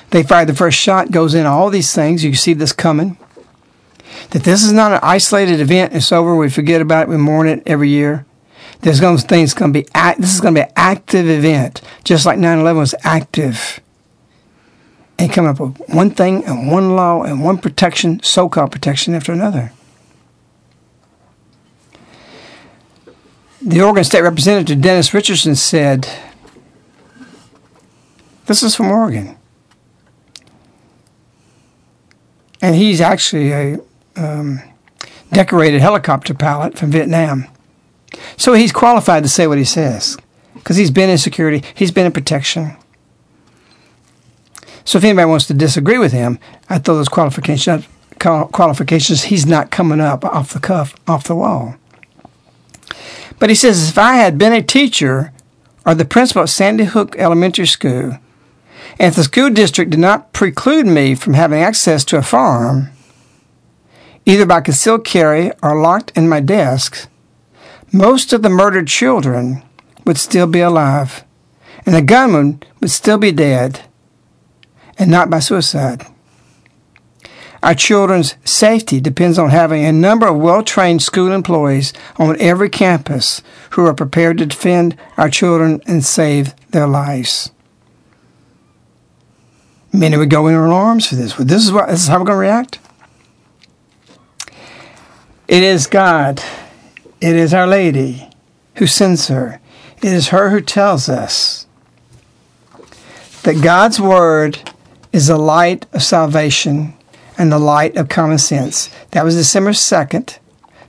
They 0.09 0.23
fired 0.23 0.49
the 0.49 0.55
first 0.55 0.77
shot, 0.77 1.11
goes 1.11 1.33
into 1.33 1.49
all 1.49 1.69
these 1.69 1.93
things. 1.93 2.23
You 2.23 2.33
see 2.33 2.53
this 2.53 2.73
coming. 2.73 3.17
That 4.31 4.43
this 4.43 4.63
is 4.63 4.73
not 4.73 4.91
an 4.91 4.99
isolated 5.01 5.61
event. 5.61 5.93
It's 5.93 6.11
over. 6.11 6.35
We 6.35 6.49
forget 6.49 6.81
about 6.81 7.03
it. 7.03 7.09
We 7.09 7.17
mourn 7.17 7.47
it 7.47 7.63
every 7.65 7.89
year. 7.89 8.25
There's 8.81 8.99
going 8.99 9.17
to 9.17 9.23
things 9.23 9.53
going 9.53 9.73
to 9.73 9.81
be 9.81 9.87
this 10.17 10.33
is 10.33 10.41
going 10.41 10.55
to 10.55 10.61
be 10.61 10.65
an 10.65 10.73
active 10.75 11.29
event, 11.29 11.81
just 12.03 12.25
like 12.25 12.39
9/11 12.39 12.77
was 12.77 12.95
active. 13.03 13.79
And 15.19 15.31
coming 15.31 15.51
up 15.51 15.59
with 15.59 15.77
one 15.87 16.09
thing 16.09 16.43
and 16.45 16.71
one 16.71 16.95
law 16.95 17.21
and 17.21 17.43
one 17.43 17.59
protection, 17.59 18.21
so-called 18.23 18.71
protection 18.71 19.13
after 19.13 19.31
another. 19.31 19.71
The 23.63 23.81
Oregon 23.81 24.03
State 24.03 24.21
Representative 24.21 24.81
Dennis 24.81 25.13
Richardson 25.13 25.55
said, 25.55 26.07
"This 28.47 28.63
is 28.63 28.75
from 28.75 28.89
Oregon." 28.89 29.37
and 32.61 32.75
he's 32.75 33.01
actually 33.01 33.51
a 33.51 33.79
um, 34.15 34.61
decorated 35.31 35.81
helicopter 35.81 36.33
pilot 36.33 36.77
from 36.77 36.91
Vietnam. 36.91 37.47
So 38.37 38.53
he's 38.53 38.71
qualified 38.71 39.23
to 39.23 39.29
say 39.29 39.47
what 39.47 39.57
he 39.57 39.63
says 39.63 40.17
because 40.53 40.77
he's 40.77 40.91
been 40.91 41.09
in 41.09 41.17
security, 41.17 41.63
he's 41.73 41.91
been 41.91 42.05
in 42.05 42.11
protection. 42.11 42.75
So 44.85 44.97
if 44.97 45.03
anybody 45.03 45.25
wants 45.25 45.47
to 45.47 45.53
disagree 45.53 45.97
with 45.97 46.11
him, 46.11 46.39
I 46.69 46.77
throw 46.77 46.95
those 46.95 47.09
qualifications 47.09 47.87
qualifications. 48.19 49.23
He's 49.23 49.47
not 49.47 49.71
coming 49.71 49.99
up 49.99 50.23
off 50.23 50.53
the 50.53 50.59
cuff, 50.59 50.93
off 51.07 51.23
the 51.23 51.35
wall. 51.35 51.75
But 53.39 53.49
he 53.49 53.55
says 53.55 53.89
if 53.89 53.97
I 53.97 54.13
had 54.13 54.37
been 54.37 54.53
a 54.53 54.61
teacher 54.61 55.31
or 55.85 55.95
the 55.95 56.05
principal 56.05 56.43
at 56.43 56.49
Sandy 56.49 56.85
Hook 56.85 57.15
Elementary 57.17 57.67
School 57.67 58.19
and 58.99 59.07
if 59.07 59.15
the 59.15 59.23
school 59.23 59.49
district 59.49 59.91
did 59.91 59.99
not 59.99 60.33
preclude 60.33 60.85
me 60.85 61.15
from 61.15 61.33
having 61.33 61.61
access 61.61 62.03
to 62.05 62.17
a 62.17 62.21
farm, 62.21 62.89
either 64.25 64.45
by 64.45 64.61
concealed 64.61 65.05
carry 65.05 65.51
or 65.63 65.81
locked 65.81 66.11
in 66.15 66.29
my 66.29 66.39
desk, 66.39 67.07
most 67.91 68.33
of 68.33 68.41
the 68.41 68.49
murdered 68.49 68.87
children 68.87 69.63
would 70.05 70.17
still 70.17 70.47
be 70.47 70.59
alive, 70.59 71.23
and 71.85 71.95
the 71.95 72.01
gunman 72.01 72.61
would 72.79 72.91
still 72.91 73.17
be 73.17 73.31
dead, 73.31 73.81
and 74.97 75.09
not 75.09 75.29
by 75.29 75.39
suicide. 75.39 76.05
Our 77.63 77.75
children's 77.75 78.35
safety 78.43 78.99
depends 78.99 79.37
on 79.37 79.49
having 79.49 79.85
a 79.85 79.91
number 79.91 80.27
of 80.27 80.37
well 80.37 80.63
trained 80.63 81.03
school 81.03 81.31
employees 81.31 81.93
on 82.17 82.39
every 82.39 82.69
campus 82.69 83.43
who 83.71 83.85
are 83.85 83.93
prepared 83.93 84.39
to 84.39 84.47
defend 84.47 84.97
our 85.17 85.29
children 85.29 85.81
and 85.85 86.03
save 86.03 86.55
their 86.71 86.87
lives. 86.87 87.51
Many 89.93 90.17
would 90.17 90.29
go 90.29 90.47
in 90.47 90.55
arms 90.55 91.07
for 91.07 91.15
this. 91.15 91.35
This 91.35 91.63
is 91.63 91.71
what 91.71 91.89
this 91.89 92.01
is 92.01 92.07
how 92.07 92.19
we're 92.19 92.25
going 92.25 92.35
to 92.35 92.39
react. 92.39 92.79
It 95.47 95.63
is 95.63 95.85
God. 95.85 96.41
It 97.19 97.35
is 97.35 97.53
Our 97.53 97.67
Lady 97.67 98.27
who 98.75 98.87
sends 98.87 99.27
her. 99.27 99.59
It 99.97 100.13
is 100.13 100.29
her 100.29 100.49
who 100.49 100.61
tells 100.61 101.09
us 101.09 101.67
that 103.43 103.61
God's 103.61 103.99
word 103.99 104.71
is 105.11 105.27
the 105.27 105.37
light 105.37 105.85
of 105.93 106.01
salvation 106.01 106.95
and 107.41 107.51
the 107.51 107.57
light 107.57 107.97
of 107.97 108.07
common 108.07 108.37
sense. 108.37 108.91
That 109.11 109.25
was 109.25 109.35
December 109.35 109.71
2nd, 109.71 110.37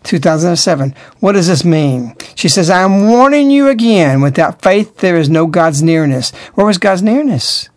2007. 0.04 0.94
What 1.18 1.32
does 1.32 1.46
this 1.46 1.64
mean? 1.64 2.14
She 2.34 2.50
says, 2.50 2.68
I 2.68 2.82
am 2.82 3.08
warning 3.08 3.50
you 3.50 3.68
again. 3.68 4.20
Without 4.20 4.60
faith, 4.60 4.98
there 4.98 5.16
is 5.16 5.30
no 5.30 5.46
God's 5.46 5.82
nearness. 5.82 6.30
Where 6.54 6.66
was 6.66 6.76
God's 6.76 7.02
nearness? 7.02 7.70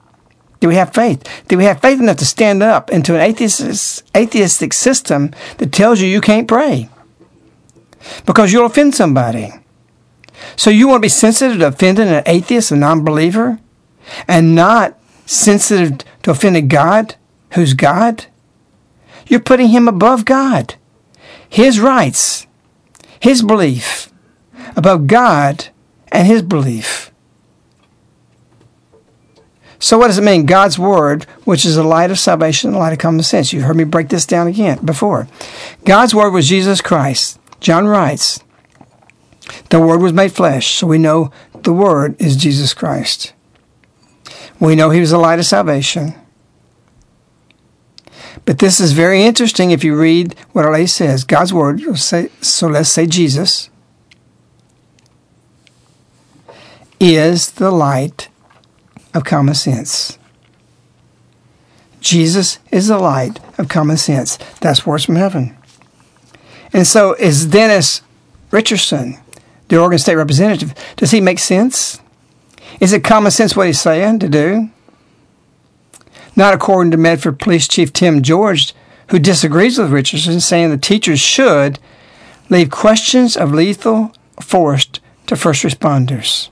Do 0.59 0.67
we 0.67 0.75
have 0.75 0.93
faith? 0.93 1.23
Do 1.47 1.57
we 1.57 1.63
have 1.63 1.79
faith 1.79 2.01
enough 2.01 2.17
to 2.17 2.25
stand 2.25 2.61
up 2.61 2.89
into 2.89 3.15
an 3.15 3.21
atheist, 3.21 4.03
atheistic 4.13 4.73
system 4.73 5.31
that 5.59 5.71
tells 5.71 6.01
you 6.01 6.09
you 6.09 6.19
can't 6.19 6.47
pray? 6.47 6.89
Because 8.25 8.51
you'll 8.51 8.65
offend 8.65 8.93
somebody. 8.93 9.51
So 10.57 10.69
you 10.69 10.89
want 10.89 10.97
to 10.97 11.05
be 11.05 11.09
sensitive 11.09 11.59
to 11.59 11.67
offending 11.67 12.09
an 12.09 12.23
atheist, 12.25 12.71
a 12.71 12.75
non 12.75 13.05
believer, 13.05 13.57
and 14.27 14.53
not 14.53 14.99
sensitive 15.25 15.99
to 16.23 16.31
offending 16.31 16.67
God, 16.67 17.15
who's 17.51 17.73
God? 17.73 18.25
You're 19.27 19.39
putting 19.39 19.69
him 19.69 19.87
above 19.87 20.25
God. 20.25 20.75
His 21.49 21.79
rights, 21.79 22.47
his 23.19 23.41
belief, 23.41 24.11
above 24.75 25.07
God 25.07 25.67
and 26.11 26.27
his 26.27 26.41
belief. 26.41 27.11
So, 29.79 29.97
what 29.97 30.07
does 30.07 30.17
it 30.17 30.23
mean? 30.23 30.45
God's 30.45 30.79
Word, 30.79 31.25
which 31.43 31.65
is 31.65 31.75
the 31.75 31.83
light 31.83 32.11
of 32.11 32.17
salvation 32.17 32.71
the 32.71 32.77
light 32.77 32.93
of 32.93 32.99
common 32.99 33.23
sense. 33.23 33.53
You 33.53 33.61
heard 33.61 33.75
me 33.75 33.83
break 33.83 34.09
this 34.09 34.25
down 34.25 34.47
again 34.47 34.83
before. 34.83 35.27
God's 35.83 36.15
Word 36.15 36.31
was 36.31 36.47
Jesus 36.47 36.81
Christ. 36.81 37.39
John 37.59 37.85
writes, 37.85 38.39
The 39.69 39.79
Word 39.79 40.01
was 40.01 40.13
made 40.13 40.31
flesh, 40.31 40.75
so 40.75 40.87
we 40.87 40.97
know 40.97 41.31
the 41.53 41.73
Word 41.73 42.19
is 42.19 42.35
Jesus 42.35 42.73
Christ. 42.73 43.33
We 44.59 44.75
know 44.75 44.89
He 44.89 45.01
was 45.01 45.11
the 45.11 45.17
light 45.17 45.39
of 45.39 45.45
salvation. 45.45 46.15
But 48.43 48.59
this 48.59 48.79
is 48.79 48.91
very 48.91 49.23
interesting 49.23 49.71
if 49.71 49.83
you 49.83 49.95
read 49.95 50.35
what 50.51 50.65
Our 50.65 50.87
says. 50.87 51.23
God's 51.23 51.53
Word, 51.53 51.81
so 51.97 52.67
let's 52.67 52.89
say 52.89 53.05
Jesus, 53.05 53.69
is 56.99 57.51
the 57.51 57.71
light 57.71 58.29
of 59.13 59.23
common 59.23 59.55
sense. 59.55 60.17
Jesus 62.01 62.59
is 62.71 62.87
the 62.87 62.99
light 62.99 63.39
of 63.57 63.67
common 63.67 63.97
sense. 63.97 64.37
That's 64.61 64.85
words 64.85 65.05
from 65.05 65.15
heaven. 65.15 65.57
And 66.71 66.85
so, 66.85 67.13
is 67.13 67.45
Dennis 67.45 68.01
Richardson, 68.51 69.17
the 69.69 69.79
Oregon 69.79 69.97
State 69.97 70.15
Representative, 70.15 70.73
does 70.97 71.11
he 71.11 71.21
make 71.21 71.39
sense? 71.39 71.99
Is 72.79 72.93
it 72.93 73.03
common 73.03 73.31
sense 73.31 73.55
what 73.55 73.67
he's 73.67 73.81
saying 73.81 74.19
to 74.19 74.29
do? 74.29 74.69
Not 76.35 76.53
according 76.53 76.91
to 76.91 76.97
Medford 76.97 77.39
Police 77.39 77.67
Chief 77.67 77.93
Tim 77.93 78.21
George, 78.21 78.73
who 79.09 79.19
disagrees 79.19 79.77
with 79.77 79.91
Richardson, 79.91 80.39
saying 80.39 80.69
the 80.69 80.77
teachers 80.77 81.19
should 81.19 81.79
leave 82.49 82.69
questions 82.69 83.37
of 83.37 83.53
lethal 83.53 84.13
force 84.41 84.87
to 85.27 85.35
first 85.35 85.63
responders. 85.63 86.49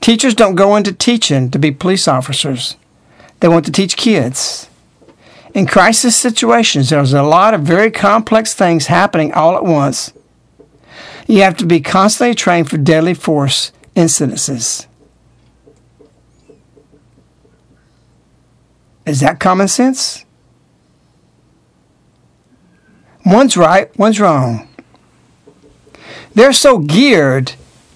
Teachers 0.00 0.34
don't 0.34 0.54
go 0.54 0.76
into 0.76 0.92
teaching 0.92 1.50
to 1.50 1.58
be 1.58 1.70
police 1.70 2.08
officers. 2.08 2.76
They 3.40 3.48
want 3.48 3.66
to 3.66 3.72
teach 3.72 3.96
kids. 3.96 4.68
In 5.54 5.66
crisis 5.66 6.16
situations, 6.16 6.90
there's 6.90 7.12
a 7.12 7.22
lot 7.22 7.54
of 7.54 7.62
very 7.62 7.90
complex 7.90 8.54
things 8.54 8.86
happening 8.86 9.32
all 9.32 9.56
at 9.56 9.64
once. 9.64 10.12
You 11.26 11.42
have 11.42 11.56
to 11.58 11.66
be 11.66 11.80
constantly 11.80 12.34
trained 12.34 12.70
for 12.70 12.76
deadly 12.76 13.14
force 13.14 13.72
incidences. 13.94 14.86
Is 19.10 19.20
that 19.20 19.40
common 19.40 19.66
sense? 19.66 20.24
One's 23.26 23.56
right, 23.56 23.96
one's 23.98 24.20
wrong. 24.20 24.68
They're 26.32 26.52
so 26.52 26.78
geared 26.78 27.54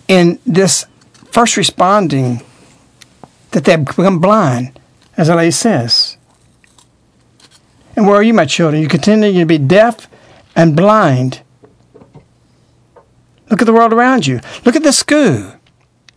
in 0.08 0.40
this 0.44 0.86
first 1.30 1.56
responding 1.56 2.42
that 3.52 3.64
they 3.64 3.76
become 3.76 4.18
blind, 4.18 4.78
as 5.16 5.28
the 5.28 5.36
lady 5.36 5.52
says. 5.52 6.16
And 7.94 8.08
where 8.08 8.16
are 8.16 8.22
you, 8.22 8.34
my 8.34 8.44
children? 8.44 8.82
You 8.82 8.88
continue 8.88 9.38
to 9.38 9.46
be 9.46 9.58
deaf 9.58 10.08
and 10.56 10.76
blind. 10.76 11.42
Look 13.50 13.62
at 13.62 13.66
the 13.66 13.72
world 13.72 13.92
around 13.92 14.26
you. 14.26 14.40
Look 14.64 14.74
at 14.74 14.82
the 14.82 14.92
school. 14.92 15.54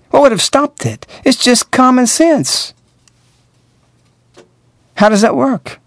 What 0.10 0.24
would 0.24 0.32
have 0.32 0.42
stopped 0.42 0.88
it? 0.88 1.06
It's 1.24 1.38
just 1.38 1.70
common 1.70 2.08
sense. 2.08 2.74
How 4.98 5.10
does 5.10 5.22
that 5.22 5.36
work? 5.36 5.80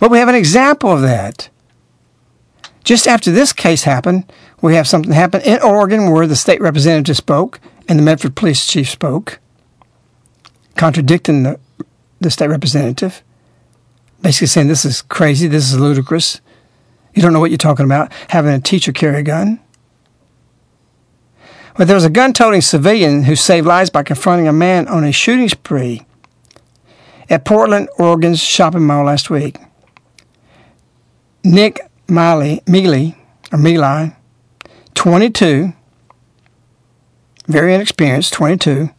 Well, 0.00 0.10
we 0.10 0.18
have 0.18 0.28
an 0.28 0.34
example 0.34 0.90
of 0.90 1.00
that. 1.02 1.48
Just 2.82 3.06
after 3.06 3.30
this 3.30 3.52
case 3.52 3.84
happened, 3.84 4.30
we 4.60 4.74
have 4.74 4.88
something 4.88 5.12
happen 5.12 5.40
in 5.42 5.62
Oregon 5.62 6.10
where 6.10 6.26
the 6.26 6.34
state 6.34 6.60
representative 6.60 7.16
spoke 7.16 7.60
and 7.88 7.98
the 7.98 8.02
Medford 8.02 8.34
police 8.34 8.66
chief 8.66 8.90
spoke, 8.90 9.38
contradicting 10.76 11.44
the, 11.44 11.60
the 12.20 12.30
state 12.30 12.48
representative, 12.48 13.22
basically 14.22 14.48
saying 14.48 14.66
this 14.66 14.84
is 14.84 15.02
crazy, 15.02 15.46
this 15.46 15.72
is 15.72 15.78
ludicrous. 15.78 16.40
You 17.14 17.22
don't 17.22 17.32
know 17.32 17.40
what 17.40 17.52
you're 17.52 17.58
talking 17.58 17.84
about, 17.84 18.12
having 18.28 18.52
a 18.52 18.60
teacher 18.60 18.90
carry 18.90 19.20
a 19.20 19.22
gun. 19.22 19.60
But 21.76 21.86
there 21.86 21.96
was 21.96 22.04
a 22.04 22.10
gun 22.10 22.32
toting 22.32 22.60
civilian 22.60 23.24
who 23.24 23.36
saved 23.36 23.66
lives 23.66 23.90
by 23.90 24.02
confronting 24.02 24.48
a 24.48 24.52
man 24.52 24.88
on 24.88 25.04
a 25.04 25.12
shooting 25.12 25.48
spree 25.48 26.02
at 27.30 27.44
Portland, 27.44 27.88
Oregon's 27.98 28.42
shopping 28.42 28.86
mall 28.86 29.04
last 29.04 29.30
week. 29.30 29.56
Nick 31.42 31.80
Miley, 32.08 32.60
Mealy, 32.66 33.16
or 33.50 33.58
Mealy, 33.58 34.12
22, 34.94 35.72
very 37.48 37.74
inexperienced, 37.74 38.34
22, 38.34 38.90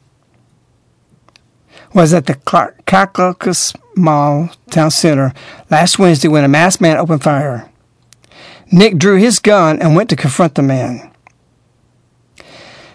was 1.93 2.13
at 2.13 2.25
the 2.25 2.33
Clackamas 2.33 3.73
Mall 3.95 4.49
Town 4.71 4.89
Center 4.89 5.31
last 5.69 5.99
Wednesday 5.99 6.27
when 6.27 6.43
a 6.43 6.47
masked 6.47 6.81
man 6.81 6.97
opened 6.97 7.23
fire. 7.23 7.69
Nick 8.71 8.97
drew 8.97 9.17
his 9.17 9.37
gun 9.37 9.79
and 9.79 9.95
went 9.95 10.09
to 10.09 10.15
confront 10.15 10.55
the 10.55 10.63
man. 10.63 11.12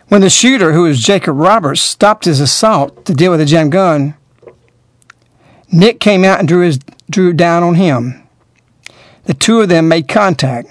When 0.09 0.22
the 0.22 0.30
shooter, 0.30 0.72
who 0.72 0.82
was 0.82 1.00
Jacob 1.00 1.36
Roberts, 1.36 1.82
stopped 1.82 2.24
his 2.24 2.40
assault 2.40 3.04
to 3.04 3.14
deal 3.14 3.30
with 3.30 3.40
a 3.40 3.44
jammed 3.44 3.72
gun, 3.72 4.14
Nick 5.70 6.00
came 6.00 6.24
out 6.24 6.38
and 6.38 6.48
drew 6.48 6.62
his 6.62 6.78
drew 7.11 7.32
down 7.32 7.62
on 7.62 7.74
him. 7.74 8.26
The 9.24 9.34
two 9.34 9.61
of 9.61 9.68
them 9.68 9.88
made 9.88 10.09
contact. 10.09 10.68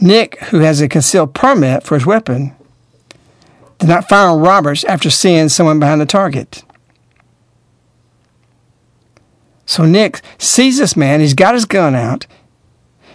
Nick, 0.00 0.38
who 0.44 0.60
has 0.60 0.80
a 0.80 0.88
concealed 0.88 1.34
permit 1.34 1.82
for 1.82 1.96
his 1.96 2.06
weapon, 2.06 2.54
did 3.78 3.88
not 3.88 4.08
fire 4.08 4.28
on 4.28 4.40
Roberts 4.40 4.84
after 4.84 5.10
seeing 5.10 5.48
someone 5.48 5.80
behind 5.80 6.00
the 6.00 6.06
target. 6.06 6.62
So 9.66 9.84
Nick 9.84 10.20
sees 10.38 10.78
this 10.78 10.96
man. 10.96 11.20
He's 11.20 11.34
got 11.34 11.54
his 11.54 11.64
gun 11.64 11.94
out. 11.94 12.26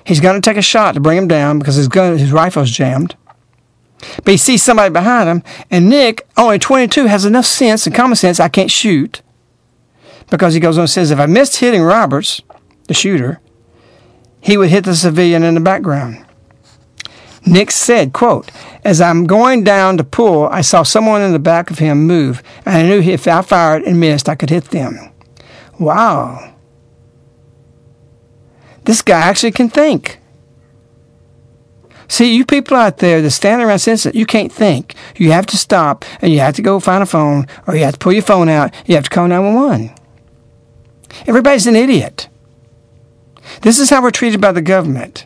He's 0.03 0.19
going 0.19 0.41
to 0.41 0.49
take 0.49 0.57
a 0.57 0.61
shot 0.61 0.93
to 0.93 0.99
bring 0.99 1.17
him 1.17 1.27
down 1.27 1.59
because 1.59 1.75
his 1.75 1.87
gun, 1.87 2.17
his 2.17 2.31
rifle's 2.31 2.71
jammed. 2.71 3.15
But 4.23 4.31
he 4.31 4.37
sees 4.37 4.63
somebody 4.63 4.91
behind 4.91 5.29
him, 5.29 5.43
and 5.71 5.89
Nick, 5.89 6.27
oh, 6.37 6.45
only 6.45 6.59
22, 6.59 7.05
has 7.05 7.25
enough 7.25 7.45
sense 7.45 7.87
and 7.87 7.95
common 7.95 8.15
sense. 8.15 8.39
I 8.39 8.49
can't 8.49 8.71
shoot 8.71 9.21
because 10.29 10.53
he 10.53 10.59
goes 10.59 10.77
on 10.77 10.83
and 10.83 10.89
says, 10.89 11.11
if 11.11 11.19
I 11.19 11.25
missed 11.25 11.57
hitting 11.57 11.81
Roberts, 11.81 12.41
the 12.87 12.93
shooter, 12.93 13.39
he 14.41 14.57
would 14.57 14.69
hit 14.69 14.85
the 14.85 14.95
civilian 14.95 15.43
in 15.43 15.55
the 15.55 15.59
background. 15.59 16.23
Nick 17.45 17.71
said, 17.71 18.13
quote, 18.13 18.51
As 18.83 18.99
I'm 18.99 19.25
going 19.25 19.63
down 19.63 19.97
to 19.97 20.03
pull, 20.03 20.47
I 20.47 20.61
saw 20.61 20.83
someone 20.83 21.21
in 21.21 21.31
the 21.31 21.39
back 21.39 21.71
of 21.71 21.79
him 21.79 22.05
move, 22.05 22.43
and 22.65 22.77
I 22.77 22.83
knew 22.83 22.99
if 22.99 23.27
I 23.27 23.41
fired 23.41 23.83
and 23.83 23.99
missed, 23.99 24.27
I 24.27 24.35
could 24.35 24.49
hit 24.49 24.65
them. 24.65 25.11
Wow. 25.79 26.55
This 28.83 29.01
guy 29.01 29.19
actually 29.19 29.51
can 29.51 29.69
think. 29.69 30.19
See, 32.07 32.35
you 32.35 32.45
people 32.45 32.77
out 32.77 32.97
there 32.97 33.21
that 33.21 33.31
stand 33.31 33.61
around 33.61 33.79
senseless, 33.79 34.15
you 34.15 34.25
can't 34.25 34.51
think. 34.51 34.95
You 35.17 35.31
have 35.31 35.45
to 35.47 35.57
stop 35.57 36.05
and 36.21 36.31
you 36.31 36.39
have 36.39 36.55
to 36.55 36.61
go 36.61 36.79
find 36.79 37.03
a 37.03 37.05
phone 37.05 37.47
or 37.65 37.75
you 37.75 37.83
have 37.83 37.93
to 37.93 37.99
pull 37.99 38.13
your 38.13 38.21
phone 38.21 38.47
out. 38.47 38.73
You 38.85 38.95
have 38.95 39.03
to 39.05 39.09
call 39.09 39.27
911. 39.27 39.93
Everybody's 41.27 41.67
an 41.67 41.75
idiot. 41.75 42.29
This 43.61 43.79
is 43.79 43.89
how 43.89 44.01
we're 44.01 44.11
treated 44.11 44.39
by 44.39 44.51
the 44.51 44.61
government. 44.61 45.25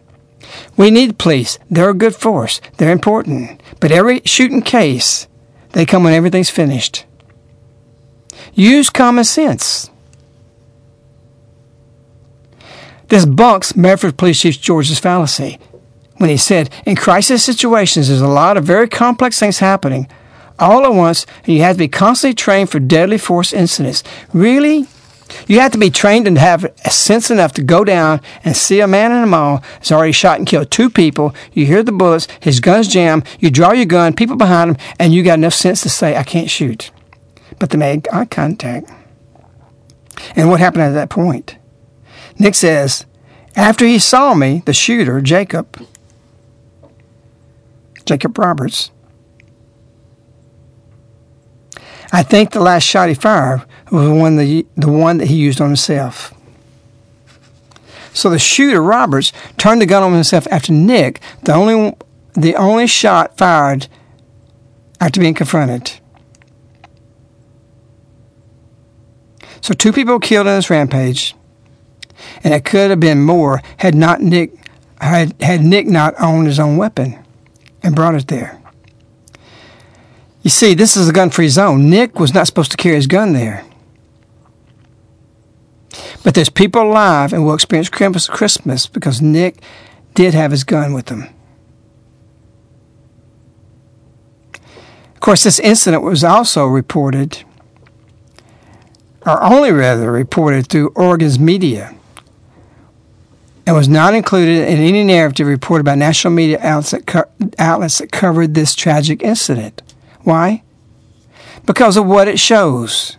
We 0.75 0.91
need 0.91 1.17
police. 1.17 1.59
They're 1.69 1.89
a 1.89 1.93
good 1.93 2.15
force. 2.15 2.61
They're 2.77 2.91
important. 2.91 3.61
But 3.79 3.91
every 3.91 4.21
shooting 4.25 4.61
case, 4.61 5.27
they 5.73 5.85
come 5.85 6.03
when 6.03 6.13
everything's 6.13 6.49
finished. 6.49 7.05
Use 8.53 8.89
common 8.89 9.23
sense. 9.23 9.89
This 13.07 13.25
bunks 13.25 13.75
Medford 13.75 14.17
Police 14.17 14.41
Chief 14.41 14.59
George's 14.59 14.99
fallacy 14.99 15.59
when 16.21 16.29
he 16.29 16.37
said, 16.37 16.69
in 16.85 16.95
crisis 16.95 17.43
situations, 17.43 18.07
there's 18.07 18.21
a 18.21 18.27
lot 18.27 18.55
of 18.55 18.63
very 18.63 18.87
complex 18.87 19.39
things 19.39 19.57
happening 19.57 20.07
all 20.59 20.85
at 20.85 20.93
once, 20.93 21.25
and 21.43 21.55
you 21.55 21.61
have 21.63 21.75
to 21.75 21.79
be 21.79 21.87
constantly 21.87 22.35
trained 22.35 22.69
for 22.69 22.79
deadly 22.79 23.17
force 23.17 23.51
incidents. 23.51 24.03
Really? 24.31 24.85
You 25.47 25.59
have 25.61 25.71
to 25.71 25.79
be 25.79 25.89
trained 25.89 26.27
and 26.27 26.37
have 26.37 26.71
sense 26.89 27.31
enough 27.31 27.53
to 27.53 27.63
go 27.63 27.83
down 27.83 28.21
and 28.43 28.55
see 28.55 28.81
a 28.81 28.87
man 28.87 29.11
in 29.11 29.23
a 29.23 29.25
mall 29.25 29.63
has 29.79 29.91
already 29.91 30.11
shot 30.11 30.37
and 30.37 30.47
killed 30.47 30.69
two 30.69 30.89
people. 30.89 31.33
You 31.53 31.65
hear 31.65 31.81
the 31.81 31.91
bullets, 31.91 32.27
his 32.39 32.59
gun's 32.59 32.87
jammed, 32.87 33.25
you 33.39 33.49
draw 33.49 33.71
your 33.71 33.85
gun, 33.85 34.13
people 34.13 34.35
behind 34.35 34.71
him, 34.71 34.77
and 34.99 35.13
you 35.13 35.23
got 35.23 35.39
enough 35.39 35.53
sense 35.53 35.81
to 35.81 35.89
say, 35.89 36.15
I 36.15 36.23
can't 36.23 36.51
shoot. 36.51 36.91
But 37.57 37.71
they 37.71 37.77
made 37.77 38.07
eye 38.13 38.25
contact. 38.25 38.91
And 40.35 40.49
what 40.49 40.59
happened 40.59 40.83
at 40.83 40.91
that 40.91 41.09
point? 41.09 41.57
Nick 42.37 42.53
says, 42.53 43.05
after 43.55 43.85
he 43.85 43.97
saw 43.97 44.33
me, 44.33 44.61
the 44.65 44.73
shooter, 44.73 45.19
Jacob, 45.21 45.87
Jacob 48.11 48.37
Roberts, 48.37 48.91
I 52.11 52.23
think 52.23 52.51
the 52.51 52.59
last 52.59 52.83
shot 52.83 53.07
he 53.07 53.15
fired 53.15 53.63
was 53.89 54.05
the 54.05 54.13
one 54.13 54.35
that, 54.35 54.65
the 54.75 54.91
one 54.91 55.17
that 55.19 55.29
he 55.29 55.37
used 55.37 55.61
on 55.61 55.69
himself. 55.69 56.33
So 58.11 58.29
the 58.29 58.37
shooter, 58.37 58.83
Roberts, 58.83 59.31
turned 59.57 59.81
the 59.81 59.85
gun 59.85 60.03
on 60.03 60.11
himself 60.11 60.45
after 60.51 60.73
Nick, 60.73 61.21
the 61.43 61.53
only, 61.53 61.95
the 62.33 62.53
only 62.57 62.85
shot 62.85 63.37
fired 63.37 63.87
after 64.99 65.21
being 65.21 65.33
confronted. 65.33 65.93
So 69.61 69.73
two 69.73 69.93
people 69.93 70.19
killed 70.19 70.47
in 70.47 70.55
this 70.55 70.69
rampage, 70.69 71.33
and 72.43 72.53
it 72.53 72.65
could 72.65 72.89
have 72.89 72.99
been 72.99 73.21
more 73.21 73.61
had 73.77 73.95
not 73.95 74.19
Nick 74.19 74.51
had, 74.99 75.41
had 75.41 75.61
Nick 75.61 75.87
not 75.87 76.13
owned 76.19 76.47
his 76.47 76.59
own 76.59 76.75
weapon 76.75 77.20
and 77.83 77.95
brought 77.95 78.15
it 78.15 78.27
there. 78.27 78.61
You 80.41 80.49
see, 80.49 80.73
this 80.73 80.97
is 80.97 81.07
a 81.07 81.13
gun 81.13 81.29
free 81.29 81.49
zone. 81.49 81.89
Nick 81.89 82.19
was 82.19 82.33
not 82.33 82.47
supposed 82.47 82.71
to 82.71 82.77
carry 82.77 82.95
his 82.95 83.07
gun 83.07 83.33
there. 83.33 83.63
But 86.23 86.35
there's 86.35 86.49
people 86.49 86.81
alive 86.83 87.33
and 87.33 87.45
will 87.45 87.53
experience 87.53 87.89
Christmas 87.89 88.87
because 88.87 89.21
Nick 89.21 89.61
did 90.13 90.33
have 90.33 90.51
his 90.51 90.63
gun 90.63 90.93
with 90.93 91.09
him. 91.09 91.29
Of 95.13 95.19
course, 95.19 95.43
this 95.43 95.59
incident 95.59 96.01
was 96.01 96.23
also 96.23 96.65
reported, 96.65 97.43
or 99.25 99.43
only 99.43 99.71
rather 99.71 100.11
reported 100.11 100.67
through 100.67 100.89
Oregon's 100.95 101.37
media, 101.37 101.95
and 103.65 103.75
was 103.75 103.87
not 103.87 104.13
included 104.13 104.67
in 104.67 104.79
any 104.79 105.03
narrative 105.03 105.47
reported 105.47 105.83
by 105.83 105.95
national 105.95 106.33
media 106.33 106.59
outlets 106.61 106.91
that, 106.91 107.05
co- 107.07 107.29
outlets 107.59 107.99
that 107.99 108.11
covered 108.11 108.53
this 108.53 108.75
tragic 108.75 109.21
incident. 109.21 109.81
Why? 110.21 110.63
Because 111.65 111.97
of 111.97 112.05
what 112.05 112.27
it 112.27 112.39
shows. 112.39 113.17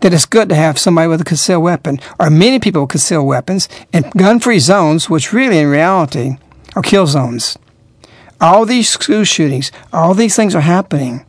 That 0.00 0.12
it's 0.12 0.24
good 0.24 0.48
to 0.48 0.56
have 0.56 0.78
somebody 0.78 1.06
with 1.06 1.20
a 1.20 1.24
concealed 1.24 1.62
weapon, 1.62 2.00
or 2.18 2.30
many 2.30 2.58
people 2.58 2.82
with 2.82 2.90
concealed 2.90 3.26
weapons, 3.26 3.68
in 3.92 4.10
gun 4.16 4.40
free 4.40 4.58
zones, 4.58 5.08
which 5.08 5.32
really 5.32 5.58
in 5.58 5.68
reality 5.68 6.36
are 6.74 6.82
kill 6.82 7.06
zones. 7.06 7.56
All 8.40 8.66
these 8.66 8.88
school 8.88 9.22
shootings, 9.24 9.70
all 9.92 10.14
these 10.14 10.34
things 10.34 10.54
are 10.54 10.60
happening 10.60 11.24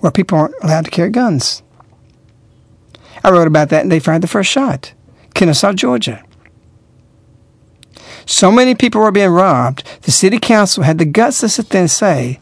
where 0.00 0.12
people 0.12 0.38
aren't 0.38 0.54
allowed 0.62 0.84
to 0.84 0.90
carry 0.90 1.10
guns. 1.10 1.62
I 3.22 3.30
wrote 3.30 3.46
about 3.46 3.70
that 3.70 3.82
and 3.82 3.90
they 3.90 4.00
fired 4.00 4.22
the 4.22 4.28
first 4.28 4.50
shot. 4.50 4.92
Kennesaw, 5.34 5.72
Georgia. 5.72 6.24
So 8.26 8.50
many 8.50 8.74
people 8.74 9.00
were 9.00 9.12
being 9.12 9.30
robbed, 9.30 9.84
the 10.02 10.10
city 10.10 10.38
council 10.40 10.82
had 10.82 10.98
the 10.98 11.04
guts 11.04 11.40
to 11.40 11.48
sit 11.48 11.68
there 11.68 11.82
and 11.82 11.90
say, 11.90 12.40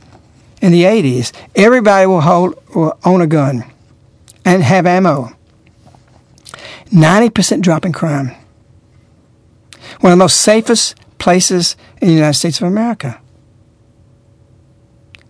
in 0.63 0.73
the 0.73 0.85
80s, 0.85 1.31
everybody 1.55 2.07
will, 2.07 2.23
hold, 2.23 2.55
will 2.75 2.99
own 3.05 3.21
a 3.21 3.27
gun 3.27 3.65
and 4.47 4.63
have 4.63 4.87
ammo. 4.87 5.37
90% 6.87 7.61
drop 7.61 7.85
in 7.85 7.93
crime. 7.93 8.35
one 10.01 10.13
of 10.13 10.19
the 10.19 10.25
most 10.25 10.41
safest 10.41 10.97
places 11.19 11.77
in 12.01 12.09
the 12.09 12.15
United 12.15 12.39
States 12.39 12.61
of 12.61 12.69
America. 12.69 13.21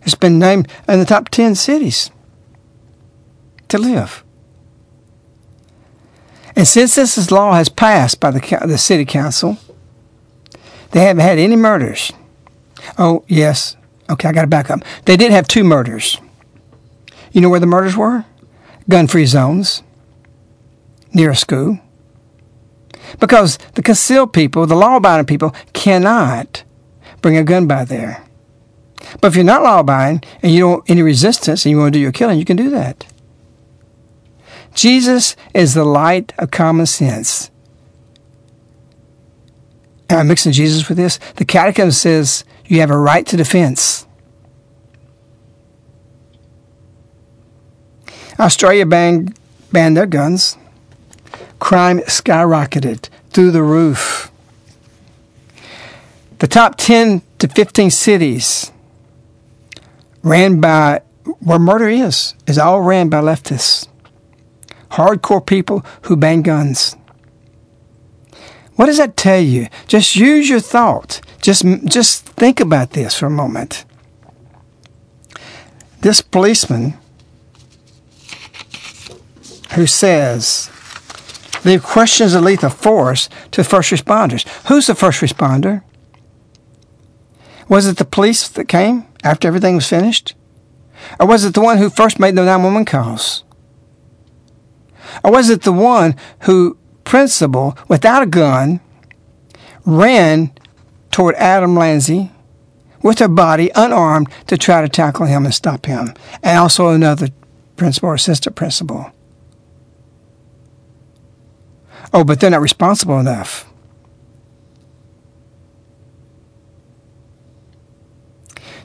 It's 0.03 0.15
been 0.15 0.39
named 0.39 0.69
in 0.89 1.01
the 1.01 1.05
top 1.05 1.31
10 1.31 1.57
cities 1.57 2.11
to 3.69 3.79
live. 3.79 4.23
And 6.55 6.69
since 6.69 6.95
this 6.95 7.31
law 7.33 7.55
has 7.55 7.69
passed 7.69 8.21
by 8.21 8.31
the, 8.31 8.59
the 8.67 8.79
city 8.79 9.05
council, 9.05 9.59
they 10.95 11.01
haven't 11.01 11.25
had 11.25 11.39
any 11.39 11.57
murders. 11.57 12.13
Oh, 12.97 13.25
yes. 13.27 13.77
Okay, 14.09 14.29
I 14.29 14.33
got 14.33 14.43
to 14.43 14.47
back 14.47 14.71
up. 14.71 14.85
They 15.07 15.17
did 15.17 15.33
have 15.33 15.49
two 15.49 15.65
murders. 15.65 16.19
You 17.33 17.41
know 17.41 17.49
where 17.49 17.59
the 17.59 17.67
murders 17.67 17.97
were? 17.97 18.25
Gun 18.89 19.09
free 19.09 19.27
zones 19.27 19.83
near 21.13 21.31
a 21.31 21.37
school. 21.37 21.81
Because 23.19 23.59
the 23.75 23.83
concealed 23.83 24.33
people, 24.33 24.67
the 24.67 24.77
law 24.77 24.97
abiding 24.97 25.27
people, 25.27 25.53
cannot 25.73 26.63
bring 27.21 27.37
a 27.37 27.43
gun 27.43 27.67
by 27.67 27.85
there. 27.85 28.25
But 29.21 29.29
if 29.29 29.35
you're 29.35 29.45
not 29.45 29.65
law 29.65 29.81
abiding 29.81 30.23
and 30.45 30.53
you 30.53 30.61
don't 30.61 30.89
any 30.89 31.03
resistance 31.03 31.65
and 31.65 31.71
you 31.73 31.79
want 31.79 31.93
to 31.93 31.99
do 31.99 32.03
your 32.03 32.13
killing, 32.13 32.39
you 32.39 32.45
can 32.45 32.57
do 32.57 32.71
that. 32.71 33.05
Jesus 34.75 35.35
is 35.55 35.75
the 35.75 35.85
light 35.85 36.33
of 36.39 36.53
common 36.53 36.87
sense. 36.87 37.51
Am 40.11 40.19
I 40.19 40.23
mixing 40.23 40.53
Jesus 40.53 40.89
with 40.89 40.99
this? 40.99 41.19
The 41.37 41.45
Catechism 41.45 41.93
says 41.93 42.45
you 42.67 42.81
have 42.81 42.91
a 42.91 42.99
right 42.99 43.27
to 43.27 43.37
defense. 43.37 44.07
Australia 48.39 48.85
banned, 48.85 49.39
banned 49.73 49.97
their 49.97 50.07
guns. 50.07 50.57
Crime 51.59 52.01
skyrocketed 52.01 53.09
through 53.31 53.51
the 53.51 53.63
roof. 53.63 54.31
The 56.41 56.49
top 56.49 56.77
10 56.77 57.23
to 57.39 57.49
15 57.49 57.91
cities 57.91 58.71
ran 60.23 60.61
by 60.61 61.03
where 61.41 61.59
murder 61.59 61.89
is, 61.89 62.35
is 62.47 62.59
all 62.59 62.83
ran 62.83 63.09
by 63.09 63.21
leftists. 63.21 63.89
Hardcore 64.93 65.45
people 65.45 65.85
who 66.03 66.17
ban 66.17 66.43
guns. 66.43 66.97
What 68.77 68.87
does 68.87 68.99
that 68.99 69.17
tell 69.17 69.41
you? 69.41 69.69
Just 69.87 70.17
use 70.17 70.49
your 70.49 70.61
thought. 70.61 71.21
Just, 71.41 71.65
just 71.85 72.27
think 72.27 72.61
about 72.61 72.91
this 72.91 73.19
for 73.19 73.27
a 73.27 73.31
moment. 73.31 73.85
This 76.01 76.21
policeman 76.21 76.95
who 79.75 79.87
says, 79.87 80.71
leave 81.65 81.83
questions 81.83 82.35
of 82.35 82.43
lethal 82.43 82.71
force 82.71 83.29
to 83.53 83.65
first 83.65 83.91
responders. 83.91 84.47
Who's 84.69 84.87
the 84.87 84.95
first 84.95 85.21
responder? 85.21 85.83
Was 87.69 87.87
it 87.87 87.97
the 87.97 88.05
police 88.05 88.49
that 88.49 88.67
came 88.67 89.07
after 89.23 89.49
everything 89.49 89.77
was 89.77 89.89
finished? 89.89 90.35
Or 91.19 91.27
was 91.27 91.45
it 91.45 91.55
the 91.55 91.61
one 91.61 91.79
who 91.79 91.91
first 91.91 92.19
made 92.19 92.35
the 92.35 92.45
911 92.45 92.85
calls? 92.85 93.45
Or 95.23 95.33
was 95.33 95.51
it 95.51 95.63
the 95.63 95.73
one 95.73 96.17
who, 96.41 96.77
principal, 97.05 97.77
without 97.89 98.23
a 98.23 98.27
gun, 98.27 98.81
ran 99.85 100.53
toward 101.11 101.35
Adam 101.37 101.77
Lanza 101.77 102.31
with 103.03 103.19
her 103.19 103.29
body 103.29 103.71
unarmed 103.75 104.29
to 104.47 104.57
try 104.57 104.81
to 104.81 104.89
tackle 104.89 105.27
him 105.27 105.45
and 105.45 105.55
stop 105.55 105.87
him, 105.87 106.15
and 106.43 106.59
also 106.59 106.89
another 106.89 107.29
principal 107.77 108.09
or 108.09 108.15
assistant 108.15 108.57
principal? 108.57 109.13
Oh, 112.13 112.25
but 112.25 112.41
they're 112.41 112.51
not 112.51 112.61
responsible 112.61 113.19
enough. 113.19 113.67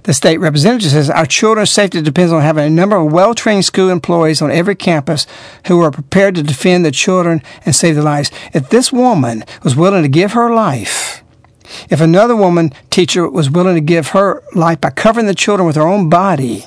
The 0.03 0.13
state 0.13 0.37
representative 0.37 0.91
says 0.91 1.09
our 1.09 1.25
children's 1.25 1.71
safety 1.71 2.01
depends 2.01 2.31
on 2.31 2.41
having 2.41 2.65
a 2.65 2.69
number 2.69 2.95
of 2.95 3.11
well 3.11 3.33
trained 3.33 3.65
school 3.65 3.89
employees 3.89 4.41
on 4.41 4.51
every 4.51 4.75
campus 4.75 5.27
who 5.67 5.81
are 5.81 5.91
prepared 5.91 6.35
to 6.35 6.43
defend 6.43 6.85
the 6.85 6.91
children 6.91 7.41
and 7.65 7.75
save 7.75 7.95
their 7.95 8.03
lives. 8.03 8.31
If 8.53 8.69
this 8.69 8.91
woman 8.91 9.43
was 9.63 9.75
willing 9.75 10.03
to 10.03 10.09
give 10.09 10.33
her 10.33 10.53
life, 10.53 11.23
if 11.89 12.01
another 12.01 12.35
woman 12.35 12.71
teacher 12.89 13.29
was 13.29 13.49
willing 13.49 13.75
to 13.75 13.81
give 13.81 14.09
her 14.09 14.41
life 14.55 14.81
by 14.81 14.89
covering 14.89 15.27
the 15.27 15.35
children 15.35 15.67
with 15.67 15.75
her 15.75 15.87
own 15.87 16.09
body, 16.09 16.65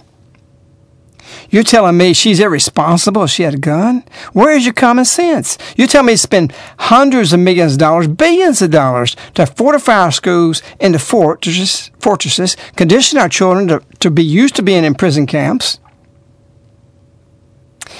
you're 1.52 1.62
telling 1.62 1.98
me 1.98 2.14
she's 2.14 2.40
irresponsible 2.40 3.24
if 3.24 3.30
she 3.30 3.42
had 3.42 3.52
a 3.52 3.58
gun? 3.58 4.04
Where 4.32 4.56
is 4.56 4.64
your 4.64 4.72
common 4.72 5.04
sense? 5.04 5.58
You 5.76 5.86
tell 5.86 6.02
me 6.02 6.14
to 6.14 6.18
spend 6.18 6.50
hundreds 6.78 7.34
of 7.34 7.40
millions 7.40 7.74
of 7.74 7.78
dollars, 7.78 8.08
billions 8.08 8.62
of 8.62 8.70
dollars 8.70 9.14
to 9.34 9.44
fortify 9.44 9.98
our 9.98 10.10
schools 10.10 10.62
into 10.80 10.98
fortresses, 10.98 11.90
fortresses 12.00 12.56
condition 12.74 13.18
our 13.18 13.28
children 13.28 13.68
to, 13.68 13.82
to 14.00 14.10
be 14.10 14.24
used 14.24 14.56
to 14.56 14.62
being 14.62 14.82
in 14.82 14.94
prison 14.94 15.26
camps 15.26 15.78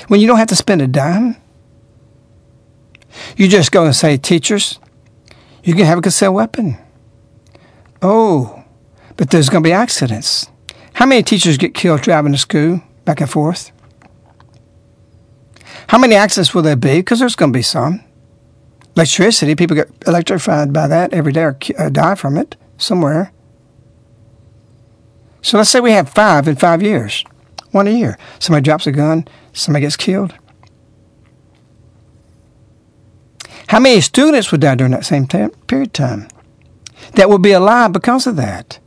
when 0.08 0.18
you 0.18 0.26
don't 0.26 0.38
have 0.38 0.48
to 0.48 0.56
spend 0.56 0.80
a 0.80 0.86
dime? 0.86 1.36
You 3.36 3.48
just 3.48 3.70
go 3.70 3.84
and 3.84 3.94
say, 3.94 4.16
teachers, 4.16 4.78
you 5.62 5.74
can 5.74 5.84
have 5.84 5.98
a 5.98 6.02
concealed 6.02 6.34
weapon. 6.34 6.78
Oh, 8.00 8.64
but 9.18 9.28
there's 9.28 9.50
going 9.50 9.62
to 9.62 9.68
be 9.68 9.74
accidents. 9.74 10.48
How 10.94 11.04
many 11.04 11.22
teachers 11.22 11.58
get 11.58 11.74
killed 11.74 12.00
driving 12.00 12.32
to 12.32 12.38
school? 12.38 12.82
Back 13.04 13.20
and 13.20 13.30
forth. 13.30 13.72
How 15.88 15.98
many 15.98 16.14
accidents 16.14 16.54
will 16.54 16.62
there 16.62 16.76
be? 16.76 16.96
Because 16.96 17.20
there's 17.20 17.36
going 17.36 17.52
to 17.52 17.56
be 17.56 17.62
some. 17.62 18.02
Electricity, 18.96 19.54
people 19.54 19.76
get 19.76 19.90
electrified 20.06 20.72
by 20.72 20.86
that 20.86 21.12
every 21.12 21.32
day 21.32 21.42
or 21.42 21.58
uh, 21.78 21.88
die 21.88 22.14
from 22.14 22.36
it 22.36 22.56
somewhere. 22.76 23.32
So 25.40 25.56
let's 25.56 25.70
say 25.70 25.80
we 25.80 25.92
have 25.92 26.08
five 26.08 26.46
in 26.46 26.56
five 26.56 26.82
years, 26.82 27.24
one 27.72 27.88
a 27.88 27.90
year. 27.90 28.16
Somebody 28.38 28.64
drops 28.64 28.86
a 28.86 28.92
gun, 28.92 29.26
somebody 29.52 29.82
gets 29.82 29.96
killed. 29.96 30.34
How 33.68 33.80
many 33.80 34.00
students 34.02 34.52
would 34.52 34.60
die 34.60 34.74
during 34.74 34.92
that 34.92 35.06
same 35.06 35.26
period 35.26 35.88
of 35.88 35.92
time 35.92 36.28
that 37.14 37.30
would 37.30 37.42
be 37.42 37.52
alive 37.52 37.92
because 37.92 38.26
of 38.26 38.36
that? 38.36 38.78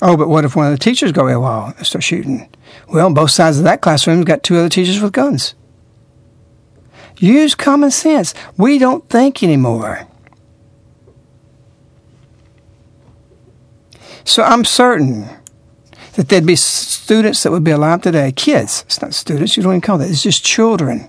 Oh, 0.00 0.16
but 0.16 0.28
what 0.28 0.44
if 0.44 0.54
one 0.54 0.66
of 0.66 0.72
the 0.72 0.78
teachers 0.78 1.12
go 1.12 1.24
AWOL 1.24 1.76
and 1.76 1.86
start 1.86 2.04
shooting? 2.04 2.48
Well, 2.88 3.12
both 3.12 3.30
sides 3.30 3.58
of 3.58 3.64
that 3.64 3.80
classroom 3.80 4.22
got 4.22 4.42
two 4.42 4.56
other 4.56 4.68
teachers 4.68 5.00
with 5.00 5.12
guns. 5.12 5.54
Use 7.18 7.54
common 7.54 7.90
sense. 7.90 8.32
We 8.56 8.78
don't 8.78 9.08
think 9.08 9.42
anymore. 9.42 10.06
So 14.24 14.42
I'm 14.42 14.64
certain 14.64 15.28
that 16.12 16.28
there'd 16.28 16.46
be 16.46 16.56
students 16.56 17.42
that 17.42 17.50
would 17.50 17.64
be 17.64 17.70
alive 17.70 18.02
today, 18.02 18.32
kids, 18.32 18.82
it's 18.86 19.00
not 19.00 19.14
students, 19.14 19.56
you 19.56 19.62
don't 19.62 19.72
even 19.72 19.80
call 19.80 19.98
that, 19.98 20.10
it's 20.10 20.22
just 20.22 20.44
children, 20.44 21.08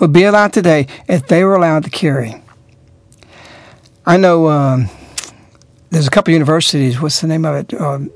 would 0.00 0.12
be 0.12 0.24
alive 0.24 0.50
today 0.50 0.86
if 1.06 1.28
they 1.28 1.44
were 1.44 1.54
allowed 1.54 1.84
to 1.84 1.90
carry. 1.90 2.42
I 4.04 4.16
know 4.16 4.48
um, 4.48 4.88
there's 5.94 6.08
a 6.08 6.10
couple 6.10 6.32
universities, 6.32 7.00
what's 7.00 7.20
the 7.20 7.28
name 7.28 7.44
of 7.44 7.54
it? 7.54 7.80
Um, 7.80 8.10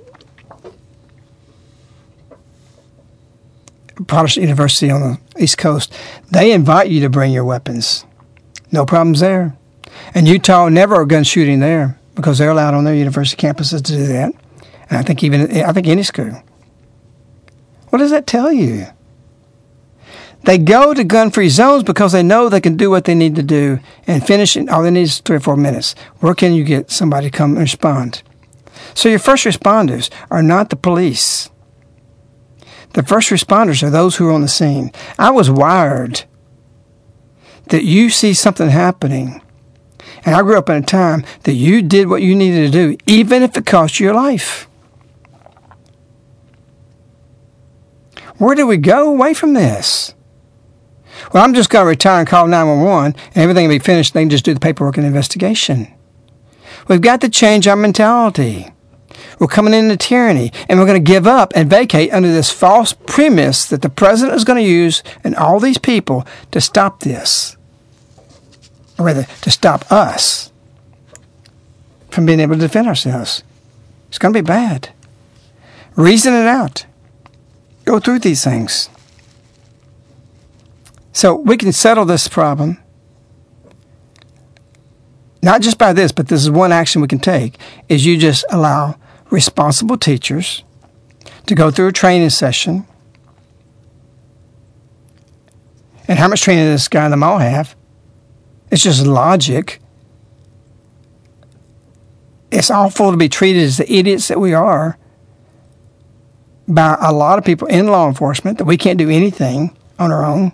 Protestant 4.08 4.42
University 4.42 4.90
on 4.90 5.00
the 5.00 5.20
East 5.38 5.58
Coast, 5.58 5.94
they 6.28 6.50
invite 6.50 6.90
you 6.90 7.00
to 7.02 7.08
bring 7.08 7.32
your 7.32 7.44
weapons. 7.44 8.04
No 8.72 8.84
problems 8.84 9.20
there. 9.20 9.56
And 10.12 10.26
Utah 10.26 10.68
never 10.68 11.00
a 11.00 11.06
gun 11.06 11.22
shooting 11.22 11.60
there 11.60 11.98
because 12.16 12.38
they're 12.38 12.50
allowed 12.50 12.74
on 12.74 12.82
their 12.82 12.96
university 12.96 13.40
campuses 13.40 13.80
to 13.84 13.92
do 13.92 14.06
that. 14.08 14.32
And 14.90 14.98
I 14.98 15.02
think 15.02 15.22
even 15.22 15.62
I 15.62 15.72
think 15.72 15.86
any 15.86 16.02
school. 16.02 16.42
What 17.90 18.00
does 18.00 18.10
that 18.10 18.26
tell 18.26 18.52
you? 18.52 18.86
They 20.44 20.58
go 20.58 20.94
to 20.94 21.04
gun-free 21.04 21.48
zones 21.48 21.82
because 21.82 22.12
they 22.12 22.22
know 22.22 22.48
they 22.48 22.60
can 22.60 22.76
do 22.76 22.90
what 22.90 23.04
they 23.04 23.14
need 23.14 23.36
to 23.36 23.42
do 23.42 23.80
and 24.06 24.26
finish 24.26 24.56
it. 24.56 24.68
All 24.68 24.82
they 24.82 24.90
need 24.90 25.02
is 25.02 25.18
three 25.18 25.36
or 25.36 25.40
four 25.40 25.56
minutes. 25.56 25.94
Where 26.20 26.34
can 26.34 26.54
you 26.54 26.64
get 26.64 26.90
somebody 26.90 27.30
to 27.30 27.36
come 27.36 27.52
and 27.52 27.60
respond? 27.60 28.22
So 28.94 29.08
your 29.08 29.18
first 29.18 29.44
responders 29.44 30.10
are 30.30 30.42
not 30.42 30.70
the 30.70 30.76
police. 30.76 31.50
The 32.94 33.02
first 33.02 33.30
responders 33.30 33.82
are 33.82 33.90
those 33.90 34.16
who 34.16 34.28
are 34.28 34.32
on 34.32 34.42
the 34.42 34.48
scene. 34.48 34.92
I 35.18 35.30
was 35.30 35.50
wired 35.50 36.24
that 37.66 37.84
you 37.84 38.08
see 38.08 38.32
something 38.32 38.70
happening. 38.70 39.42
And 40.24 40.34
I 40.34 40.42
grew 40.42 40.58
up 40.58 40.70
in 40.70 40.76
a 40.76 40.82
time 40.82 41.24
that 41.44 41.54
you 41.54 41.82
did 41.82 42.08
what 42.08 42.22
you 42.22 42.34
needed 42.34 42.72
to 42.72 42.72
do, 42.72 42.96
even 43.06 43.42
if 43.42 43.56
it 43.56 43.66
cost 43.66 44.00
you 44.00 44.06
your 44.06 44.14
life. 44.14 44.68
Where 48.38 48.54
do 48.54 48.66
we 48.66 48.76
go 48.76 49.08
away 49.08 49.34
from 49.34 49.52
this? 49.52 50.14
Well, 51.32 51.44
I'm 51.44 51.54
just 51.54 51.70
going 51.70 51.84
to 51.84 51.88
retire 51.88 52.20
and 52.20 52.28
call 52.28 52.46
911 52.46 53.14
and 53.34 53.36
everything 53.36 53.68
will 53.68 53.74
be 53.74 53.78
finished. 53.78 54.14
They 54.14 54.22
can 54.22 54.30
just 54.30 54.44
do 54.44 54.54
the 54.54 54.60
paperwork 54.60 54.96
and 54.96 55.06
investigation. 55.06 55.92
We've 56.86 57.00
got 57.00 57.20
to 57.20 57.28
change 57.28 57.66
our 57.66 57.76
mentality. 57.76 58.68
We're 59.38 59.46
coming 59.46 59.74
into 59.74 59.96
tyranny, 59.96 60.52
and 60.68 60.78
we're 60.78 60.86
going 60.86 61.04
to 61.04 61.12
give 61.12 61.26
up 61.26 61.52
and 61.54 61.70
vacate 61.70 62.12
under 62.12 62.32
this 62.32 62.50
false 62.50 62.92
premise 62.92 63.64
that 63.66 63.82
the 63.82 63.88
president 63.88 64.36
is 64.36 64.44
going 64.44 64.62
to 64.62 64.68
use 64.68 65.02
and 65.22 65.34
all 65.36 65.60
these 65.60 65.78
people 65.78 66.26
to 66.50 66.60
stop 66.60 67.00
this, 67.00 67.56
or 68.98 69.06
rather, 69.06 69.26
to 69.42 69.50
stop 69.50 69.90
us. 69.92 70.50
from 72.10 72.26
being 72.26 72.40
able 72.40 72.54
to 72.54 72.60
defend 72.60 72.88
ourselves. 72.88 73.42
It's 74.08 74.18
going 74.18 74.32
to 74.32 74.42
be 74.42 74.46
bad. 74.46 74.90
Reason 75.94 76.32
it 76.34 76.46
out. 76.46 76.86
Go 77.84 78.00
through 78.00 78.20
these 78.20 78.42
things. 78.42 78.88
So 81.18 81.34
we 81.34 81.56
can 81.56 81.72
settle 81.72 82.04
this 82.04 82.28
problem 82.28 82.78
not 85.42 85.62
just 85.62 85.76
by 85.76 85.92
this, 85.92 86.12
but 86.12 86.28
this 86.28 86.40
is 86.40 86.48
one 86.48 86.70
action 86.70 87.02
we 87.02 87.08
can 87.08 87.18
take 87.18 87.58
is 87.88 88.06
you 88.06 88.16
just 88.16 88.44
allow 88.50 88.96
responsible 89.28 89.98
teachers 89.98 90.62
to 91.46 91.56
go 91.56 91.72
through 91.72 91.88
a 91.88 91.92
training 91.92 92.30
session. 92.30 92.86
And 96.06 96.20
how 96.20 96.28
much 96.28 96.42
training 96.42 96.66
does 96.66 96.82
this 96.82 96.88
guy 96.88 97.06
and 97.06 97.12
them 97.12 97.24
all 97.24 97.38
have? 97.38 97.74
It's 98.70 98.84
just 98.84 99.04
logic. 99.04 99.80
It's 102.52 102.70
awful 102.70 103.10
to 103.10 103.16
be 103.16 103.28
treated 103.28 103.64
as 103.64 103.78
the 103.78 103.92
idiots 103.92 104.28
that 104.28 104.38
we 104.38 104.54
are 104.54 104.96
by 106.68 106.96
a 107.00 107.12
lot 107.12 107.40
of 107.40 107.44
people 107.44 107.66
in 107.66 107.88
law 107.88 108.06
enforcement 108.06 108.58
that 108.58 108.66
we 108.66 108.76
can't 108.76 109.00
do 109.00 109.10
anything 109.10 109.76
on 109.98 110.12
our 110.12 110.24
own. 110.24 110.52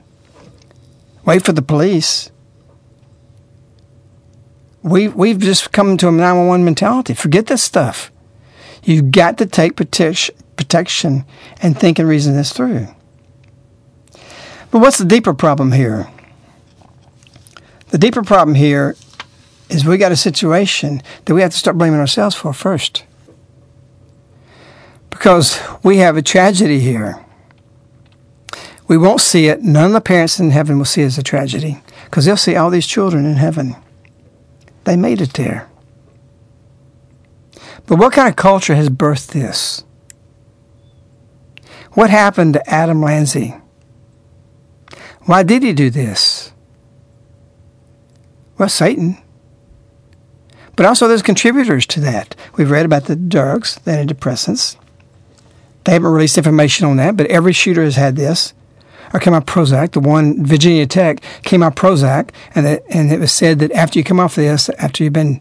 Wait 1.25 1.45
for 1.45 1.53
the 1.53 1.62
police 1.62 2.31
we 4.85 5.09
we've 5.09 5.39
just 5.39 5.72
come 5.72 5.97
to 5.97 6.09
a 6.09 6.12
911 6.12 6.64
mentality. 6.64 7.14
Forget 7.14 7.47
this 7.47 7.62
stuff. 7.62 8.12
You've 8.85 9.11
got 9.11 9.39
to 9.39 9.47
take 9.47 9.77
protection, 9.77 11.25
and 11.62 11.77
think 11.77 11.99
and 11.99 12.07
reason 12.07 12.37
this 12.37 12.53
through. 12.53 12.89
But 14.70 14.81
what's 14.81 14.99
the 14.99 15.07
deeper 15.07 15.33
problem 15.33 15.72
here? 15.72 16.11
The 17.89 17.99
deeper 17.99 18.22
problem 18.22 18.57
here 18.57 18.95
is 19.70 19.87
we 19.87 19.97
got 19.97 20.12
a 20.12 20.16
situation 20.16 21.03
that 21.25 21.35
we 21.35 21.41
have 21.41 21.53
to 21.53 21.57
start 21.57 21.79
blaming 21.79 22.01
ourselves 22.01 22.37
for 22.37 22.53
first. 22.53 23.05
Because 25.09 25.59
we 25.83 25.99
have 25.99 26.18
a 26.18 26.22
tragedy 26.22 26.81
here. 26.81 27.24
We 28.87 28.99
won't 28.99 29.20
see 29.20 29.47
it. 29.47 29.62
None 29.62 29.87
of 29.87 29.93
the 29.93 30.01
parents 30.01 30.39
in 30.39 30.51
heaven 30.51 30.78
will 30.78 30.85
see 30.85 31.03
it 31.03 31.07
as 31.07 31.18
a 31.18 31.22
tragedy 31.22 31.82
because 32.05 32.24
they'll 32.24 32.37
see 32.37 32.57
all 32.57 32.70
these 32.70 32.87
children 32.87 33.24
in 33.24 33.37
heaven. 33.37 33.76
They 34.85 34.97
made 34.97 35.20
it 35.20 35.32
there. 35.35 35.68
But 37.87 37.99
what 37.99 38.12
kind 38.12 38.28
of 38.28 38.37
culture 38.37 38.74
has 38.74 38.91
birthed 38.91 39.28
this? 39.28 39.85
What 41.93 42.11
happened 42.11 42.55
to 42.55 42.70
Adam 42.70 43.01
Lanza? 43.01 43.61
Why 45.22 45.43
did 45.43 45.62
he 45.62 45.72
do 45.72 45.91
this? 45.91 46.53
Well, 48.59 48.68
Satan. 48.68 49.18
But 50.76 50.87
also, 50.87 51.09
there's 51.09 51.22
contributors 51.22 51.87
to 51.87 52.01
that. 52.01 52.35
We've 52.57 52.70
read 52.70 52.85
about 52.85 53.05
the 53.05 53.16
drugs, 53.16 53.76
the 53.76 53.93
antidepressants. 53.93 54.76
They 55.85 55.93
haven't 55.93 56.11
released 56.11 56.37
information 56.37 56.87
on 56.87 56.97
that, 56.97 57.16
but 57.16 57.26
every 57.26 57.53
shooter 57.53 57.85
has 57.85 57.97
had 57.97 58.16
this 58.16 58.55
or 59.14 59.20
came 59.20 59.32
out 59.32 59.46
Prozac. 59.46 59.92
The 59.92 60.00
one 60.00 60.44
Virginia 60.44 60.86
Tech 60.86 61.22
came 61.44 61.62
out 61.62 61.76
Prozac, 61.76 62.30
and 62.54 62.66
it, 62.66 62.84
and 62.90 63.12
it 63.12 63.20
was 63.20 63.32
said 63.32 63.60
that 63.60 63.70
after 63.72 63.98
you 63.98 64.04
come 64.04 64.20
off 64.20 64.34
this, 64.34 64.68
after 64.70 65.04
you've 65.04 65.12
been 65.12 65.40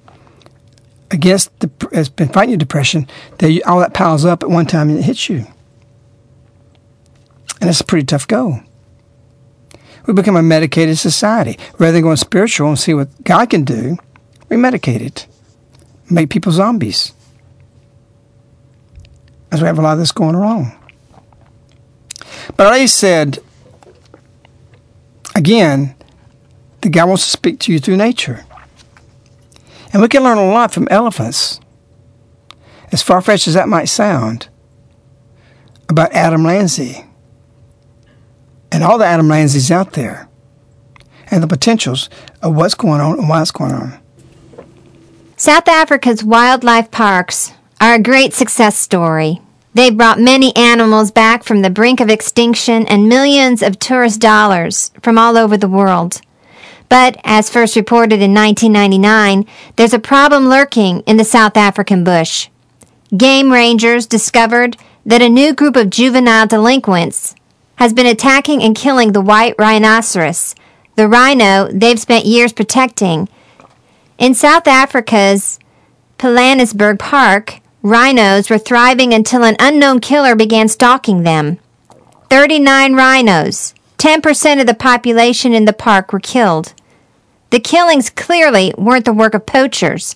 against 1.10 1.60
the, 1.60 1.70
has 1.92 2.08
been 2.08 2.30
fighting 2.30 2.52
your 2.52 2.58
depression, 2.58 3.08
that 3.40 3.52
you, 3.52 3.62
all 3.66 3.80
that 3.80 3.94
piles 3.94 4.24
up 4.24 4.44
at 4.44 4.50
one 4.50 4.68
time 4.68 4.90
and 4.90 5.00
it 5.00 5.04
hits 5.04 5.28
you, 5.28 5.48
and 7.60 7.70
it's 7.70 7.82
a 7.82 7.84
pretty 7.84 8.06
tough 8.06 8.28
go. 8.28 8.62
We 10.06 10.14
become 10.14 10.36
a 10.36 10.44
medicated 10.44 10.98
society 10.98 11.58
rather 11.80 11.94
than 11.94 12.04
going 12.04 12.18
spiritual 12.18 12.68
and 12.68 12.78
see 12.78 12.94
what 12.94 13.24
God 13.24 13.50
can 13.50 13.64
do. 13.64 13.98
We 14.50 14.58
medicate 14.58 15.02
it, 15.02 15.26
make 16.12 16.30
people 16.30 16.52
zombies. 16.52 17.14
As 19.52 19.62
we 19.62 19.68
have 19.68 19.80
a 19.80 19.82
lot 19.82 19.94
of 19.94 20.00
this 20.00 20.12
going 20.12 20.36
wrong. 20.36 20.78
But 22.58 22.68
I 22.68 22.86
said 22.86 23.40
again, 25.36 25.96
the 26.82 26.90
guy 26.90 27.04
wants 27.04 27.24
to 27.24 27.30
speak 27.30 27.60
to 27.62 27.72
you 27.72 27.80
through 27.80 27.98
nature. 27.98 28.46
And 29.92 30.02
we 30.02 30.08
can 30.08 30.24
learn 30.24 30.38
a 30.38 30.52
lot 30.52 30.74
from 30.74 30.88
elephants, 30.90 31.60
as 32.92 33.04
far 33.04 33.22
fetched 33.22 33.48
as 33.48 33.54
that 33.54 33.70
might 33.70 33.86
sound, 33.86 34.50
about 35.90 36.12
Adam 36.14 36.44
Lanza 36.44 37.06
and 38.72 38.84
all 38.84 38.98
the 38.98 39.06
Adam 39.06 39.28
Lanzas 39.28 39.70
out 39.70 39.94
there 39.94 40.28
and 41.30 41.44
the 41.44 41.48
potentials 41.48 42.10
of 42.42 42.56
what's 42.56 42.74
going 42.74 43.02
on 43.02 43.20
and 43.20 43.30
why 43.30 43.42
it's 43.42 43.52
going 43.52 43.72
on. 43.72 44.00
South 45.38 45.68
Africa's 45.68 46.24
wildlife 46.24 46.90
parks 46.90 47.54
are 47.80 47.96
a 47.96 48.02
great 48.02 48.34
success 48.34 48.78
story. 48.78 49.42
They've 49.74 49.96
brought 49.96 50.20
many 50.20 50.56
animals 50.56 51.10
back 51.10 51.44
from 51.44 51.62
the 51.62 51.70
brink 51.70 52.00
of 52.00 52.10
extinction 52.10 52.86
and 52.88 53.10
millions 53.10 53.64
of 53.64 53.80
tourist 53.80 54.22
dollars 54.22 54.92
from 55.02 55.18
all 55.18 55.38
over 55.38 55.58
the 55.58 55.68
world. 55.68 56.22
But, 56.90 57.18
as 57.24 57.50
first 57.50 57.76
reported 57.76 58.22
in 58.22 58.34
1999, 58.34 59.48
there's 59.76 59.94
a 59.94 60.00
problem 60.00 60.48
lurking 60.48 61.00
in 61.02 61.18
the 61.18 61.24
South 61.24 61.58
African 61.58 62.04
bush. 62.04 62.50
Game 63.18 63.52
rangers 63.52 64.06
discovered 64.06 64.78
that 65.06 65.22
a 65.22 65.30
new 65.30 65.54
group 65.54 65.76
of 65.76 65.90
juvenile 65.90 66.46
delinquents 66.46 67.34
has 67.78 67.94
been 67.94 68.06
attacking 68.06 68.62
and 68.62 68.76
killing 68.76 69.12
the 69.12 69.22
white 69.22 69.56
rhinoceros, 69.58 70.54
the 70.96 71.08
rhino 71.08 71.68
they've 71.72 72.00
spent 72.00 72.26
years 72.26 72.54
protecting. 72.54 73.28
In 74.20 74.36
South 74.36 74.68
Africa's 74.68 75.58
Pilanesberg 76.20 77.00
Park, 77.00 77.60
Rhinos 77.86 78.50
were 78.50 78.58
thriving 78.58 79.14
until 79.14 79.44
an 79.44 79.58
unknown 79.60 80.00
killer 80.00 80.38
began 80.38 80.70
stalking 80.70 81.24
them. 81.24 81.60
39 82.30 82.94
rhinos, 82.96 83.74
10% 83.98 84.62
of 84.62 84.68
the 84.68 84.74
population 84.74 85.52
in 85.52 85.66
the 85.66 85.74
park, 85.74 86.14
were 86.14 86.22
killed. 86.22 86.74
The 87.50 87.60
killings 87.60 88.10
clearly 88.10 88.74
weren't 88.78 89.04
the 89.04 89.12
work 89.12 89.34
of 89.34 89.46
poachers. 89.46 90.16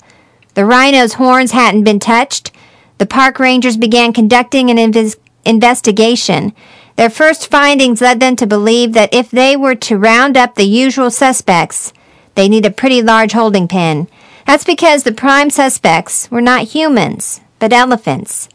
The 0.54 0.64
rhinos' 0.64 1.16
horns 1.16 1.52
hadn't 1.52 1.84
been 1.84 2.00
touched. 2.00 2.54
The 3.00 3.06
park 3.06 3.38
rangers 3.38 3.76
began 3.76 4.14
conducting 4.14 4.70
an 4.70 4.78
inv- 4.78 5.18
investigation. 5.44 6.54
Their 6.96 7.10
first 7.10 7.52
findings 7.52 8.00
led 8.00 8.22
them 8.22 8.38
to 8.38 8.48
believe 8.48 8.94
that 8.94 9.14
if 9.14 9.30
they 9.30 9.58
were 9.58 9.76
to 9.76 9.98
round 9.98 10.38
up 10.38 10.56
the 10.56 10.64
usual 10.64 11.12
suspects, 11.12 11.92
they 12.36 12.48
need 12.48 12.66
a 12.66 12.72
pretty 12.72 13.02
large 13.02 13.34
holding 13.34 13.68
pen. 13.68 14.08
That's 14.46 14.64
because 14.64 15.04
the 15.04 15.12
prime 15.12 15.50
suspects 15.50 16.32
were 16.32 16.40
not 16.40 16.70
humans 16.70 17.42
but 17.60 17.74
elephants. 17.74 18.50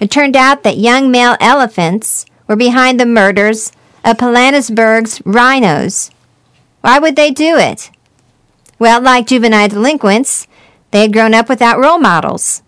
It 0.00 0.10
turned 0.10 0.36
out 0.36 0.62
that 0.62 0.78
young 0.78 1.10
male 1.10 1.36
elephants 1.40 2.26
were 2.48 2.56
behind 2.56 2.98
the 2.98 3.06
murders 3.06 3.72
of 4.04 4.16
Pilanesberg's 4.16 5.22
rhinos. 5.24 6.10
Why 6.80 6.98
would 6.98 7.16
they 7.16 7.30
do 7.30 7.56
it? 7.56 7.90
Well, 8.78 9.00
like 9.00 9.28
juvenile 9.28 9.68
delinquents, 9.68 10.48
they 10.90 11.02
had 11.02 11.12
grown 11.12 11.34
up 11.34 11.48
without 11.48 11.78
role 11.78 11.98
models. 11.98 12.62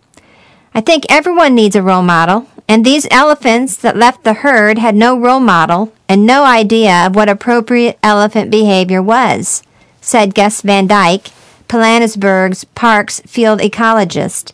I 0.73 0.81
think 0.81 1.05
everyone 1.09 1.55
needs 1.55 1.77
a 1.77 1.83
role 1.83 2.03
model, 2.03 2.49
and 2.69 2.85
these 2.85 3.07
elephants 3.11 3.77
that 3.77 3.97
left 3.97 4.25
the 4.25 4.33
herd 4.33 4.79
had 4.79 4.95
no 4.95 5.19
role 5.19 5.41
model 5.41 5.93
and 6.09 6.25
no 6.25 6.45
idea 6.45 7.07
of 7.07 7.15
what 7.15 7.29
appropriate 7.29 7.99
elephant 8.03 8.51
behavior 8.51 9.03
was, 9.03 9.63
said 10.01 10.35
Gus 10.35 10.63
Van 10.63 10.89
Dyk, 10.89 11.31
Pilanesberg's 11.69 12.65
park's 12.65 13.21
field 13.21 13.61
ecologist. 13.61 14.53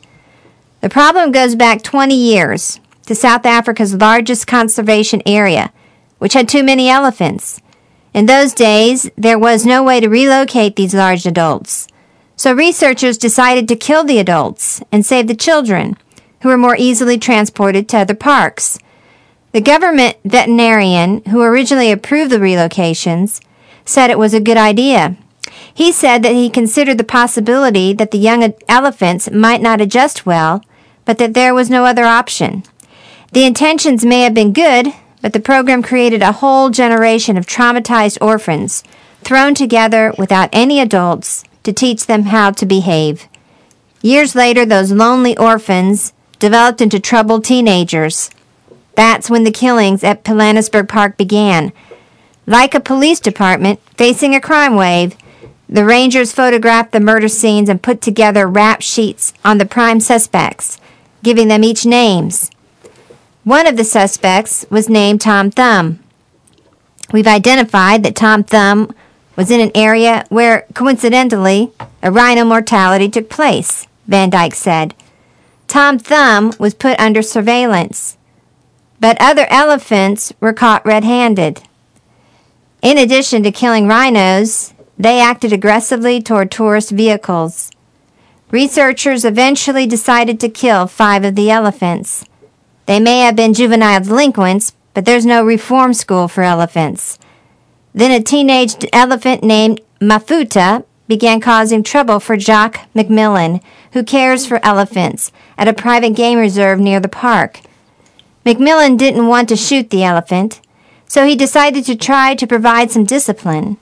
The 0.80 0.88
problem 0.88 1.30
goes 1.30 1.54
back 1.56 1.82
20 1.82 2.14
years 2.14 2.80
to 3.04 3.14
South 3.14 3.44
Africa's 3.44 3.94
largest 3.94 4.46
conservation 4.46 5.20
area, 5.26 5.72
which 6.18 6.32
had 6.32 6.48
too 6.48 6.62
many 6.62 6.88
elephants. 6.88 7.60
In 8.14 8.24
those 8.24 8.54
days, 8.54 9.10
there 9.16 9.38
was 9.38 9.66
no 9.66 9.84
way 9.84 10.00
to 10.00 10.08
relocate 10.08 10.76
these 10.76 10.94
large 10.94 11.26
adults. 11.26 11.86
So 12.34 12.54
researchers 12.54 13.18
decided 13.18 13.68
to 13.68 13.76
kill 13.76 14.04
the 14.04 14.18
adults 14.18 14.82
and 14.90 15.04
save 15.04 15.26
the 15.26 15.34
children, 15.34 15.98
who 16.40 16.48
were 16.48 16.56
more 16.56 16.76
easily 16.76 17.18
transported 17.18 17.86
to 17.90 17.98
other 17.98 18.14
parks. 18.14 18.78
The 19.52 19.60
government 19.60 20.16
veterinarian 20.24 21.22
who 21.26 21.42
originally 21.42 21.92
approved 21.92 22.32
the 22.32 22.38
relocations 22.38 23.42
said 23.84 24.08
it 24.08 24.18
was 24.18 24.32
a 24.32 24.40
good 24.40 24.56
idea 24.56 25.18
he 25.72 25.92
said 25.92 26.22
that 26.22 26.32
he 26.32 26.50
considered 26.50 26.98
the 26.98 27.04
possibility 27.04 27.92
that 27.92 28.10
the 28.10 28.18
young 28.18 28.52
elephants 28.68 29.30
might 29.30 29.60
not 29.60 29.80
adjust 29.80 30.26
well 30.26 30.62
but 31.10 31.18
that 31.18 31.34
there 31.34 31.52
was 31.52 31.68
no 31.68 31.86
other 31.86 32.04
option. 32.04 32.62
The 33.32 33.44
intentions 33.44 34.04
may 34.04 34.20
have 34.20 34.32
been 34.32 34.52
good, 34.52 34.94
but 35.20 35.32
the 35.32 35.40
program 35.40 35.82
created 35.82 36.22
a 36.22 36.30
whole 36.30 36.70
generation 36.70 37.36
of 37.36 37.46
traumatized 37.46 38.18
orphans 38.20 38.84
thrown 39.22 39.56
together 39.56 40.14
without 40.16 40.50
any 40.52 40.78
adults 40.78 41.42
to 41.64 41.72
teach 41.72 42.06
them 42.06 42.26
how 42.26 42.52
to 42.52 42.64
behave. 42.64 43.26
Years 44.02 44.36
later, 44.36 44.64
those 44.64 44.92
lonely 44.92 45.36
orphans 45.36 46.12
developed 46.38 46.80
into 46.80 47.00
troubled 47.00 47.44
teenagers. 47.44 48.30
That's 48.94 49.28
when 49.28 49.42
the 49.42 49.50
killings 49.50 50.04
at 50.04 50.22
Pilanesberg 50.22 50.88
Park 50.88 51.16
began. 51.16 51.72
Like 52.46 52.72
a 52.72 52.78
police 52.78 53.18
department 53.18 53.80
facing 53.96 54.36
a 54.36 54.40
crime 54.40 54.76
wave, 54.76 55.16
The 55.68 55.84
Rangers 55.84 56.30
photographed 56.30 56.92
the 56.92 57.00
murder 57.00 57.26
scenes 57.26 57.68
and 57.68 57.82
put 57.82 58.00
together 58.00 58.46
rap 58.46 58.80
sheets 58.80 59.32
on 59.44 59.58
the 59.58 59.66
prime 59.66 59.98
suspects, 59.98 60.79
giving 61.22 61.48
them 61.48 61.64
each 61.64 61.84
names. 61.86 62.50
One 63.44 63.66
of 63.66 63.76
the 63.76 63.84
suspects 63.84 64.66
was 64.70 64.88
named 64.88 65.20
Tom 65.20 65.50
Thumb. 65.50 66.00
We've 67.12 67.26
identified 67.26 68.02
that 68.02 68.14
Tom 68.14 68.44
Thumb 68.44 68.94
was 69.36 69.50
in 69.50 69.60
an 69.60 69.72
area 69.74 70.24
where, 70.28 70.66
coincidentally, 70.74 71.72
a 72.02 72.12
rhino 72.12 72.44
mortality 72.44 73.08
took 73.08 73.30
place, 73.30 73.86
Van 74.06 74.30
Dyk 74.30 74.54
said. 74.54 74.94
Tom 75.66 75.98
Thumb 75.98 76.52
was 76.58 76.74
put 76.74 76.98
under 77.00 77.22
surveillance, 77.22 78.16
but 79.00 79.16
other 79.20 79.46
elephants 79.48 80.32
were 80.40 80.52
caught 80.52 80.84
red 80.84 81.04
handed. 81.04 81.62
In 82.82 82.98
addition 82.98 83.42
to 83.42 83.52
killing 83.52 83.86
rhinos, 83.86 84.74
they 84.98 85.20
acted 85.20 85.52
aggressively 85.52 86.20
toward 86.20 86.50
tourist 86.50 86.90
vehicles. 86.90 87.70
Researchers 88.50 89.24
eventually 89.24 89.86
decided 89.86 90.40
to 90.40 90.48
kill 90.48 90.88
five 90.88 91.24
of 91.24 91.36
the 91.36 91.50
elephants. 91.50 92.24
They 92.86 92.98
may 92.98 93.20
have 93.20 93.36
been 93.36 93.54
juvenile 93.54 94.00
delinquents, 94.00 94.72
but 94.92 95.04
there's 95.04 95.24
no 95.24 95.44
reform 95.44 95.94
school 95.94 96.26
for 96.26 96.42
elephants. 96.42 97.18
Then 97.94 98.10
a 98.10 98.22
teenage 98.22 98.84
elephant 98.92 99.44
named 99.44 99.80
Mafuta 100.00 100.84
began 101.06 101.40
causing 101.40 101.82
trouble 101.82 102.18
for 102.18 102.36
Jock 102.36 102.80
McMillan, 102.94 103.62
who 103.92 104.02
cares 104.02 104.46
for 104.46 104.64
elephants, 104.64 105.30
at 105.56 105.68
a 105.68 105.72
private 105.72 106.16
game 106.16 106.38
reserve 106.38 106.80
near 106.80 106.98
the 106.98 107.08
park. 107.08 107.60
McMillan 108.44 108.98
didn't 108.98 109.28
want 109.28 109.48
to 109.50 109.56
shoot 109.56 109.90
the 109.90 110.02
elephant, 110.02 110.60
so 111.06 111.24
he 111.24 111.36
decided 111.36 111.84
to 111.84 111.96
try 111.96 112.34
to 112.34 112.46
provide 112.46 112.90
some 112.90 113.04
discipline. 113.04 113.76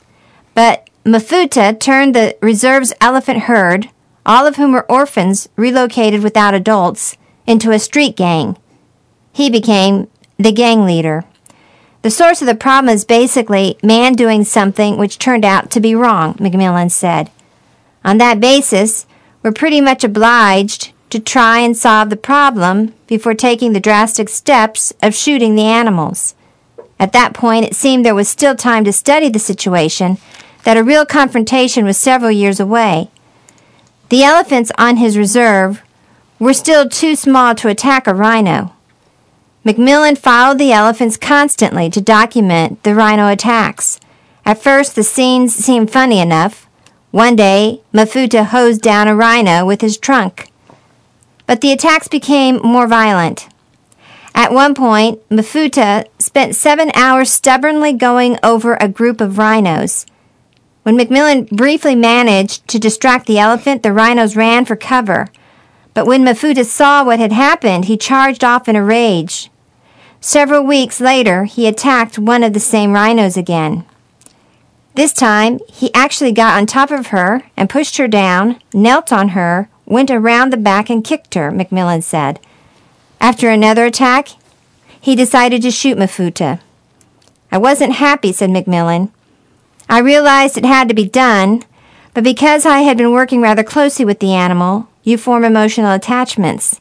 But 0.55 0.91
Mafuta 1.05 1.79
turned 1.79 2.15
the 2.15 2.37
reserve's 2.43 2.93
elephant 3.01 3.41
herd, 3.41 3.89
all 4.29 4.47
of 4.47 4.57
whom 4.57 4.73
were 4.73 4.91
orphans 4.93 5.49
relocated 5.57 6.23
without 6.23 6.53
adults, 6.53 7.17
into 7.47 7.71
a 7.71 7.79
street 7.79 8.15
gang. 8.15 8.59
He 9.33 9.49
became 9.49 10.07
the 10.37 10.53
gang 10.53 10.85
leader. 10.85 11.25
The 12.03 12.11
source 12.11 12.43
of 12.43 12.47
the 12.47 12.55
problem 12.55 12.95
is 12.95 13.07
basically 13.07 13.79
man 13.83 14.13
doing 14.13 14.45
something 14.45 14.99
which 14.99 15.19
turned 15.19 15.47
out 15.47 15.71
to 15.71 15.81
be 15.81 15.95
wrong, 15.95 16.35
McMillan 16.35 16.91
said. 16.91 17.31
On 18.05 18.19
that 18.19 18.39
basis, 18.39 19.07
we're 19.43 19.51
pretty 19.51 19.81
much 19.81 20.05
obliged 20.05 20.93
to 21.09 21.19
try 21.19 21.61
and 21.61 21.75
solve 21.75 22.11
the 22.11 22.17
problem 22.17 22.93
before 23.07 23.35
taking 23.35 23.73
the 23.73 23.81
drastic 23.81 24.29
steps 24.29 24.93
of 25.03 25.15
shooting 25.15 25.55
the 25.55 25.63
animals. 25.63 26.35
At 27.01 27.13
that 27.13 27.33
point, 27.33 27.65
it 27.65 27.75
seemed 27.75 28.05
there 28.05 28.15
was 28.15 28.29
still 28.29 28.55
time 28.55 28.85
to 28.85 28.93
study 28.93 29.31
the 29.31 29.39
situation, 29.39 30.19
that 30.65 30.77
a 30.77 30.85
real 30.85 31.07
confrontation 31.07 31.87
was 31.87 31.97
several 31.97 32.31
years 32.31 32.61
away. 32.61 33.11
The 34.09 34.25
elephants 34.25 34.73
on 34.79 34.97
his 34.97 35.19
reserve 35.19 35.83
were 36.39 36.55
still 36.55 36.89
too 36.89 37.15
small 37.15 37.55
to 37.57 37.69
attack 37.69 38.07
a 38.07 38.15
rhino. 38.15 38.73
McMillan 39.67 40.17
followed 40.17 40.59
the 40.59 40.73
elephants 40.73 41.19
constantly 41.19 41.91
to 41.91 42.01
document 42.01 42.83
the 42.85 42.95
rhino 42.95 43.29
attacks. 43.29 44.01
At 44.47 44.63
first, 44.63 44.95
the 44.95 45.03
scenes 45.03 45.55
seemed 45.55 45.91
funny 45.91 46.21
enough. 46.21 46.67
One 47.11 47.37
day, 47.37 47.83
Mafuta 47.93 48.47
hosed 48.47 48.81
down 48.81 49.09
a 49.09 49.17
rhino 49.17 49.67
with 49.67 49.83
his 49.83 49.99
trunk. 49.99 50.51
But 51.47 51.61
the 51.61 51.73
attacks 51.73 52.09
became 52.09 52.63
more 52.63 52.87
violent. 52.87 53.49
At 54.35 54.53
one 54.53 54.75
point, 54.75 55.27
Mafuta 55.29 56.07
spent 56.19 56.55
seven 56.55 56.91
hours 56.95 57.31
stubbornly 57.31 57.93
going 57.93 58.39
over 58.43 58.75
a 58.75 58.89
group 58.89 59.21
of 59.21 59.37
rhinos. 59.37 60.07
When 60.89 60.97
McMillan 60.97 61.51
briefly 61.51 61.95
managed 61.95 62.67
to 62.69 62.79
distract 62.79 63.27
the 63.27 63.39
elephant, 63.39 63.83
the 63.83 63.93
rhinos 63.93 64.37
ran 64.37 64.65
for 64.65 64.75
cover. 64.75 65.29
But 65.93 66.07
when 66.07 66.25
Mafuta 66.25 66.65
saw 66.65 67.05
what 67.05 67.19
had 67.19 67.31
happened, 67.31 67.85
he 67.85 67.99
charged 67.99 68.43
off 68.43 68.71
in 68.71 68.75
a 68.75 68.83
rage. 68.83 69.51
Several 70.23 70.65
weeks 70.65 70.99
later, 70.99 71.45
he 71.45 71.67
attacked 71.67 72.19
one 72.19 72.43
of 72.43 72.55
the 72.55 72.59
same 72.59 72.95
rhinos 72.95 73.37
again. 73.37 73.85
This 74.95 75.13
time, 75.13 75.59
he 75.69 75.93
actually 75.93 76.33
got 76.33 76.57
on 76.57 76.65
top 76.65 76.91
of 76.91 77.09
her 77.09 77.43
and 77.55 77.69
pushed 77.69 77.99
her 77.99 78.09
down, 78.09 78.59
knelt 78.73 79.13
on 79.13 79.37
her, 79.37 79.69
went 79.85 80.11
around 80.11 80.55
the 80.55 80.57
back 80.57 80.89
and 80.89 81.05
kicked 81.05 81.35
her, 81.35 81.53
McMillan 81.53 82.03
said. 82.03 82.41
After 83.21 83.51
another 83.51 83.85
attack, 83.85 84.29
he 84.99 85.15
decided 85.15 85.61
to 85.61 85.71
shoot 85.71 85.99
Mafuta. 85.99 86.61
I 87.53 87.59
wasn't 87.59 87.97
happy, 87.97 88.33
said 88.33 88.49
McMillan. 88.49 89.11
I 89.89 90.01
realized 90.01 90.59
it 90.59 90.65
had 90.65 90.89
to 90.89 90.95
be 90.95 91.09
done, 91.09 91.65
but 92.13 92.25
because 92.25 92.67
I 92.67 92.81
had 92.81 92.99
been 92.99 93.13
working 93.13 93.41
rather 93.41 93.65
closely 93.65 94.05
with 94.05 94.21
the 94.21 94.35
animal, 94.35 94.89
you 95.03 95.17
form 95.17 95.45
emotional 95.45 95.93
attachments. 95.93 96.79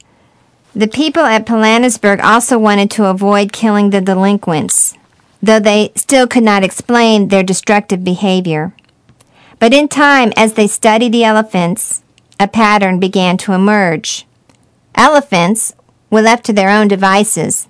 The 0.76 0.88
people 0.88 1.24
at 1.24 1.46
Pilanesberg 1.46 2.22
also 2.22 2.60
wanted 2.60 2.92
to 2.92 3.06
avoid 3.06 3.54
killing 3.54 3.90
the 3.90 4.02
delinquents, 4.02 4.94
though 5.42 5.60
they 5.60 5.92
still 5.96 6.28
could 6.28 6.44
not 6.44 6.64
explain 6.64 7.30
their 7.30 7.44
destructive 7.44 8.04
behavior. 8.04 8.74
But 9.60 9.74
in 9.74 9.88
time, 9.88 10.34
as 10.36 10.54
they 10.54 10.68
studied 10.68 11.14
the 11.14 11.24
elephants, 11.24 12.04
a 12.40 12.48
pattern 12.48 13.00
began 13.00 13.38
to 13.38 13.54
emerge. 13.54 14.28
Elephants, 14.94 15.74
when 16.10 16.26
left 16.26 16.46
to 16.46 16.54
their 16.54 16.70
own 16.70 16.88
devices, 16.88 17.68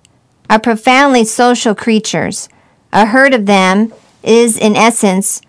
are 0.49 0.59
profoundly 0.59 1.23
social 1.23 1.75
creatures. 1.75 2.49
A 2.91 3.05
herd 3.05 3.33
of 3.33 3.45
them 3.45 3.93
is, 4.28 4.57
in 4.57 4.75
essence, 4.75 5.41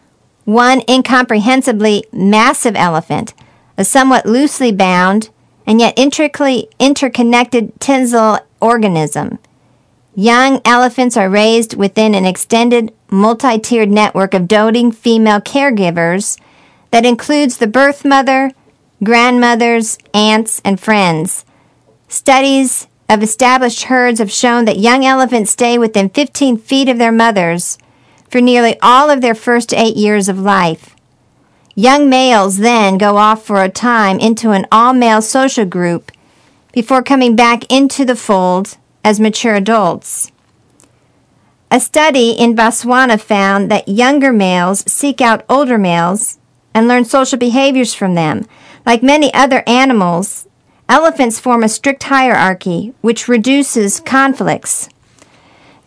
one 0.44 0.82
incomprehensibly 0.88 2.04
massive 2.12 2.74
elephant, 2.74 3.34
a 3.76 3.84
somewhat 3.84 4.24
loosely 4.24 4.72
bound 4.72 5.30
and 5.66 5.80
yet 5.80 5.98
intricately 5.98 6.68
interconnected 6.78 7.78
tensile 7.80 8.40
organism. 8.60 9.38
Young 10.14 10.60
elephants 10.64 11.16
are 11.16 11.28
raised 11.28 11.76
within 11.76 12.14
an 12.14 12.24
extended, 12.24 12.92
multi 13.10 13.58
tiered 13.58 13.90
network 13.90 14.32
of 14.34 14.48
doting 14.48 14.90
female 14.90 15.40
caregivers 15.40 16.40
that 16.90 17.04
includes 17.04 17.58
the 17.58 17.66
birth 17.66 18.04
mother, 18.04 18.50
grandmothers, 19.04 19.98
aunts, 20.14 20.60
and 20.64 20.80
friends. 20.80 21.44
Studies 22.08 22.88
of 23.08 23.22
established 23.22 23.84
herds 23.84 24.18
have 24.18 24.32
shown 24.32 24.64
that 24.64 24.78
young 24.78 25.04
elephants 25.04 25.50
stay 25.50 25.78
within 25.78 26.08
15 26.08 26.56
feet 26.56 26.88
of 26.88 26.98
their 26.98 27.12
mothers 27.12 27.78
for 28.30 28.40
nearly 28.40 28.78
all 28.80 29.10
of 29.10 29.20
their 29.20 29.34
first 29.34 29.72
eight 29.74 29.96
years 29.96 30.28
of 30.28 30.38
life. 30.38 30.94
Young 31.74 32.10
males 32.10 32.58
then 32.58 32.98
go 32.98 33.16
off 33.16 33.44
for 33.44 33.62
a 33.62 33.68
time 33.68 34.18
into 34.18 34.50
an 34.50 34.66
all 34.72 34.92
male 34.92 35.22
social 35.22 35.64
group 35.64 36.10
before 36.72 37.02
coming 37.02 37.36
back 37.36 37.64
into 37.72 38.04
the 38.04 38.16
fold 38.16 38.76
as 39.04 39.20
mature 39.20 39.54
adults. 39.54 40.32
A 41.70 41.80
study 41.80 42.30
in 42.30 42.56
Botswana 42.56 43.20
found 43.20 43.70
that 43.70 43.88
younger 43.88 44.32
males 44.32 44.90
seek 44.90 45.20
out 45.20 45.44
older 45.48 45.78
males 45.78 46.38
and 46.74 46.88
learn 46.88 47.04
social 47.04 47.38
behaviors 47.38 47.94
from 47.94 48.14
them. 48.14 48.46
Like 48.84 49.02
many 49.02 49.32
other 49.34 49.62
animals, 49.66 50.48
elephants 50.88 51.38
form 51.38 51.62
a 51.62 51.68
strict 51.68 52.04
hierarchy 52.04 52.94
which 53.02 53.28
reduces 53.28 54.00
conflicts. 54.00 54.88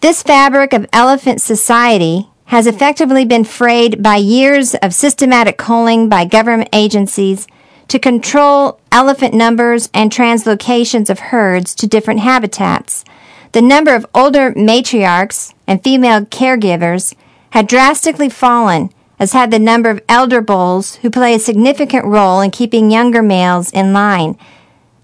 This 0.01 0.23
fabric 0.23 0.73
of 0.73 0.87
elephant 0.93 1.41
society 1.41 2.30
has 2.51 2.67
effectively 2.67 3.23
been 3.23 3.45
frayed 3.45 4.03
by 4.03 4.17
years 4.17 4.75
of 4.75 4.93
systematic 4.93 5.57
culling 5.57 6.09
by 6.09 6.25
government 6.25 6.67
agencies 6.73 7.47
to 7.87 7.97
control 7.97 8.77
elephant 8.91 9.33
numbers 9.33 9.89
and 9.93 10.11
translocations 10.11 11.09
of 11.09 11.31
herds 11.31 11.73
to 11.73 11.87
different 11.87 12.19
habitats. 12.19 13.05
The 13.53 13.61
number 13.61 13.95
of 13.95 14.05
older 14.13 14.51
matriarchs 14.51 15.53
and 15.65 15.81
female 15.81 16.25
caregivers 16.25 17.15
had 17.51 17.69
drastically 17.69 18.27
fallen, 18.27 18.89
as 19.17 19.31
had 19.31 19.49
the 19.49 19.57
number 19.57 19.89
of 19.89 20.03
elder 20.09 20.41
bulls 20.41 20.95
who 20.95 21.09
play 21.09 21.33
a 21.33 21.39
significant 21.39 22.03
role 22.03 22.41
in 22.41 22.51
keeping 22.51 22.91
younger 22.91 23.21
males 23.21 23.71
in 23.71 23.93
line. 23.93 24.37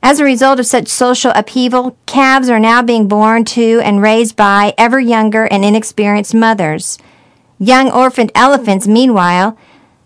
As 0.04 0.20
a 0.20 0.26
result 0.26 0.60
of 0.60 0.66
such 0.66 0.90
social 0.90 1.32
upheaval, 1.34 1.96
calves 2.08 2.50
are 2.50 2.60
now 2.60 2.82
being 2.82 3.08
born 3.08 3.46
to 3.46 3.80
and 3.86 4.02
raised 4.02 4.36
by 4.36 4.74
ever 4.78 5.00
younger 5.00 5.46
and 5.46 5.64
inexperienced 5.64 6.36
mothers. 6.36 7.00
Young 7.60 7.92
orphaned 7.92 8.32
elephants, 8.36 8.88
meanwhile, 8.88 9.58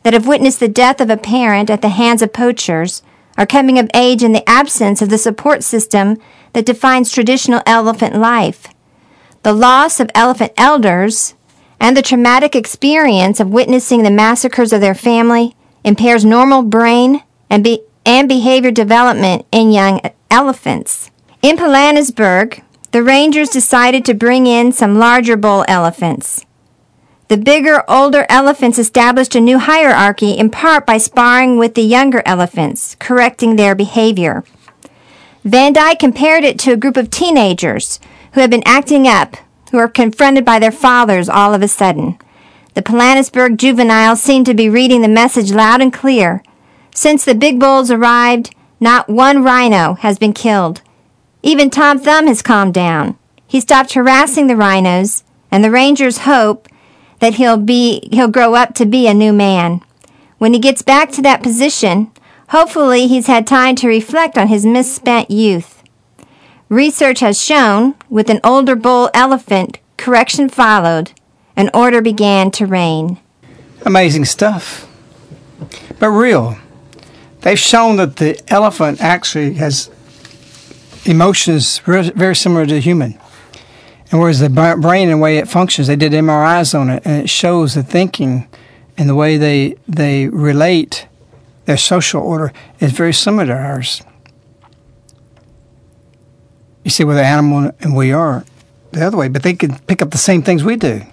that 0.04 0.14
have 0.14 0.28
witnessed 0.28 0.60
the 0.60 0.68
death 0.68 1.02
of 1.02 1.10
a 1.10 1.18
parent 1.18 1.70
at 1.70 1.82
the 1.82 1.90
hands 1.90 2.22
of 2.22 2.34
poachers, 2.34 3.02
are 3.38 3.46
coming 3.46 3.80
of 3.80 3.90
age 3.94 4.24
in 4.24 4.32
the 4.32 4.48
absence 4.50 5.02
of 5.02 5.10
the 5.10 5.18
support 5.18 5.64
system 5.64 6.18
that 6.54 6.66
defines 6.66 7.12
traditional 7.12 7.62
elephant 7.66 8.16
life. 8.16 8.68
The 9.44 9.54
loss 9.54 10.00
of 10.00 10.12
elephant 10.14 10.54
elders 10.58 11.34
and 11.80 11.98
the 11.98 12.02
traumatic 12.02 12.56
experience 12.56 13.40
of 13.40 13.50
witnessing 13.50 14.04
the 14.04 14.12
massacres 14.12 14.72
of 14.72 14.82
their 14.82 14.94
family 14.94 15.56
impairs 15.84 16.24
normal 16.24 16.62
brain 16.62 17.24
and, 17.50 17.64
be- 17.64 17.82
and 18.06 18.30
behavior 18.30 18.72
development 18.72 19.46
in 19.52 19.72
young 19.72 20.00
elephants. 20.30 21.10
In 21.42 21.58
Pilanesberg, 21.58 22.62
the 22.92 23.02
rangers 23.02 23.50
decided 23.50 24.06
to 24.06 24.14
bring 24.14 24.46
in 24.46 24.72
some 24.72 25.00
larger 25.00 25.36
bull 25.36 25.66
elephants. 25.68 26.46
The 27.32 27.38
bigger, 27.38 27.90
older 27.90 28.26
elephants 28.28 28.78
established 28.78 29.36
a 29.36 29.40
new 29.40 29.58
hierarchy 29.58 30.32
in 30.32 30.50
part 30.50 30.86
by 30.86 30.98
sparring 30.98 31.58
with 31.58 31.76
the 31.76 31.82
younger 31.82 32.22
elephants, 32.26 32.98
correcting 33.00 33.56
their 33.56 33.74
behavior. 33.74 34.44
Van 35.46 35.74
Dyk 35.74 35.98
compared 35.98 36.44
it 36.44 36.60
to 36.60 36.74
a 36.74 36.76
group 36.76 36.98
of 36.98 37.10
teenagers 37.10 38.02
who 38.34 38.42
have 38.42 38.50
been 38.50 38.68
acting 38.68 39.08
up, 39.08 39.38
who 39.72 39.78
are 39.78 39.88
confronted 39.88 40.44
by 40.44 40.60
their 40.60 40.74
fathers 40.74 41.30
all 41.30 41.54
of 41.54 41.62
a 41.62 41.70
sudden. 41.70 42.20
The 42.74 42.82
Pilanesberg 42.82 43.56
juveniles 43.56 44.22
seem 44.22 44.44
to 44.44 44.54
be 44.54 44.68
reading 44.68 45.02
the 45.02 45.08
message 45.08 45.54
loud 45.54 45.80
and 45.80 45.94
clear. 45.94 46.44
Since 46.94 47.24
the 47.24 47.34
big 47.34 47.62
bulls 47.62 47.90
arrived, 47.90 48.54
not 48.82 49.08
one 49.08 49.42
rhino 49.42 49.94
has 49.94 50.20
been 50.20 50.34
killed. 50.34 50.82
Even 51.44 51.70
Tom 51.70 51.98
Thumb 51.98 52.28
has 52.28 52.42
calmed 52.42 52.74
down. 52.74 53.18
He 53.48 53.62
stopped 53.62 53.94
harassing 53.94 54.48
the 54.48 54.58
rhinos, 54.58 55.24
and 55.50 55.64
the 55.64 55.72
rangers 55.72 56.28
hope 56.28 56.68
that 57.22 57.36
he'll 57.36 57.58
be 57.58 58.10
he'll 58.12 58.28
grow 58.28 58.56
up 58.56 58.74
to 58.76 58.86
be 58.86 59.08
a 59.08 59.14
new 59.14 59.32
man. 59.32 59.82
When 60.40 60.54
he 60.54 60.60
gets 60.60 60.82
back 60.82 61.12
to 61.12 61.22
that 61.22 61.44
position, 61.44 62.12
hopefully 62.50 63.08
he's 63.08 63.28
had 63.28 63.48
time 63.48 63.76
to 63.78 63.88
reflect 63.88 64.38
on 64.38 64.50
his 64.50 64.66
misspent 64.66 65.32
youth. 65.32 65.84
Research 66.68 67.20
has 67.20 67.42
shown 67.42 67.96
with 68.10 68.30
an 68.30 68.40
older 68.44 68.76
bull 68.76 69.10
elephant, 69.14 69.78
correction 69.98 70.50
followed, 70.50 71.12
and 71.56 71.70
order 71.74 72.02
began 72.02 72.50
to 72.52 72.66
reign. 72.66 73.20
Amazing 73.86 74.26
stuff. 74.26 74.88
But 76.00 76.10
real. 76.10 76.58
They've 77.42 77.60
shown 77.60 77.98
that 77.98 78.16
the 78.18 78.42
elephant 78.48 79.02
actually 79.02 79.54
has 79.56 79.92
emotions 81.06 81.80
very 81.80 82.36
similar 82.36 82.66
to 82.66 82.80
human. 82.80 83.20
And 84.12 84.20
whereas 84.20 84.40
the 84.40 84.50
brain 84.50 85.10
and 85.10 85.20
the 85.20 85.24
way 85.24 85.38
it 85.38 85.48
functions, 85.48 85.88
they 85.88 85.96
did 85.96 86.12
MRIs 86.12 86.78
on 86.78 86.90
it, 86.90 87.04
and 87.06 87.24
it 87.24 87.30
shows 87.30 87.76
the 87.76 87.84
thinking 87.84 88.48
and 88.98 89.08
the 89.08 89.16
way 89.16 89.38
they 89.38 89.78
they 89.88 90.28
relate, 90.28 91.08
their 91.66 91.78
social 91.78 92.22
order 92.22 92.52
is 92.80 92.92
very 92.92 93.14
similar 93.14 93.46
to 93.48 93.54
ours. 93.54 94.04
You 96.84 96.92
see, 96.92 97.04
we're 97.04 97.16
the 97.16 97.24
animal 97.24 97.72
and 97.80 97.96
we 97.96 98.12
are 98.12 98.44
the 98.92 99.06
other 99.06 99.18
way, 99.18 99.30
but 99.30 99.44
they 99.44 99.54
can 99.54 99.80
pick 99.88 100.02
up 100.02 100.12
the 100.12 100.18
same 100.18 100.42
things 100.42 100.64
we 100.64 100.76
do. 100.76 101.04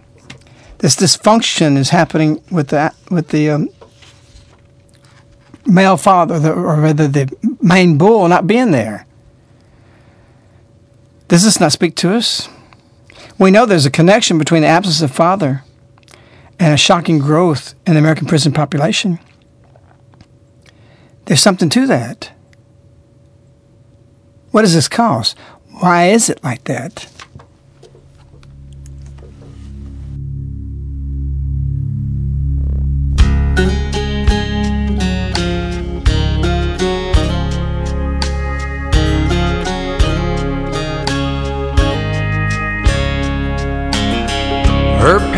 This 0.79 0.97
dysfunction 0.97 1.77
is 1.77 1.91
happening 1.91 2.43
with 2.51 2.69
the 2.69 2.93
with 3.11 3.29
the 3.29 3.51
um, 3.51 3.69
male 5.67 5.97
father, 5.97 6.41
the, 6.41 6.53
or 6.53 6.81
rather 6.81 7.07
the 7.07 7.33
main 7.61 7.97
bull, 7.97 8.27
not 8.29 8.47
being 8.47 8.73
there. 8.73 9.07
Does 11.29 11.45
this 11.45 11.61
not 11.61 11.73
speak 11.73 11.95
to 11.97 12.15
us? 12.15 12.49
We 13.39 13.53
know 13.53 13.67
there's 13.67 13.87
a 13.87 13.91
connection 13.91 14.37
between 14.37 14.63
the 14.63 14.69
absence 14.69 15.01
of 15.01 15.13
father 15.13 15.63
and 16.59 16.75
a 16.75 16.77
shocking 16.77 17.19
growth 17.19 17.75
in 17.87 17.93
the 17.93 18.01
American 18.01 18.27
prison 18.27 18.53
population. 18.53 19.21
There's 21.27 21.41
something 21.41 21.69
to 21.71 21.87
that. 21.87 22.33
What 24.51 24.63
does 24.63 24.75
this 24.75 24.89
cause? 24.89 25.37
Why 25.79 26.09
is 26.09 26.29
it 26.29 26.43
like 26.43 26.65
that? 26.65 27.07
Her 33.57 33.88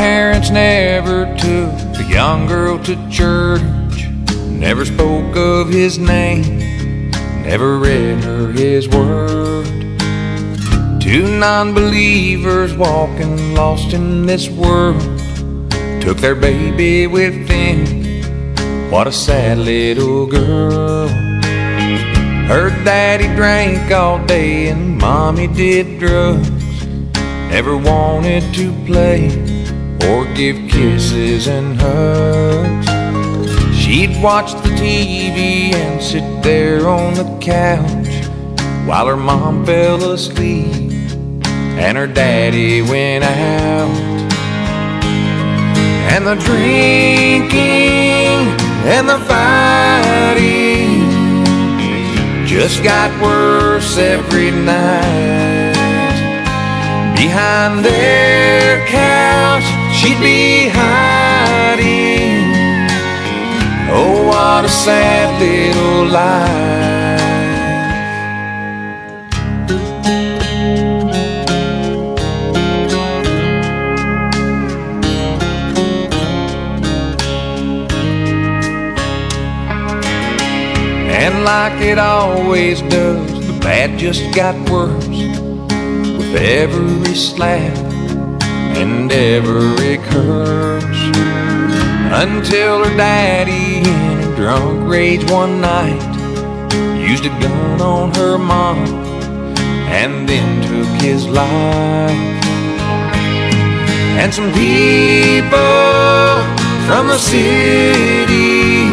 parents 0.01 0.48
never 0.48 1.26
took 1.36 1.72
the 1.98 2.07
young 2.09 2.46
girl 2.46 2.78
to 2.78 2.96
church, 3.11 4.09
never 4.46 4.86
spoke 4.86 5.36
of 5.36 5.68
his 5.68 5.98
name, 5.98 7.11
never 7.42 7.78
read 7.78 8.24
her 8.24 8.51
his 8.51 8.88
word. 8.88 9.66
Two 11.03 11.38
non 11.38 11.74
believers 11.74 12.72
walking 12.74 13.53
lost 13.53 13.92
in 13.92 14.24
this 14.24 14.48
world 14.48 15.03
took 16.01 16.16
their 16.16 16.34
baby 16.34 17.07
with 17.07 17.46
them. 17.46 17.84
What 18.90 19.07
a 19.07 19.12
sad 19.12 19.59
little 19.59 20.24
girl. 20.24 21.09
Her 22.48 22.70
daddy 22.84 23.28
drank 23.36 23.92
all 23.92 24.18
day 24.24 24.68
and 24.68 24.96
mommy 24.96 25.46
did 25.46 25.98
drugs. 25.98 26.48
Never 27.51 27.76
wanted 27.76 28.55
to 28.55 28.72
play 28.86 29.49
or 30.09 30.24
give 30.34 30.57
kisses 30.68 31.48
and 31.48 31.80
hugs. 31.80 32.86
She'd 33.76 34.22
watch 34.22 34.53
the 34.62 34.70
TV 34.70 35.74
and 35.74 36.01
sit 36.03 36.42
there 36.42 36.88
on 36.88 37.14
the 37.14 37.38
couch 37.40 38.26
while 38.86 39.07
her 39.07 39.16
mom 39.16 39.66
fell 39.66 40.12
asleep 40.12 40.92
and 41.80 41.96
her 41.96 42.07
daddy 42.07 42.82
went 42.82 43.24
out. 43.24 43.90
And 46.12 46.26
the 46.26 46.36
drinking 46.36 47.61
and 48.86 49.09
the 49.09 49.18
fighting 49.30 51.01
just 52.46 52.82
got 52.82 53.11
worse 53.22 53.96
every 53.96 54.51
night. 54.51 55.74
Behind 57.16 57.84
their 57.84 58.86
couch 58.86 59.80
she'd 60.01 60.18
be 60.20 60.68
hiding. 60.68 62.40
Oh, 63.92 64.28
what 64.28 64.64
a 64.64 64.68
sad 64.68 65.28
little 65.42 66.07
life. 66.07 66.70
And 81.22 81.44
like 81.44 81.82
it 81.82 81.98
always 81.98 82.80
does, 82.82 83.46
the 83.46 83.59
bad 83.61 83.98
just 83.98 84.34
got 84.34 84.55
worse 84.70 85.07
with 85.07 86.36
every 86.36 87.14
slap 87.14 87.89
and 88.77 89.11
every 89.12 89.99
curse. 89.99 91.03
Until 92.12 92.85
her 92.85 92.97
daddy 92.97 93.89
in 93.89 94.33
a 94.33 94.37
drunk 94.37 94.91
rage 94.91 95.25
one 95.31 95.61
night 95.61 96.01
used 96.99 97.25
a 97.25 97.31
gun 97.41 97.81
on 97.81 98.14
her 98.14 98.37
mom 98.39 98.79
and 99.89 100.29
then 100.29 100.62
took 100.62 101.03
his 101.03 101.27
life. 101.27 102.11
And 104.21 104.33
some 104.35 104.53
people 104.53 105.59
from 106.87 107.09
the 107.09 107.18
city 107.18 108.91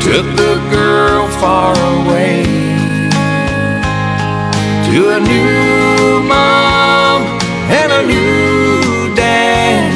took 0.00 0.26
the 0.36 0.54
girl 0.70 1.28
far 1.40 1.74
away 1.76 2.42
to 4.86 5.10
a 5.16 5.20
new 5.20 6.22
mom 6.28 7.41
and 7.70 7.92
a 7.92 8.02
new 8.06 9.14
dad. 9.14 9.92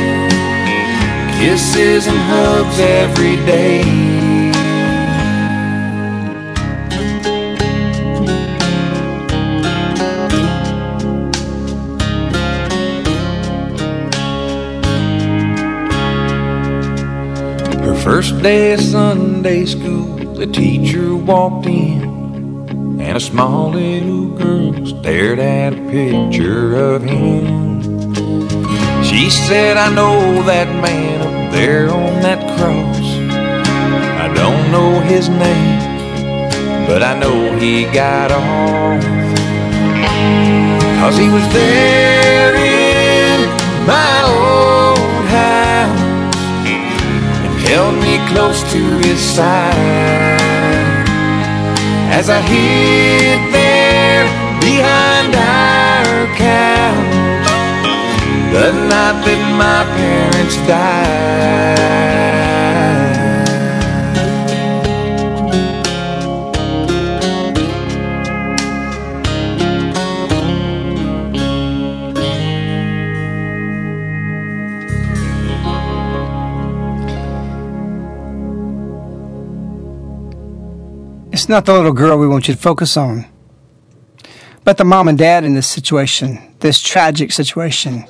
Kisses 1.39 2.07
and 2.07 2.19
hugs 2.19 2.79
every 2.79 3.37
day. 3.47 3.83
Her 17.83 17.95
first 17.95 18.43
day 18.43 18.73
of 18.73 18.81
Sunday 18.81 19.65
school, 19.65 20.17
the 20.35 20.47
teacher 20.47 21.15
walked 21.15 21.67
in, 21.67 21.96
a 23.17 23.21
small 23.21 23.71
little 23.71 24.27
girl 24.37 24.75
stared 24.85 25.39
at 25.39 25.73
a 25.73 25.77
picture 25.91 26.77
of 26.77 27.03
him. 27.03 27.83
She 29.03 29.31
said, 29.31 29.79
I 29.79 29.89
know 29.95 30.43
that 30.43 30.69
man 30.83 31.23
up 31.23 31.51
there 31.51 31.89
on 31.89 32.21
that 32.21 32.41
cross. 32.59 33.01
I 34.21 34.31
don't 34.35 34.71
know 34.71 35.01
his 35.01 35.31
name, 35.31 35.79
but 36.87 37.03
I 37.03 37.19
know 37.19 37.57
he 37.57 37.85
got 37.85 38.31
off. 38.33 39.03
Cause 41.01 41.17
he 41.17 41.31
was 41.31 41.47
there 41.55 42.55
in 42.55 43.41
my 43.87 44.17
old 44.29 45.25
house 45.41 46.37
and 47.47 47.61
held 47.67 47.95
me 47.97 48.19
close 48.29 48.61
to 48.75 48.83
his 49.09 49.19
side 49.19 50.36
as 52.11 52.31
I 52.31 52.41
hid 52.41 53.41
there 53.53 54.25
behind 54.61 55.35
our 55.35 56.27
couch. 56.37 57.17
the 58.53 58.73
night 58.91 59.19
that 59.27 59.43
my 59.63 59.81
parents 59.97 60.57
died. 60.67 62.36
Not 81.49 81.65
the 81.65 81.75
little 81.75 81.93
girl 81.93 82.19
we 82.19 82.27
want 82.27 82.49
you 82.49 82.55
to 82.55 82.61
focus 82.61 82.97
on, 82.97 83.25
but 84.65 84.79
the 84.79 84.85
mom 84.85 85.07
and 85.07 85.17
dad 85.17 85.45
in 85.45 85.55
this 85.55 85.69
situation, 85.69 86.55
this 86.59 86.81
tragic 86.81 87.31
situation. 87.31 88.05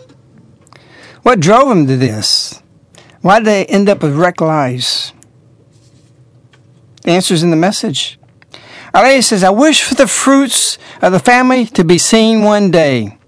What 1.22 1.40
drove 1.40 1.68
them 1.68 1.86
to 1.86 1.96
this? 1.98 2.62
Why 3.20 3.40
did 3.40 3.46
they 3.46 3.66
end 3.66 3.90
up 3.90 4.02
with 4.02 4.14
wrecked 4.16 4.40
lives? 4.40 5.12
The 7.02 7.10
answer 7.10 7.34
is 7.34 7.42
in 7.42 7.50
the 7.50 7.56
message. 7.56 8.18
Our 8.94 9.02
Lady 9.02 9.20
says, 9.20 9.44
I 9.44 9.50
wish 9.50 9.82
for 9.82 9.94
the 9.94 10.06
fruits 10.06 10.78
of 11.02 11.12
the 11.12 11.18
family 11.18 11.66
to 11.66 11.84
be 11.84 11.98
seen 11.98 12.42
one 12.42 12.70
day. 12.70 13.18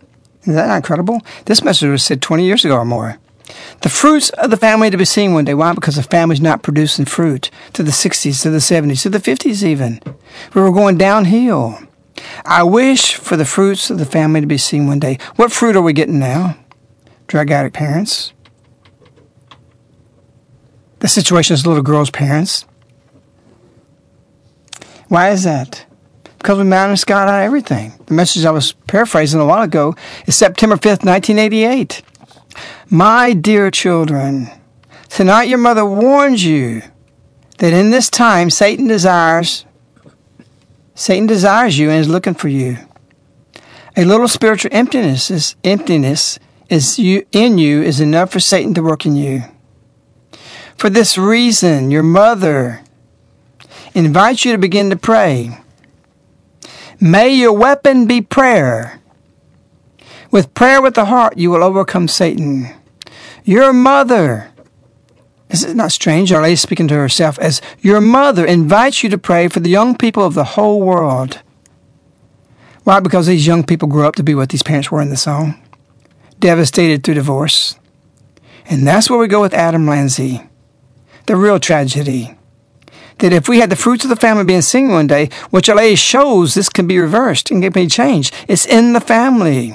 Is 0.44 0.54
that 0.54 0.68
not 0.68 0.76
incredible? 0.76 1.20
This 1.44 1.62
message 1.62 1.90
was 1.90 2.02
said 2.02 2.22
20 2.22 2.44
years 2.44 2.64
ago 2.64 2.76
or 2.76 2.86
more. 2.86 3.18
The 3.80 3.88
fruits 3.88 4.30
of 4.30 4.50
the 4.50 4.56
family 4.56 4.90
to 4.90 4.96
be 4.96 5.04
seen 5.04 5.34
one 5.34 5.44
day. 5.44 5.54
Why? 5.54 5.72
Because 5.72 5.96
the 5.96 6.02
family's 6.02 6.40
not 6.40 6.62
producing 6.62 7.04
fruit 7.04 7.50
to 7.72 7.82
the 7.82 7.90
60s, 7.90 8.42
to 8.42 8.50
the 8.50 8.58
70s, 8.58 9.02
to 9.02 9.10
the 9.10 9.18
50s 9.18 9.62
even. 9.62 10.00
We 10.54 10.60
were 10.60 10.72
going 10.72 10.98
downhill. 10.98 11.78
I 12.44 12.62
wish 12.64 13.14
for 13.14 13.36
the 13.36 13.44
fruits 13.44 13.90
of 13.90 13.98
the 13.98 14.04
family 14.04 14.40
to 14.40 14.46
be 14.46 14.58
seen 14.58 14.86
one 14.86 14.98
day. 14.98 15.18
What 15.36 15.52
fruit 15.52 15.76
are 15.76 15.82
we 15.82 15.92
getting 15.92 16.18
now? 16.18 16.56
Drug 17.26 17.50
addict 17.50 17.76
parents. 17.76 18.32
The 21.00 21.08
situation 21.08 21.54
is 21.54 21.66
little 21.66 21.82
girl's 21.82 22.10
parents. 22.10 22.64
Why 25.08 25.30
is 25.30 25.44
that? 25.44 25.86
Because 26.38 26.58
we 26.58 26.64
managed 26.64 27.06
God 27.06 27.28
on 27.28 27.42
everything. 27.42 27.92
The 28.06 28.14
message 28.14 28.44
I 28.44 28.50
was 28.50 28.72
paraphrasing 28.72 29.40
a 29.40 29.46
while 29.46 29.62
ago 29.62 29.94
is 30.26 30.36
September 30.36 30.76
5th, 30.76 31.04
1988. 31.04 32.02
My 32.90 33.34
dear 33.34 33.70
children, 33.70 34.48
tonight 35.10 35.42
your 35.42 35.58
mother 35.58 35.84
warns 35.84 36.42
you 36.42 36.80
that 37.58 37.74
in 37.74 37.90
this 37.90 38.08
time 38.08 38.48
Satan 38.48 38.86
desires 38.86 39.66
Satan 40.94 41.26
desires 41.26 41.78
you 41.78 41.90
and 41.90 42.00
is 42.00 42.08
looking 42.08 42.32
for 42.32 42.48
you. 42.48 42.78
A 43.94 44.06
little 44.06 44.26
spiritual 44.26 44.70
emptiness 44.72 45.30
is 45.30 45.54
emptiness 45.62 46.38
is 46.70 46.98
you, 46.98 47.26
in 47.30 47.58
you 47.58 47.82
is 47.82 48.00
enough 48.00 48.32
for 48.32 48.40
Satan 48.40 48.72
to 48.72 48.82
work 48.82 49.04
in 49.04 49.16
you. 49.16 49.42
For 50.78 50.88
this 50.88 51.18
reason, 51.18 51.90
your 51.90 52.02
mother 52.02 52.82
invites 53.92 54.46
you 54.46 54.52
to 54.52 54.58
begin 54.58 54.88
to 54.88 54.96
pray. 54.96 55.58
May 56.98 57.34
your 57.34 57.52
weapon 57.52 58.06
be 58.06 58.22
prayer. 58.22 58.98
With 60.30 60.54
prayer 60.54 60.80
with 60.80 60.94
the 60.94 61.04
heart, 61.04 61.36
you 61.36 61.50
will 61.50 61.62
overcome 61.62 62.08
Satan. 62.08 62.74
Your 63.48 63.72
mother, 63.72 64.50
is 65.48 65.64
it 65.64 65.74
not 65.74 65.90
strange? 65.90 66.30
Our 66.30 66.42
Lady 66.42 66.56
speaking 66.56 66.86
to 66.88 66.94
herself 66.94 67.38
as 67.38 67.62
your 67.80 67.98
mother 67.98 68.44
invites 68.44 69.02
you 69.02 69.08
to 69.08 69.16
pray 69.16 69.48
for 69.48 69.60
the 69.60 69.70
young 69.70 69.96
people 69.96 70.22
of 70.22 70.34
the 70.34 70.44
whole 70.44 70.82
world. 70.82 71.40
Why? 72.84 73.00
Because 73.00 73.26
these 73.26 73.46
young 73.46 73.64
people 73.64 73.88
grew 73.88 74.06
up 74.06 74.16
to 74.16 74.22
be 74.22 74.34
what 74.34 74.50
these 74.50 74.62
parents 74.62 74.90
were 74.90 75.00
in 75.00 75.08
the 75.08 75.16
song 75.16 75.58
devastated 76.38 77.02
through 77.02 77.14
divorce. 77.14 77.78
And 78.66 78.86
that's 78.86 79.08
where 79.08 79.18
we 79.18 79.28
go 79.28 79.40
with 79.40 79.54
Adam 79.54 79.86
Lanza. 79.86 80.46
The 81.24 81.34
real 81.34 81.58
tragedy. 81.58 82.36
That 83.20 83.32
if 83.32 83.48
we 83.48 83.60
had 83.60 83.70
the 83.70 83.76
fruits 83.76 84.04
of 84.04 84.10
the 84.10 84.16
family 84.16 84.44
being 84.44 84.60
seen 84.60 84.90
one 84.90 85.06
day, 85.06 85.30
which 85.48 85.70
LA 85.70 85.94
shows 85.94 86.52
this 86.52 86.68
can 86.68 86.86
be 86.86 86.98
reversed 86.98 87.50
and 87.50 87.62
can 87.62 87.72
be 87.72 87.86
changed. 87.86 88.34
It's 88.46 88.66
in 88.66 88.92
the 88.92 89.00
family. 89.00 89.74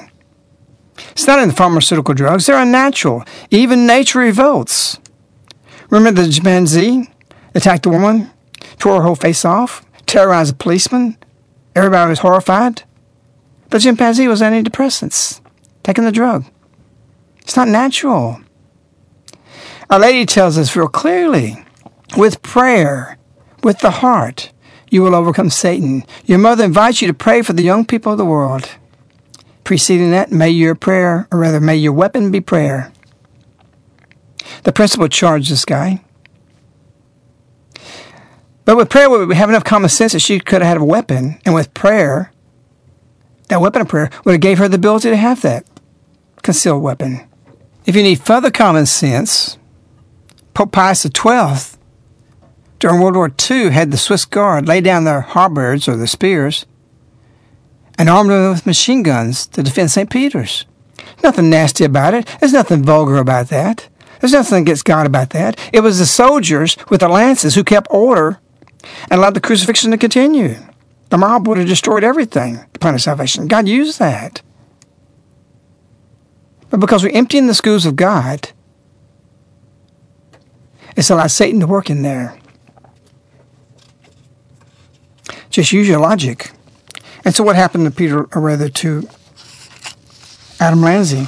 It's 1.13 1.27
not 1.27 1.39
in 1.39 1.49
the 1.49 1.55
pharmaceutical 1.55 2.13
drugs. 2.13 2.45
They're 2.45 2.61
unnatural. 2.61 3.23
Even 3.49 3.87
nature 3.87 4.19
revolts. 4.19 4.99
Remember 5.89 6.23
the 6.23 6.31
chimpanzee 6.31 7.09
attacked 7.55 7.85
a 7.85 7.89
woman, 7.89 8.31
tore 8.79 8.97
her 8.97 9.03
whole 9.03 9.15
face 9.15 9.45
off, 9.45 9.85
terrorized 10.05 10.53
a 10.53 10.57
policeman? 10.57 11.17
Everybody 11.75 12.09
was 12.09 12.19
horrified. 12.19 12.83
The 13.69 13.79
chimpanzee 13.79 14.27
was 14.27 14.41
antidepressants, 14.41 15.39
taking 15.83 16.03
the 16.03 16.11
drug. 16.11 16.45
It's 17.41 17.55
not 17.55 17.67
natural. 17.67 18.41
Our 19.89 19.99
Lady 19.99 20.25
tells 20.25 20.57
us 20.57 20.75
real 20.75 20.87
clearly 20.87 21.63
with 22.17 22.41
prayer, 22.41 23.17
with 23.63 23.79
the 23.79 23.91
heart, 23.91 24.51
you 24.89 25.01
will 25.01 25.15
overcome 25.15 25.49
Satan. 25.49 26.03
Your 26.25 26.37
mother 26.37 26.63
invites 26.63 27.01
you 27.01 27.07
to 27.07 27.13
pray 27.13 27.41
for 27.41 27.53
the 27.53 27.63
young 27.63 27.85
people 27.85 28.11
of 28.11 28.17
the 28.17 28.25
world. 28.25 28.69
Preceding 29.63 30.11
that, 30.11 30.31
may 30.31 30.49
your 30.49 30.75
prayer, 30.75 31.27
or 31.31 31.39
rather, 31.39 31.59
may 31.59 31.75
your 31.75 31.93
weapon 31.93 32.31
be 32.31 32.41
prayer. 32.41 32.91
The 34.63 34.73
principal 34.73 35.07
charged 35.07 35.51
this 35.51 35.65
guy. 35.65 36.03
But 38.65 38.77
with 38.77 38.89
prayer, 38.89 39.09
we 39.09 39.35
have 39.35 39.49
enough 39.49 39.63
common 39.63 39.89
sense 39.89 40.13
that 40.13 40.19
she 40.19 40.39
could 40.39 40.61
have 40.61 40.69
had 40.69 40.77
a 40.77 40.85
weapon, 40.85 41.39
and 41.45 41.53
with 41.53 41.73
prayer, 41.73 42.31
that 43.49 43.61
weapon 43.61 43.81
of 43.81 43.87
prayer 43.87 44.09
would 44.23 44.33
have 44.33 44.41
gave 44.41 44.57
her 44.57 44.67
the 44.67 44.75
ability 44.75 45.09
to 45.09 45.17
have 45.17 45.41
that 45.41 45.65
concealed 46.41 46.81
weapon. 46.81 47.21
If 47.85 47.95
you 47.95 48.03
need 48.03 48.21
further 48.21 48.51
common 48.51 48.85
sense, 48.85 49.57
Pope 50.53 50.71
Pius 50.71 51.03
XII, 51.03 51.77
during 52.79 53.01
World 53.01 53.15
War 53.15 53.31
II, 53.49 53.71
had 53.71 53.91
the 53.91 53.97
Swiss 53.97 54.25
Guard 54.25 54.67
lay 54.67 54.81
down 54.81 55.03
their 55.03 55.21
halberds 55.21 55.87
or 55.87 55.95
their 55.97 56.07
spears 56.07 56.65
and 57.97 58.09
armed 58.09 58.29
them 58.29 58.51
with 58.51 58.65
machine 58.65 59.03
guns 59.03 59.47
to 59.47 59.63
defend 59.63 59.91
St. 59.91 60.09
Peter's. 60.09 60.65
Nothing 61.23 61.49
nasty 61.49 61.83
about 61.83 62.13
it. 62.13 62.27
There's 62.39 62.53
nothing 62.53 62.83
vulgar 62.83 63.17
about 63.17 63.49
that. 63.49 63.87
There's 64.19 64.33
nothing 64.33 64.61
against 64.61 64.85
God 64.85 65.05
about 65.05 65.31
that. 65.31 65.59
It 65.73 65.81
was 65.81 65.99
the 65.99 66.05
soldiers 66.05 66.77
with 66.89 67.01
the 67.01 67.09
lances 67.09 67.55
who 67.55 67.63
kept 67.63 67.87
order 67.89 68.39
and 69.09 69.19
allowed 69.19 69.33
the 69.33 69.41
crucifixion 69.41 69.91
to 69.91 69.97
continue. 69.97 70.55
The 71.09 71.17
mob 71.17 71.47
would 71.47 71.57
have 71.57 71.67
destroyed 71.67 72.03
everything 72.03 72.65
the 72.73 72.79
plan 72.79 72.95
of 72.95 73.01
salvation. 73.01 73.47
God 73.47 73.67
used 73.67 73.99
that. 73.99 74.41
But 76.69 76.79
because 76.79 77.03
we're 77.03 77.15
emptying 77.15 77.47
the 77.47 77.53
schools 77.53 77.85
of 77.85 77.95
God, 77.95 78.49
it's 80.95 81.09
allowed 81.09 81.27
Satan 81.27 81.59
to 81.59 81.67
work 81.67 81.89
in 81.89 82.01
there. 82.01 82.39
Just 85.49 85.71
use 85.71 85.87
your 85.87 85.99
logic. 85.99 86.51
And 87.25 87.33
so 87.33 87.43
what 87.43 87.55
happened 87.55 87.85
to 87.85 87.91
Peter, 87.91 88.27
or 88.35 88.41
rather 88.41 88.69
to 88.69 89.07
Adam 90.59 90.81
Lanza? 90.81 91.27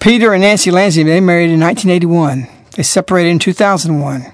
Peter 0.00 0.32
and 0.32 0.42
Nancy 0.42 0.70
Lanza, 0.70 1.04
they 1.04 1.20
married 1.20 1.50
in 1.50 1.60
1981. 1.60 2.48
They 2.76 2.82
separated 2.82 3.30
in 3.30 3.38
2001. 3.38 4.32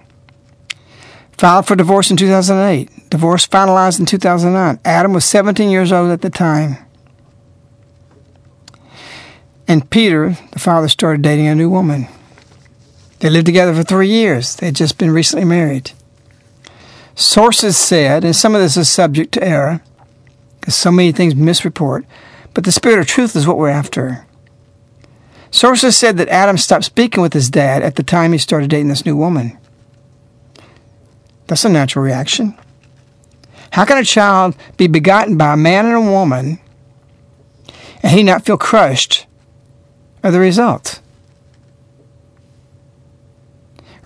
Filed 1.39 1.66
for 1.66 1.75
divorce 1.75 2.11
in 2.11 2.16
2008. 2.16 3.11
Divorce 3.11 3.47
finalized 3.47 3.99
in 3.99 4.07
2009. 4.07 4.79
Adam 4.85 5.12
was 5.12 5.25
17 5.25 5.70
years 5.70 5.91
old 5.91 6.11
at 6.11 6.20
the 6.20 6.31
time. 6.31 6.77
And 9.66 9.89
Peter, 9.91 10.37
the 10.53 10.59
father, 10.59 10.89
started 10.89 11.22
dating 11.22 11.47
a 11.47 11.55
new 11.55 11.70
woman. 11.70 12.07
They 13.20 13.31
lived 13.31 13.47
together 13.47 13.75
for 13.75 13.83
three 13.83 14.09
years. 14.09 14.57
They 14.57 14.66
had 14.66 14.77
just 14.77 14.99
been 14.99 15.11
recently 15.11 15.47
married. 15.47 15.93
Sources 17.14 17.76
said, 17.76 18.24
and 18.24 18.34
some 18.34 18.54
of 18.54 18.60
this 18.60 18.76
is 18.76 18.88
subject 18.88 19.32
to 19.32 19.44
error, 19.44 19.82
because 20.60 20.74
so 20.74 20.90
many 20.90 21.12
things 21.12 21.34
misreport, 21.34 22.04
but 22.54 22.64
the 22.64 22.72
spirit 22.72 22.98
of 22.98 23.06
truth 23.06 23.36
is 23.36 23.46
what 23.46 23.56
we're 23.56 23.68
after. 23.68 24.26
Sources 25.50 25.96
said 25.96 26.16
that 26.16 26.28
Adam 26.28 26.58
stopped 26.58 26.84
speaking 26.84 27.22
with 27.22 27.32
his 27.32 27.48
dad 27.48 27.82
at 27.82 27.94
the 27.94 28.02
time 28.02 28.32
he 28.32 28.38
started 28.38 28.70
dating 28.70 28.88
this 28.88 29.06
new 29.06 29.16
woman. 29.16 29.56
That's 31.46 31.64
a 31.64 31.68
natural 31.68 32.04
reaction. 32.04 32.58
How 33.70 33.84
can 33.84 33.98
a 33.98 34.04
child 34.04 34.56
be 34.76 34.86
begotten 34.86 35.36
by 35.36 35.52
a 35.52 35.56
man 35.56 35.86
and 35.86 35.94
a 35.94 36.00
woman 36.00 36.58
and 38.02 38.12
he 38.12 38.22
not 38.22 38.44
feel 38.44 38.58
crushed 38.58 39.26
at 40.22 40.30
the 40.30 40.40
result? 40.40 41.00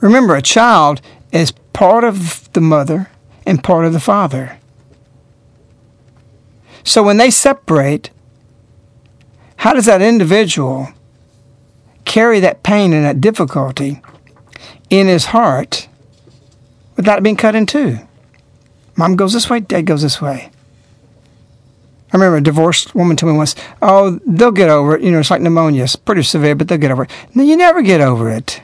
Remember, 0.00 0.36
a 0.36 0.42
child 0.42 1.00
is 1.32 1.52
part 1.79 2.03
of 2.03 2.53
the 2.55 2.61
mother 2.61 3.09
and 3.47 3.62
part 3.62 3.85
of 3.85 3.93
the 3.93 4.01
father. 4.01 4.59
So 6.83 7.05
when 7.05 7.18
they 7.18 7.31
separate, 7.31 8.11
how 9.59 9.74
does 9.74 9.87
that 9.87 10.03
individual 10.03 10.89
carry 12.05 12.41
that 12.41 12.64
pain 12.64 12.93
and 12.93 13.05
that 13.05 13.20
difficulty 13.20 14.03
in 14.91 15.07
his 15.07 15.26
heart 15.26 15.87
without 16.97 17.18
it 17.18 17.22
being 17.22 17.37
cut 17.37 17.55
in 17.55 17.64
two? 17.64 17.99
Mom 18.97 19.14
goes 19.14 19.33
this 19.33 19.49
way, 19.49 19.61
dad 19.61 19.87
goes 19.87 20.03
this 20.03 20.20
way. 20.20 20.51
I 22.12 22.16
remember 22.16 22.39
a 22.39 22.43
divorced 22.43 22.93
woman 22.97 23.16
told 23.16 23.31
me 23.31 23.39
once, 23.39 23.55
"Oh, 23.81 24.18
they'll 24.26 24.51
get 24.51 24.68
over 24.68 24.97
it. 24.97 25.03
You 25.03 25.12
know, 25.12 25.20
it's 25.20 25.31
like 25.31 25.43
pneumonia. 25.43 25.85
It's 25.85 25.95
pretty 25.95 26.24
severe, 26.24 26.57
but 26.57 26.66
they'll 26.66 26.79
get 26.79 26.91
over 26.91 27.05
it." 27.05 27.11
No, 27.37 27.45
you 27.45 27.57
never 27.57 27.83
get 27.83 28.01
over 28.01 28.29
it. 28.31 28.62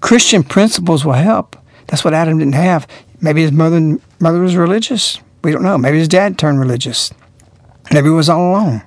Christian 0.00 0.42
principles 0.42 1.04
will 1.04 1.12
help. 1.14 1.56
That's 1.86 2.04
what 2.04 2.14
Adam 2.14 2.38
didn't 2.38 2.54
have. 2.54 2.86
Maybe 3.20 3.42
his 3.42 3.52
mother 3.52 3.98
mother 4.20 4.40
was 4.40 4.56
religious. 4.56 5.20
We 5.42 5.52
don't 5.52 5.62
know. 5.62 5.78
Maybe 5.78 5.98
his 5.98 6.08
dad 6.08 6.38
turned 6.38 6.60
religious. 6.60 7.12
Maybe 7.92 8.08
he 8.08 8.14
was 8.14 8.28
all 8.28 8.50
alone. 8.50 8.82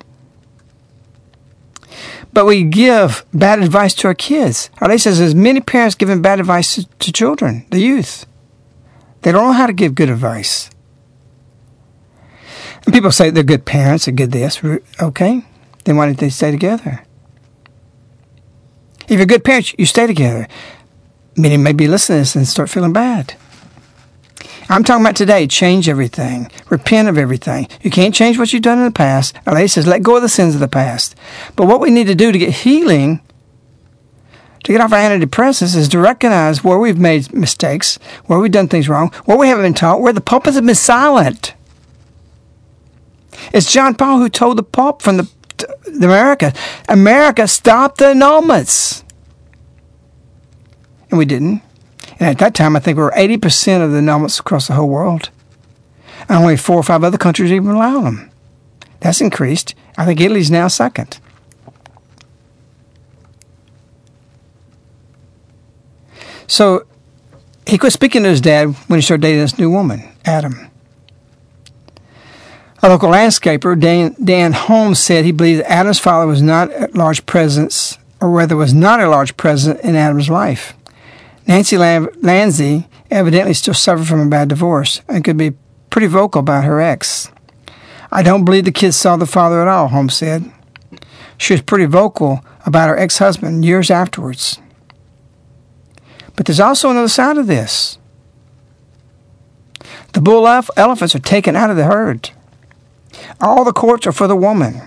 But 2.32 2.46
we 2.46 2.62
give 2.62 3.26
bad 3.34 3.62
advice 3.62 3.94
to 3.94 4.08
our 4.08 4.14
kids. 4.14 4.70
Our 4.80 4.88
lady 4.88 4.98
says 4.98 5.18
there's 5.18 5.34
many 5.34 5.60
parents 5.60 5.94
giving 5.94 6.22
bad 6.22 6.40
advice 6.40 6.86
to, 6.98 7.12
children, 7.12 7.66
the 7.70 7.80
youth. 7.80 8.26
They 9.20 9.32
don't 9.32 9.44
know 9.44 9.52
how 9.52 9.66
to 9.66 9.72
give 9.72 9.94
good 9.94 10.08
advice. 10.08 10.70
And 12.84 12.94
people 12.94 13.12
say 13.12 13.30
they're 13.30 13.42
good 13.42 13.66
parents, 13.66 14.06
they're 14.06 14.14
good 14.14 14.32
this. 14.32 14.62
Okay, 15.00 15.44
then 15.84 15.96
why 15.96 16.06
didn't 16.06 16.20
they 16.20 16.30
stay 16.30 16.50
together? 16.50 17.04
If 19.08 19.18
you're 19.18 19.26
good 19.26 19.44
parents, 19.44 19.74
you 19.78 19.84
stay 19.84 20.06
together. 20.06 20.48
Many 21.36 21.56
may 21.56 21.72
be 21.72 21.88
listening 21.88 22.16
to 22.16 22.20
this 22.20 22.36
and 22.36 22.46
start 22.46 22.68
feeling 22.70 22.92
bad. 22.92 23.34
I'm 24.68 24.84
talking 24.84 25.04
about 25.04 25.16
today. 25.16 25.46
Change 25.46 25.88
everything. 25.88 26.50
Repent 26.70 27.08
of 27.08 27.18
everything. 27.18 27.68
You 27.82 27.90
can't 27.90 28.14
change 28.14 28.38
what 28.38 28.52
you've 28.52 28.62
done 28.62 28.78
in 28.78 28.84
the 28.84 28.90
past. 28.90 29.36
Lady 29.46 29.68
says, 29.68 29.86
let 29.86 30.02
go 30.02 30.16
of 30.16 30.22
the 30.22 30.28
sins 30.28 30.54
of 30.54 30.60
the 30.60 30.68
past. 30.68 31.14
But 31.56 31.66
what 31.66 31.80
we 31.80 31.90
need 31.90 32.06
to 32.06 32.14
do 32.14 32.32
to 32.32 32.38
get 32.38 32.54
healing, 32.54 33.20
to 34.64 34.72
get 34.72 34.80
off 34.80 34.92
our 34.92 34.98
antidepressants, 34.98 35.76
is 35.76 35.88
to 35.88 35.98
recognize 35.98 36.62
where 36.62 36.78
we've 36.78 36.98
made 36.98 37.32
mistakes, 37.34 37.98
where 38.26 38.38
we've 38.38 38.52
done 38.52 38.68
things 38.68 38.88
wrong, 38.88 39.10
where 39.24 39.36
we 39.36 39.48
haven't 39.48 39.64
been 39.64 39.74
taught, 39.74 40.00
where 40.00 40.12
the 40.12 40.20
pulpits 40.20 40.56
have 40.56 40.66
been 40.66 40.74
silent. 40.74 41.54
It's 43.52 43.72
John 43.72 43.94
Paul 43.94 44.18
who 44.18 44.28
told 44.28 44.58
the 44.58 44.62
Pope 44.62 45.02
from 45.02 45.16
the, 45.16 45.30
the 45.84 46.06
America, 46.06 46.52
America, 46.88 47.48
stop 47.48 47.96
the 47.96 48.06
annulments. 48.06 49.01
And 51.12 51.18
we 51.18 51.26
didn't. 51.26 51.60
And 52.18 52.30
at 52.30 52.38
that 52.38 52.54
time, 52.54 52.74
I 52.74 52.80
think 52.80 52.96
we 52.96 53.02
were 53.02 53.12
80% 53.14 53.84
of 53.84 53.92
the 53.92 53.98
annulments 53.98 54.40
across 54.40 54.66
the 54.66 54.72
whole 54.72 54.88
world. 54.88 55.28
And 56.28 56.38
only 56.38 56.56
four 56.56 56.76
or 56.76 56.82
five 56.82 57.04
other 57.04 57.18
countries 57.18 57.52
even 57.52 57.70
allow 57.70 58.00
them. 58.00 58.30
That's 59.00 59.20
increased. 59.20 59.74
I 59.98 60.06
think 60.06 60.20
Italy's 60.20 60.50
now 60.50 60.68
second. 60.68 61.18
So 66.46 66.86
he 67.66 67.76
quit 67.76 67.92
speaking 67.92 68.22
to 68.22 68.30
his 68.30 68.40
dad 68.40 68.74
when 68.86 68.98
he 68.98 69.02
started 69.02 69.22
dating 69.22 69.40
this 69.40 69.58
new 69.58 69.70
woman, 69.70 70.08
Adam. 70.24 70.70
A 72.82 72.88
local 72.88 73.10
landscaper, 73.10 73.78
Dan, 73.78 74.16
Dan 74.22 74.52
Holmes, 74.52 74.98
said 74.98 75.24
he 75.24 75.32
believed 75.32 75.62
Adam's 75.62 75.98
father 75.98 76.26
was 76.26 76.40
not 76.40 76.72
a 76.72 76.88
large 76.94 77.26
presence, 77.26 77.98
or 78.18 78.30
rather 78.30 78.56
was 78.56 78.72
not 78.72 79.00
a 79.00 79.08
large 79.08 79.36
presence 79.36 79.78
in 79.80 79.94
Adam's 79.94 80.30
life. 80.30 80.74
Nancy 81.46 81.76
Lanza 81.76 82.86
evidently 83.10 83.54
still 83.54 83.74
suffered 83.74 84.06
from 84.06 84.20
a 84.20 84.30
bad 84.30 84.48
divorce 84.48 85.02
and 85.08 85.24
could 85.24 85.36
be 85.36 85.52
pretty 85.90 86.06
vocal 86.06 86.40
about 86.40 86.64
her 86.64 86.80
ex. 86.80 87.30
I 88.10 88.22
don't 88.22 88.44
believe 88.44 88.64
the 88.64 88.72
kids 88.72 88.96
saw 88.96 89.16
the 89.16 89.26
father 89.26 89.60
at 89.62 89.68
all, 89.68 89.88
Holmes 89.88 90.14
said. 90.14 90.50
She 91.38 91.54
was 91.54 91.62
pretty 91.62 91.86
vocal 91.86 92.44
about 92.64 92.88
her 92.88 92.98
ex 92.98 93.18
husband 93.18 93.64
years 93.64 93.90
afterwards. 93.90 94.58
But 96.36 96.46
there's 96.46 96.60
also 96.60 96.90
another 96.90 97.08
side 97.08 97.36
of 97.38 97.46
this. 97.46 97.98
The 100.12 100.20
bull 100.20 100.46
elephants 100.46 101.14
are 101.14 101.20
taken 101.20 101.56
out 101.56 101.70
of 101.70 101.76
the 101.76 101.84
herd. 101.84 102.30
All 103.40 103.64
the 103.64 103.72
courts 103.72 104.06
are 104.06 104.12
for 104.12 104.26
the 104.26 104.36
woman. 104.36 104.82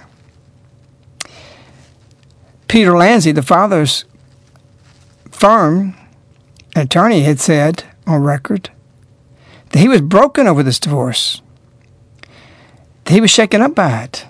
Peter 2.68 2.96
Lanza, 2.98 3.34
the 3.34 3.42
father's 3.42 4.06
firm 5.32 5.96
attorney, 6.76 7.22
had 7.22 7.40
said 7.40 7.84
on 8.06 8.22
record 8.22 8.70
that 9.70 9.80
he 9.80 9.88
was 9.88 10.02
broken 10.02 10.48
over 10.48 10.64
this 10.64 10.80
divorce, 10.80 11.42
that 13.06 13.14
he 13.14 13.22
was 13.22 13.32
shaken 13.32 13.62
up 13.62 13.76
by 13.76 14.04
it. 14.04 14.26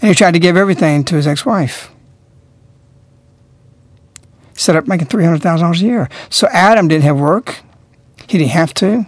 And 0.00 0.08
he 0.08 0.14
tried 0.14 0.32
to 0.32 0.38
give 0.38 0.56
everything 0.56 1.04
to 1.04 1.16
his 1.16 1.26
ex 1.26 1.46
wife. 1.46 1.90
Set 4.54 4.76
up 4.76 4.86
making 4.86 5.08
$300,000 5.08 5.80
a 5.80 5.84
year. 5.84 6.08
So 6.30 6.48
Adam 6.48 6.88
didn't 6.88 7.04
have 7.04 7.18
work. 7.18 7.60
He 8.28 8.38
didn't 8.38 8.50
have 8.50 8.74
to. 8.74 9.06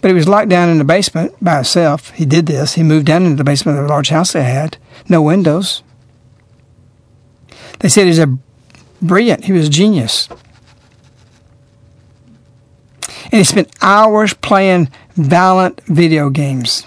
But 0.00 0.08
he 0.08 0.14
was 0.14 0.28
locked 0.28 0.48
down 0.48 0.68
in 0.70 0.78
the 0.78 0.84
basement 0.84 1.34
by 1.42 1.56
himself. 1.56 2.10
He 2.10 2.24
did 2.24 2.46
this. 2.46 2.74
He 2.74 2.82
moved 2.82 3.06
down 3.06 3.24
into 3.24 3.36
the 3.36 3.44
basement 3.44 3.78
of 3.78 3.84
a 3.84 3.88
large 3.88 4.08
house 4.08 4.32
they 4.32 4.44
had, 4.44 4.78
no 5.08 5.20
windows. 5.20 5.82
They 7.80 7.88
said 7.88 8.02
he 8.02 8.08
was 8.08 8.18
a 8.18 8.38
brilliant. 9.00 9.44
He 9.44 9.52
was 9.52 9.66
a 9.66 9.70
genius. 9.70 10.28
And 13.24 13.38
he 13.38 13.44
spent 13.44 13.74
hours 13.80 14.34
playing 14.34 14.90
violent 15.14 15.80
video 15.86 16.30
games. 16.30 16.86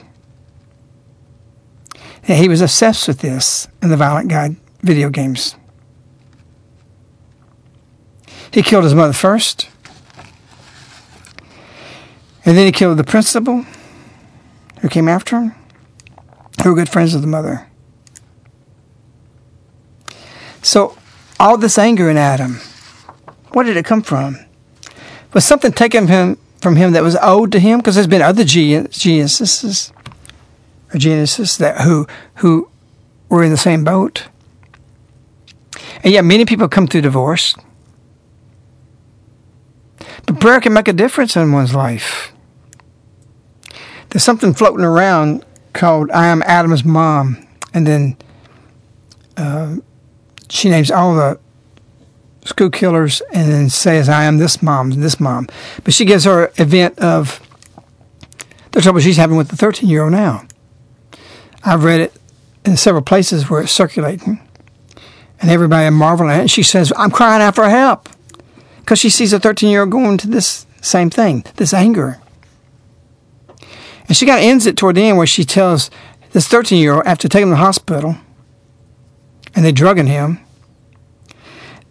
And 2.27 2.37
he 2.37 2.47
was 2.47 2.61
obsessed 2.61 3.07
with 3.07 3.19
this 3.19 3.67
and 3.81 3.91
the 3.91 3.97
violent 3.97 4.29
guide 4.29 4.55
video 4.81 5.09
games. 5.09 5.55
He 8.51 8.61
killed 8.61 8.83
his 8.83 8.93
mother 8.93 9.13
first. 9.13 9.69
And 12.45 12.57
then 12.57 12.65
he 12.65 12.71
killed 12.71 12.97
the 12.97 13.03
principal 13.03 13.65
who 14.81 14.89
came 14.89 15.07
after 15.07 15.39
him, 15.39 15.55
who 16.61 16.69
were 16.69 16.75
good 16.75 16.89
friends 16.89 17.13
with 17.13 17.21
the 17.21 17.27
mother. 17.27 17.67
So, 20.61 20.97
all 21.39 21.57
this 21.57 21.77
anger 21.77 22.09
in 22.09 22.17
Adam, 22.17 22.59
where 23.51 23.65
did 23.65 23.77
it 23.77 23.85
come 23.85 24.01
from? 24.01 24.37
Was 25.33 25.45
something 25.45 25.71
taken 25.71 26.05
from 26.05 26.13
him, 26.13 26.37
from 26.61 26.75
him 26.75 26.91
that 26.93 27.03
was 27.03 27.17
owed 27.21 27.51
to 27.51 27.59
him? 27.59 27.79
Because 27.79 27.95
there's 27.95 28.07
been 28.07 28.21
other 28.21 28.43
geniuses 28.43 29.91
or 30.93 30.97
geniuses 30.97 31.57
that 31.57 31.81
who 31.81 32.07
who 32.35 32.69
were 33.29 33.43
in 33.43 33.51
the 33.51 33.57
same 33.57 33.83
boat. 33.83 34.27
And 36.03 36.13
yet, 36.13 36.25
many 36.25 36.45
people 36.45 36.67
come 36.67 36.87
through 36.87 37.01
divorce. 37.01 37.55
But 40.25 40.39
prayer 40.39 40.59
can 40.59 40.73
make 40.73 40.87
a 40.87 40.93
difference 40.93 41.35
in 41.35 41.51
one's 41.51 41.73
life. 41.73 42.31
There's 44.09 44.23
something 44.23 44.53
floating 44.53 44.85
around 44.85 45.43
called 45.73 46.11
I 46.11 46.27
Am 46.27 46.43
Adam's 46.43 46.85
Mom. 46.85 47.47
And 47.73 47.87
then 47.87 48.17
uh, 49.35 49.77
she 50.53 50.69
names 50.69 50.91
all 50.91 51.15
the 51.15 51.39
school 52.45 52.69
killers 52.69 53.21
and 53.33 53.51
then 53.51 53.69
says, 53.69 54.07
I 54.07 54.25
am 54.25 54.37
this 54.37 54.61
mom 54.61 54.91
and 54.91 55.01
this 55.01 55.19
mom. 55.19 55.47
But 55.83 55.95
she 55.95 56.05
gives 56.05 56.25
her 56.25 56.51
event 56.57 56.99
of 56.99 57.39
the 58.71 58.81
trouble 58.81 58.99
she's 58.99 59.17
having 59.17 59.35
with 59.35 59.47
the 59.47 59.55
13 59.55 59.89
year 59.89 60.03
old 60.03 60.11
now. 60.11 60.45
I've 61.63 61.83
read 61.83 62.01
it 62.01 62.13
in 62.65 62.77
several 62.77 63.03
places 63.03 63.49
where 63.49 63.63
it's 63.63 63.71
circulating. 63.71 64.47
And 65.41 65.49
everybody 65.49 65.89
marveling 65.89 66.29
at 66.29 66.37
it. 66.37 66.41
And 66.41 66.51
she 66.51 66.63
says, 66.63 66.93
I'm 66.95 67.11
crying 67.11 67.41
out 67.41 67.55
for 67.55 67.67
help 67.67 68.07
because 68.79 68.99
she 68.99 69.09
sees 69.09 69.33
a 69.33 69.39
13 69.39 69.71
year 69.71 69.81
old 69.81 69.89
going 69.89 70.17
to 70.19 70.27
this 70.27 70.67
same 70.81 71.09
thing, 71.09 71.45
this 71.55 71.73
anger. 71.73 72.21
And 74.07 74.15
she 74.15 74.27
kind 74.27 74.39
of 74.39 74.45
ends 74.45 74.67
it 74.67 74.77
toward 74.77 74.97
the 74.97 75.01
end 75.01 75.17
where 75.17 75.25
she 75.25 75.43
tells 75.45 75.89
this 76.31 76.47
13 76.47 76.79
year 76.79 76.93
old, 76.93 77.07
after 77.07 77.27
taking 77.27 77.47
him 77.47 77.55
to 77.55 77.59
the 77.59 77.65
hospital 77.65 78.17
and 79.55 79.65
they 79.65 79.71
drugging 79.71 80.07
him, 80.07 80.42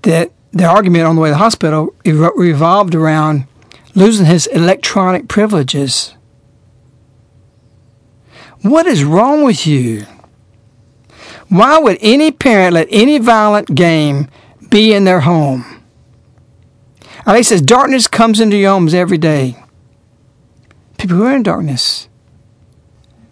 that 0.02 0.32
the 0.52 0.66
argument 0.66 1.04
on 1.04 1.16
the 1.16 1.22
way 1.22 1.28
to 1.28 1.34
the 1.34 1.38
hospital 1.38 1.94
revolved 2.04 2.94
around 2.94 3.46
losing 3.94 4.26
his 4.26 4.46
electronic 4.48 5.28
privileges. 5.28 6.14
What 8.62 8.86
is 8.86 9.04
wrong 9.04 9.44
with 9.44 9.66
you? 9.66 10.06
Why 11.48 11.78
would 11.78 11.98
any 12.00 12.30
parent 12.30 12.74
let 12.74 12.88
any 12.90 13.18
violent 13.18 13.74
game 13.74 14.28
be 14.70 14.92
in 14.92 15.04
their 15.04 15.20
home? 15.20 15.82
Ali 17.26 17.42
says, 17.42 17.60
darkness 17.60 18.06
comes 18.06 18.40
into 18.40 18.56
your 18.56 18.72
homes 18.72 18.94
every 18.94 19.18
day. 19.18 19.56
People 20.98 21.16
who 21.16 21.24
are 21.24 21.36
in 21.36 21.42
darkness. 21.42 22.08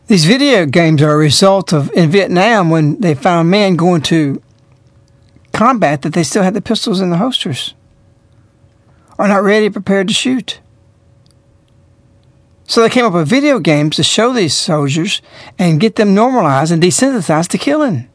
These 0.07 0.25
video 0.25 0.67
games 0.67 1.03
are 1.03 1.13
a 1.13 1.17
result 1.17 1.73
of 1.73 1.91
in 1.93 2.11
Vietnam 2.11 2.69
when 2.69 3.01
they 3.01 3.15
found 3.15 3.51
men 3.51 3.77
going 3.77 4.03
to 4.03 4.43
combat 5.61 6.01
that 6.01 6.15
they 6.15 6.23
still 6.23 6.43
had 6.43 6.55
the 6.55 6.63
pistols 6.63 7.03
in 7.03 7.11
the 7.11 7.19
holsters, 7.19 7.75
are 9.19 9.29
not 9.29 9.43
ready, 9.43 9.69
prepared 9.69 10.09
to 10.09 10.15
shoot. 10.15 10.59
So 12.67 12.81
they 12.81 12.89
came 12.89 13.05
up 13.05 13.13
with 13.13 13.29
video 13.29 13.59
games 13.59 13.97
to 13.97 14.03
show 14.03 14.33
these 14.33 14.57
soldiers 14.57 15.21
and 15.59 15.79
get 15.79 15.97
them 15.97 16.15
normalized 16.15 16.73
and 16.73 16.83
desensitized 16.83 17.49
to 17.49 17.59
killing. 17.59 18.09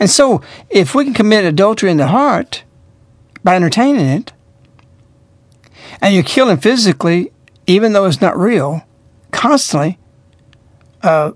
And 0.00 0.10
so, 0.10 0.42
if 0.70 0.92
we 0.92 1.04
can 1.04 1.14
commit 1.14 1.44
adultery 1.44 1.92
in 1.92 1.98
the 1.98 2.08
heart, 2.08 2.64
by 3.44 3.54
entertaining 3.54 4.06
it, 4.06 4.32
and 6.00 6.14
you're 6.14 6.24
killing 6.24 6.56
physically 6.56 7.30
even 7.68 7.92
though 7.92 8.06
it's 8.06 8.20
not 8.20 8.36
real, 8.36 8.82
constantly 9.30 9.98
a 11.02 11.32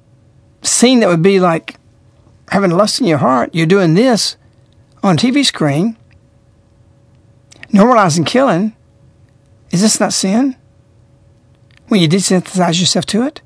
scene 0.63 0.99
that 1.01 1.09
would 1.09 1.23
be 1.23 1.39
like 1.39 1.77
having 2.53 2.71
lust 2.71 3.01
in 3.01 3.07
your 3.07 3.19
heart. 3.19 3.51
You're 3.55 3.67
doing 3.67 3.95
this 3.95 4.37
on 5.03 5.17
TV 5.17 5.45
screen, 5.45 5.97
normalizing 7.71 8.27
killing. 8.27 8.77
Is 9.71 9.81
this 9.81 9.99
not 9.99 10.13
sin? 10.13 10.57
When 11.89 12.01
you 12.01 12.09
desensitize 12.09 12.79
yourself 12.79 13.07
to 13.07 13.23
it? 13.23 13.41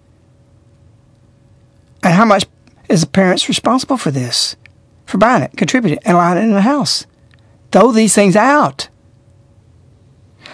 And 2.03 2.15
how 2.15 2.24
much 2.24 2.47
is 2.89 3.01
the 3.01 3.07
parents 3.07 3.49
responsible 3.49 3.97
for 3.97 4.11
this? 4.11 4.57
For 5.07 5.19
buying 5.19 5.45
it, 5.45 5.57
contributing, 5.57 6.01
and 6.05 6.16
allowing 6.16 6.39
it 6.39 6.45
in 6.45 6.53
the 6.53 6.62
house? 6.62 7.07
Throw 7.70 7.93
these 7.93 8.15
things 8.15 8.35
out. 8.35 8.89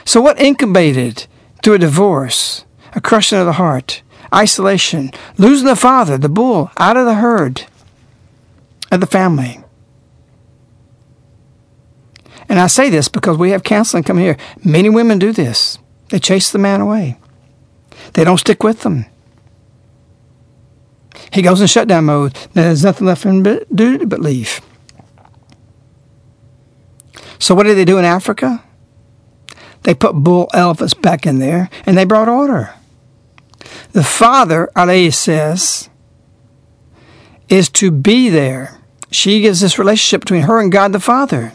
So, 0.04 0.20
what 0.20 0.40
incubated 0.40 1.26
through 1.62 1.74
a 1.74 1.78
divorce, 1.78 2.66
a 2.94 3.00
crushing 3.00 3.38
of 3.38 3.46
the 3.46 3.52
heart, 3.52 4.02
isolation, 4.34 5.10
losing 5.38 5.66
the 5.66 5.76
father, 5.76 6.18
the 6.18 6.28
bull, 6.28 6.70
out 6.76 6.98
of 6.98 7.06
the 7.06 7.14
herd 7.14 7.66
of 8.92 9.00
the 9.00 9.06
family? 9.06 9.58
And 12.48 12.60
I 12.60 12.66
say 12.66 12.90
this 12.90 13.08
because 13.08 13.38
we 13.38 13.50
have 13.50 13.64
counseling 13.64 14.04
coming 14.04 14.24
here. 14.24 14.36
Many 14.62 14.88
women 14.88 15.18
do 15.18 15.32
this. 15.32 15.78
They 16.10 16.18
chase 16.18 16.52
the 16.52 16.58
man 16.58 16.80
away. 16.80 17.18
They 18.12 18.24
don't 18.24 18.38
stick 18.38 18.62
with 18.62 18.82
them. 18.82 19.06
He 21.32 21.40
goes 21.40 21.60
in 21.60 21.66
shutdown 21.66 22.04
mode. 22.04 22.34
There's 22.52 22.84
nothing 22.84 23.06
left 23.06 23.22
for 23.22 23.30
him 23.30 23.42
to 23.44 23.66
do 23.74 24.04
but 24.06 24.20
leave. 24.20 24.60
So 27.38 27.54
what 27.54 27.62
did 27.64 27.76
they 27.76 27.86
do 27.86 27.98
in 27.98 28.04
Africa? 28.04 28.62
They 29.82 29.94
put 29.94 30.14
bull 30.14 30.48
elephants 30.52 30.94
back 30.94 31.26
in 31.26 31.38
there 31.38 31.70
and 31.86 31.96
they 31.96 32.04
brought 32.04 32.28
order. 32.28 32.74
The 33.92 34.04
father, 34.04 34.70
Ali 34.76 35.10
says, 35.10 35.88
is 37.48 37.68
to 37.70 37.90
be 37.90 38.28
there. 38.28 38.81
She 39.12 39.42
gives 39.42 39.60
this 39.60 39.78
relationship 39.78 40.22
between 40.22 40.42
her 40.42 40.58
and 40.58 40.72
God 40.72 40.92
the 40.92 41.00
Father. 41.00 41.52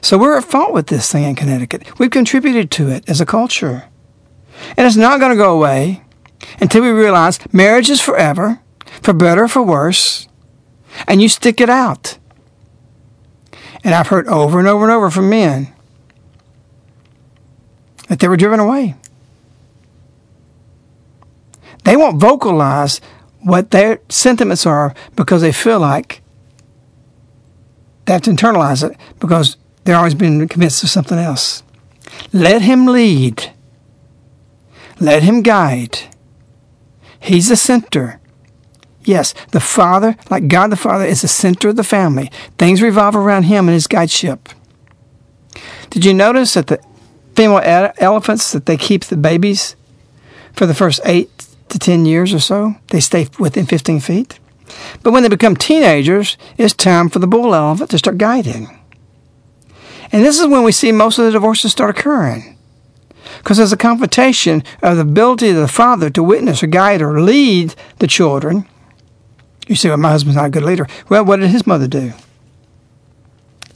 So 0.00 0.16
we're 0.16 0.38
at 0.38 0.44
fault 0.44 0.72
with 0.72 0.86
this 0.86 1.12
thing 1.12 1.24
in 1.24 1.34
Connecticut. 1.34 1.98
We've 1.98 2.10
contributed 2.10 2.70
to 2.72 2.88
it 2.88 3.08
as 3.08 3.20
a 3.20 3.26
culture. 3.26 3.84
And 4.76 4.86
it's 4.86 4.96
not 4.96 5.20
going 5.20 5.30
to 5.30 5.36
go 5.36 5.54
away 5.54 6.02
until 6.60 6.82
we 6.82 6.88
realize 6.88 7.38
marriage 7.52 7.90
is 7.90 8.00
forever, 8.00 8.60
for 9.02 9.12
better 9.12 9.44
or 9.44 9.48
for 9.48 9.62
worse, 9.62 10.26
and 11.06 11.20
you 11.20 11.28
stick 11.28 11.60
it 11.60 11.68
out. 11.68 12.18
And 13.84 13.94
I've 13.94 14.08
heard 14.08 14.26
over 14.28 14.58
and 14.58 14.68
over 14.68 14.84
and 14.84 14.92
over 14.92 15.10
from 15.10 15.30
men 15.30 15.72
that 18.08 18.18
they 18.20 18.28
were 18.28 18.36
driven 18.36 18.60
away. 18.60 18.94
They 21.84 21.96
won't 21.96 22.20
vocalize 22.20 23.00
what 23.42 23.70
their 23.70 24.00
sentiments 24.08 24.66
are 24.66 24.94
because 25.16 25.42
they 25.42 25.52
feel 25.52 25.80
like 25.80 26.22
they 28.04 28.12
have 28.12 28.22
to 28.22 28.30
internalize 28.30 28.88
it 28.88 28.96
because 29.18 29.56
they're 29.84 29.96
always 29.96 30.14
being 30.14 30.46
convinced 30.48 30.82
of 30.82 30.90
something 30.90 31.18
else. 31.18 31.62
Let 32.32 32.62
him 32.62 32.86
lead. 32.86 33.52
Let 34.98 35.22
him 35.22 35.42
guide. 35.42 35.98
He's 37.18 37.48
the 37.48 37.56
center. 37.56 38.20
Yes, 39.04 39.34
the 39.52 39.60
Father, 39.60 40.16
like 40.28 40.48
God 40.48 40.68
the 40.68 40.76
Father, 40.76 41.04
is 41.04 41.22
the 41.22 41.28
center 41.28 41.68
of 41.70 41.76
the 41.76 41.84
family. 41.84 42.30
Things 42.58 42.82
revolve 42.82 43.16
around 43.16 43.44
him 43.44 43.66
and 43.68 43.74
his 43.74 43.86
guideship. 43.86 44.48
Did 45.88 46.04
you 46.04 46.12
notice 46.12 46.54
that 46.54 46.66
the 46.66 46.80
female 47.34 47.92
elephants 47.98 48.52
that 48.52 48.66
they 48.66 48.76
keep 48.76 49.04
the 49.04 49.16
babies 49.16 49.74
for 50.52 50.66
the 50.66 50.74
first 50.74 51.00
eight 51.04 51.46
to 51.70 51.78
ten 51.78 52.04
years 52.04 52.32
or 52.34 52.40
so? 52.40 52.74
They 52.88 53.00
stay 53.00 53.28
within 53.38 53.66
15 53.66 54.00
feet. 54.00 54.38
But 55.02 55.12
when 55.12 55.22
they 55.22 55.28
become 55.28 55.56
teenagers, 55.56 56.36
it's 56.56 56.74
time 56.74 57.08
for 57.08 57.18
the 57.18 57.26
bull 57.26 57.54
elephant 57.54 57.90
to 57.90 57.98
start 57.98 58.18
guiding. 58.18 58.76
And 60.12 60.24
this 60.24 60.40
is 60.40 60.46
when 60.46 60.62
we 60.62 60.72
see 60.72 60.92
most 60.92 61.18
of 61.18 61.24
the 61.24 61.30
divorces 61.30 61.72
start 61.72 61.96
occurring. 61.98 62.56
Because 63.38 63.58
there's 63.58 63.72
a 63.72 63.76
confrontation 63.76 64.62
of 64.82 64.96
the 64.96 65.02
ability 65.02 65.50
of 65.50 65.56
the 65.56 65.68
father 65.68 66.10
to 66.10 66.22
witness 66.22 66.62
or 66.62 66.66
guide 66.66 67.00
or 67.00 67.20
lead 67.20 67.74
the 67.98 68.06
children. 68.06 68.66
You 69.68 69.76
say, 69.76 69.88
well, 69.88 69.98
my 69.98 70.10
husband's 70.10 70.36
not 70.36 70.46
a 70.46 70.50
good 70.50 70.64
leader. 70.64 70.86
Well, 71.08 71.24
what 71.24 71.38
did 71.38 71.50
his 71.50 71.66
mother 71.66 71.86
do? 71.86 72.12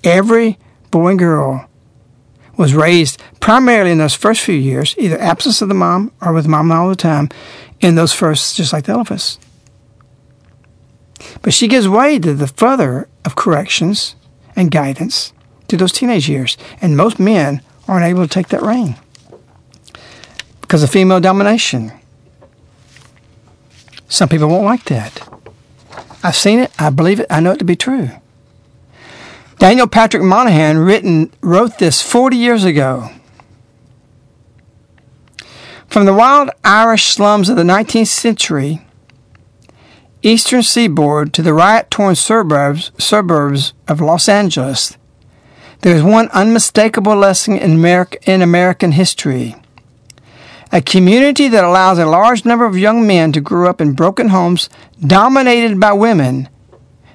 Every 0.02 0.58
boy 0.90 1.10
and 1.10 1.18
girl 1.18 1.68
was 2.56 2.74
raised 2.74 3.22
primarily 3.40 3.92
in 3.92 3.98
those 3.98 4.14
first 4.14 4.40
few 4.40 4.54
years, 4.54 4.94
either 4.98 5.20
absence 5.20 5.62
of 5.62 5.68
the 5.68 5.74
mom 5.74 6.12
or 6.20 6.32
with 6.32 6.48
mom 6.48 6.70
all 6.72 6.88
the 6.88 6.96
time, 6.96 7.28
in 7.84 7.96
those 7.96 8.14
first, 8.14 8.56
just 8.56 8.72
like 8.72 8.84
the 8.84 8.92
elephants. 8.92 9.38
But 11.42 11.52
she 11.52 11.68
gives 11.68 11.86
way 11.86 12.18
to 12.18 12.32
the 12.32 12.46
father 12.46 13.08
of 13.24 13.36
corrections 13.36 14.16
and 14.56 14.70
guidance 14.70 15.34
to 15.68 15.76
those 15.76 15.92
teenage 15.92 16.28
years. 16.28 16.56
And 16.80 16.96
most 16.96 17.20
men 17.20 17.60
aren't 17.86 18.06
able 18.06 18.22
to 18.22 18.28
take 18.28 18.48
that 18.48 18.62
reign 18.62 18.96
because 20.62 20.82
of 20.82 20.90
female 20.90 21.20
domination. 21.20 21.92
Some 24.08 24.30
people 24.30 24.48
won't 24.48 24.64
like 24.64 24.84
that. 24.84 25.28
I've 26.22 26.36
seen 26.36 26.60
it, 26.60 26.72
I 26.78 26.88
believe 26.88 27.20
it, 27.20 27.26
I 27.28 27.40
know 27.40 27.52
it 27.52 27.58
to 27.58 27.64
be 27.66 27.76
true. 27.76 28.08
Daniel 29.58 29.86
Patrick 29.86 30.22
Moynihan 30.22 30.78
written, 30.78 31.30
wrote 31.42 31.78
this 31.78 32.00
40 32.00 32.36
years 32.36 32.64
ago. 32.64 33.10
From 35.94 36.06
the 36.06 36.12
wild 36.12 36.50
Irish 36.64 37.04
slums 37.04 37.48
of 37.48 37.54
the 37.54 37.62
19th 37.62 38.08
century, 38.08 38.84
eastern 40.24 40.64
seaboard 40.64 41.32
to 41.34 41.40
the 41.40 41.54
riot 41.54 41.88
torn 41.88 42.16
suburbs, 42.16 42.90
suburbs 42.98 43.74
of 43.86 44.00
Los 44.00 44.28
Angeles, 44.28 44.98
there 45.82 45.94
is 45.94 46.02
one 46.02 46.30
unmistakable 46.30 47.14
lesson 47.14 47.56
in, 47.56 47.74
America, 47.74 48.18
in 48.28 48.42
American 48.42 48.90
history. 48.90 49.54
A 50.72 50.82
community 50.82 51.46
that 51.46 51.62
allows 51.62 52.00
a 52.00 52.06
large 52.06 52.44
number 52.44 52.64
of 52.64 52.76
young 52.76 53.06
men 53.06 53.30
to 53.30 53.40
grow 53.40 53.70
up 53.70 53.80
in 53.80 53.92
broken 53.92 54.30
homes 54.30 54.68
dominated 55.00 55.78
by 55.78 55.92
women, 55.92 56.48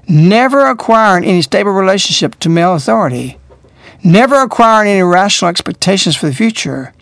never 0.07 0.65
acquiring 0.65 1.26
any 1.26 1.41
stable 1.41 1.72
relationship 1.73 2.39
to 2.39 2.47
male 2.47 2.76
authority, 2.76 3.38
never 4.06 4.35
acquiring 4.35 4.89
any 4.89 5.03
rational 5.03 5.49
expectations 5.49 6.15
for 6.15 6.27
the 6.27 6.34
future. 6.34 6.93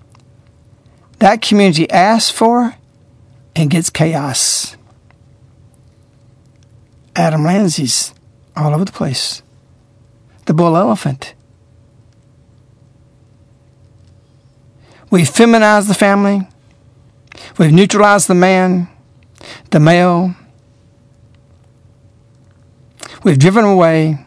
That 1.19 1.41
community 1.41 1.89
asks 1.89 2.29
for 2.29 2.75
and 3.55 3.69
gets 3.69 3.89
chaos. 3.89 4.77
Adam 7.15 7.43
Lanza's 7.43 8.13
all 8.55 8.73
over 8.73 8.85
the 8.85 8.91
place. 8.91 9.41
The 10.45 10.53
bull 10.53 10.77
elephant. 10.77 11.33
We've 15.09 15.27
feminized 15.27 15.89
the 15.89 15.93
family. 15.93 16.47
We've 17.57 17.71
neutralized 17.71 18.27
the 18.27 18.35
man, 18.35 18.87
the 19.71 19.79
male. 19.79 20.35
We've 23.23 23.39
driven 23.39 23.65
away. 23.65 24.25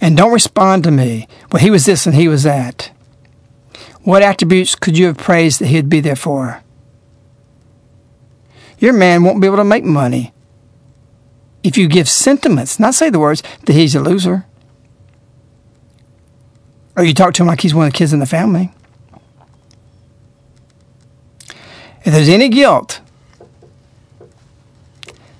And 0.00 0.16
don't 0.16 0.32
respond 0.32 0.84
to 0.84 0.90
me. 0.90 1.28
Well, 1.52 1.62
he 1.62 1.70
was 1.70 1.86
this 1.86 2.06
and 2.06 2.14
he 2.14 2.28
was 2.28 2.42
that. 2.42 2.90
What 4.04 4.22
attributes 4.22 4.74
could 4.74 4.96
you 4.96 5.06
have 5.06 5.16
praised 5.16 5.60
that 5.60 5.66
he'd 5.66 5.88
be 5.88 6.00
there 6.00 6.14
for? 6.14 6.62
Your 8.78 8.92
man 8.92 9.24
won't 9.24 9.40
be 9.40 9.46
able 9.46 9.56
to 9.56 9.64
make 9.64 9.84
money 9.84 10.32
if 11.62 11.78
you 11.78 11.88
give 11.88 12.08
sentiments, 12.08 12.78
not 12.78 12.94
say 12.94 13.08
the 13.08 13.18
words, 13.18 13.42
that 13.64 13.72
he's 13.72 13.94
a 13.94 14.00
loser. 14.00 14.44
Or 16.94 17.02
you 17.02 17.14
talk 17.14 17.32
to 17.34 17.42
him 17.42 17.46
like 17.46 17.62
he's 17.62 17.74
one 17.74 17.86
of 17.86 17.92
the 17.92 17.98
kids 17.98 18.12
in 18.12 18.18
the 18.18 18.26
family. 18.26 18.72
If 22.04 22.12
there's 22.12 22.28
any 22.28 22.50
guilt 22.50 23.00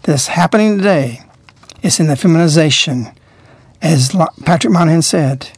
that's 0.02 0.28
happening 0.28 0.78
today, 0.78 1.20
it's 1.82 2.00
in 2.00 2.06
the 2.06 2.16
feminization, 2.16 3.08
as 3.82 4.16
Patrick 4.46 4.72
Moynihan 4.72 5.02
said. 5.02 5.50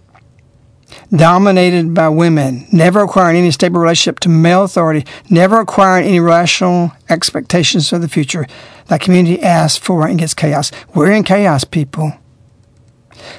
Dominated 1.16 1.94
by 1.94 2.08
women, 2.08 2.66
never 2.72 3.02
acquiring 3.02 3.36
any 3.36 3.50
stable 3.50 3.80
relationship 3.80 4.20
to 4.20 4.28
male 4.28 4.64
authority, 4.64 5.06
never 5.30 5.60
acquiring 5.60 6.06
any 6.06 6.20
rational 6.20 6.92
expectations 7.08 7.92
of 7.92 8.02
the 8.02 8.08
future. 8.08 8.46
That 8.86 9.00
community 9.00 9.42
asks 9.42 9.78
for 9.78 10.06
and 10.06 10.18
gets 10.18 10.34
chaos. 10.34 10.70
We're 10.94 11.12
in 11.12 11.24
chaos, 11.24 11.64
people. 11.64 12.12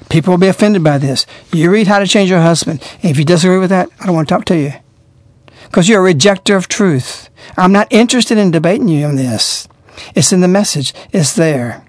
People 0.10 0.32
will 0.32 0.40
be 0.40 0.48
offended 0.48 0.84
by 0.84 0.98
this. 0.98 1.26
You 1.54 1.70
read 1.70 1.88
How 1.88 2.00
to 2.00 2.08
Change 2.08 2.30
Your 2.30 2.42
Husband. 2.42 2.82
And 3.02 3.12
if 3.12 3.18
you 3.18 3.26
disagree 3.26 3.60
with 3.60 3.70
that, 3.70 3.90
I 4.00 4.06
don't 4.06 4.16
want 4.16 4.28
to 4.28 4.34
talk 4.34 4.46
to 4.46 4.58
you. 4.58 4.74
Because 5.66 5.88
you're 5.88 6.06
a 6.06 6.14
rejecter 6.14 6.56
of 6.56 6.68
truth. 6.68 7.30
I'm 7.58 7.72
not 7.72 7.92
interested 7.92 8.38
in 8.38 8.52
debating 8.52 8.88
you 8.88 9.06
on 9.06 9.16
this. 9.16 9.68
It's 10.16 10.32
in 10.32 10.42
the 10.42 10.48
message, 10.48 10.94
it's 11.12 11.34
there. 11.34 11.86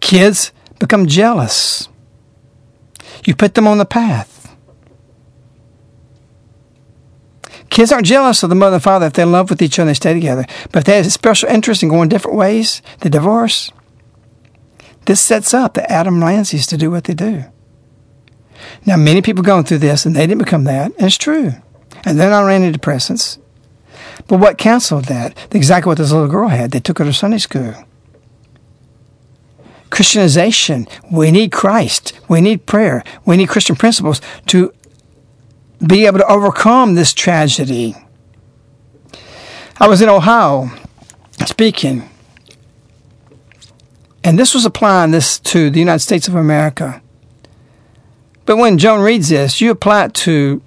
Kids 0.00 0.52
become 0.78 1.06
jealous. 1.06 1.88
You 3.28 3.36
put 3.36 3.52
them 3.52 3.66
on 3.66 3.76
the 3.76 3.84
path. 3.84 4.56
Kids 7.68 7.92
aren't 7.92 8.06
jealous 8.06 8.42
of 8.42 8.48
the 8.48 8.56
mother 8.56 8.76
and 8.76 8.82
father 8.82 9.04
if 9.04 9.12
they're 9.12 9.26
in 9.26 9.32
love 9.32 9.50
with 9.50 9.60
each 9.60 9.78
other 9.78 9.82
and 9.82 9.90
they 9.90 9.94
stay 9.94 10.14
together. 10.14 10.46
But 10.72 10.78
if 10.78 10.84
they 10.84 10.96
have 10.96 11.04
a 11.04 11.10
special 11.10 11.50
interest 11.50 11.82
in 11.82 11.90
going 11.90 12.08
different 12.08 12.38
ways, 12.38 12.80
they 13.00 13.10
divorce. 13.10 13.70
This 15.04 15.20
sets 15.20 15.52
up 15.52 15.74
the 15.74 15.92
Adam 15.92 16.20
Lanza's 16.20 16.66
to 16.68 16.78
do 16.78 16.90
what 16.90 17.04
they 17.04 17.12
do. 17.12 17.44
Now, 18.86 18.96
many 18.96 19.20
people 19.20 19.44
going 19.44 19.64
through 19.64 19.78
this 19.78 20.06
and 20.06 20.16
they 20.16 20.26
didn't 20.26 20.42
become 20.42 20.64
that, 20.64 20.92
and 20.96 21.06
it's 21.06 21.18
true. 21.18 21.52
And 22.06 22.18
then 22.18 22.32
I 22.32 22.42
ran 22.42 22.62
antidepressants. 22.62 23.36
But 24.26 24.40
what 24.40 24.56
canceled 24.56 25.04
that? 25.04 25.36
Exactly 25.54 25.90
what 25.90 25.98
this 25.98 26.12
little 26.12 26.28
girl 26.28 26.48
had. 26.48 26.70
They 26.70 26.80
took 26.80 26.98
her 26.98 27.04
to 27.04 27.12
Sunday 27.12 27.36
school. 27.36 27.74
Christianization. 29.90 30.86
We 31.10 31.30
need 31.30 31.52
Christ. 31.52 32.18
We 32.28 32.40
need 32.40 32.66
prayer. 32.66 33.02
We 33.24 33.36
need 33.36 33.48
Christian 33.48 33.76
principles 33.76 34.20
to 34.46 34.72
be 35.86 36.06
able 36.06 36.18
to 36.18 36.26
overcome 36.26 36.94
this 36.94 37.14
tragedy. 37.14 37.94
I 39.80 39.86
was 39.86 40.00
in 40.00 40.08
Ohio 40.08 40.70
speaking, 41.46 42.08
and 44.24 44.38
this 44.38 44.54
was 44.54 44.64
applying 44.64 45.12
this 45.12 45.38
to 45.40 45.70
the 45.70 45.78
United 45.78 46.00
States 46.00 46.26
of 46.26 46.34
America. 46.34 47.00
But 48.44 48.56
when 48.56 48.78
Joan 48.78 49.00
reads 49.00 49.28
this, 49.28 49.60
you 49.60 49.70
apply 49.70 50.06
it 50.06 50.14
to 50.14 50.62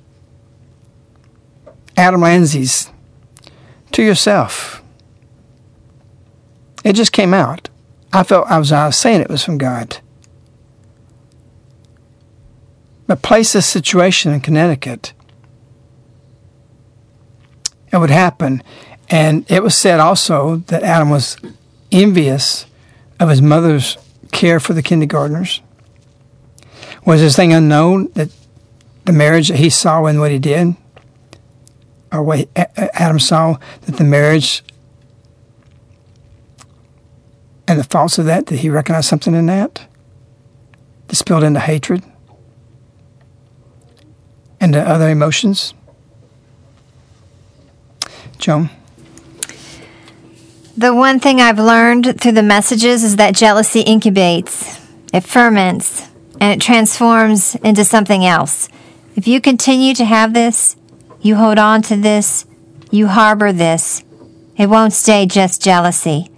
Adam 1.97 2.21
Lanzas, 2.21 2.91
to 3.91 4.03
yourself. 4.03 4.81
It 6.83 6.93
just 6.93 7.11
came 7.11 7.33
out. 7.33 7.70
I 8.13 8.23
felt 8.23 8.47
I 8.47 8.59
was, 8.59 8.71
I 8.71 8.87
was 8.87 8.97
saying 8.97 9.21
it 9.21 9.29
was 9.29 9.43
from 9.43 9.57
God. 9.57 9.97
But 13.07 13.21
place 13.21 13.53
this 13.53 13.65
situation 13.65 14.31
in 14.31 14.41
Connecticut. 14.41 15.13
It 17.91 17.97
would 17.97 18.09
happen. 18.09 18.63
And 19.09 19.49
it 19.51 19.63
was 19.63 19.75
said 19.75 19.99
also 19.99 20.57
that 20.67 20.83
Adam 20.83 21.09
was 21.09 21.37
envious 21.91 22.65
of 23.19 23.29
his 23.29 23.41
mother's 23.41 23.97
care 24.31 24.59
for 24.59 24.73
the 24.73 24.81
kindergartners. 24.81 25.61
Was 27.05 27.19
this 27.21 27.35
thing 27.35 27.53
unknown 27.53 28.11
that 28.13 28.29
the 29.05 29.11
marriage 29.11 29.49
that 29.49 29.57
he 29.57 29.69
saw 29.69 30.05
and 30.05 30.19
what 30.19 30.31
he 30.31 30.39
did, 30.39 30.75
or 32.11 32.23
what 32.23 32.47
Adam 32.55 33.19
saw 33.19 33.57
that 33.81 33.97
the 33.97 34.03
marriage 34.03 34.63
and 37.71 37.79
the 37.79 37.85
faults 37.85 38.17
of 38.17 38.25
that, 38.25 38.45
did 38.45 38.59
he 38.59 38.69
recognize 38.69 39.07
something 39.07 39.33
in 39.33 39.47
that? 39.47 39.87
That 41.07 41.15
spilled 41.15 41.43
into 41.43 41.59
hatred? 41.59 42.03
and 44.61 44.75
the 44.75 44.87
other 44.87 45.09
emotions? 45.09 45.73
Joan? 48.37 48.69
The 50.77 50.93
one 50.95 51.19
thing 51.19 51.41
I've 51.41 51.59
learned 51.59 52.21
through 52.21 52.31
the 52.33 52.43
messages 52.43 53.03
is 53.03 53.17
that 53.17 53.35
jealousy 53.35 53.83
incubates, 53.83 54.79
it 55.11 55.21
ferments, 55.21 56.07
and 56.39 56.53
it 56.53 56.63
transforms 56.63 57.55
into 57.55 57.83
something 57.83 58.25
else. 58.25 58.69
If 59.15 59.27
you 59.27 59.41
continue 59.41 59.93
to 59.95 60.05
have 60.05 60.33
this, 60.33 60.75
you 61.19 61.35
hold 61.35 61.57
on 61.57 61.81
to 61.83 61.97
this, 61.97 62.45
you 62.89 63.07
harbor 63.07 63.51
this, 63.51 64.03
it 64.57 64.67
won't 64.67 64.93
stay 64.93 65.25
just 65.25 65.61
jealousy. 65.61 66.30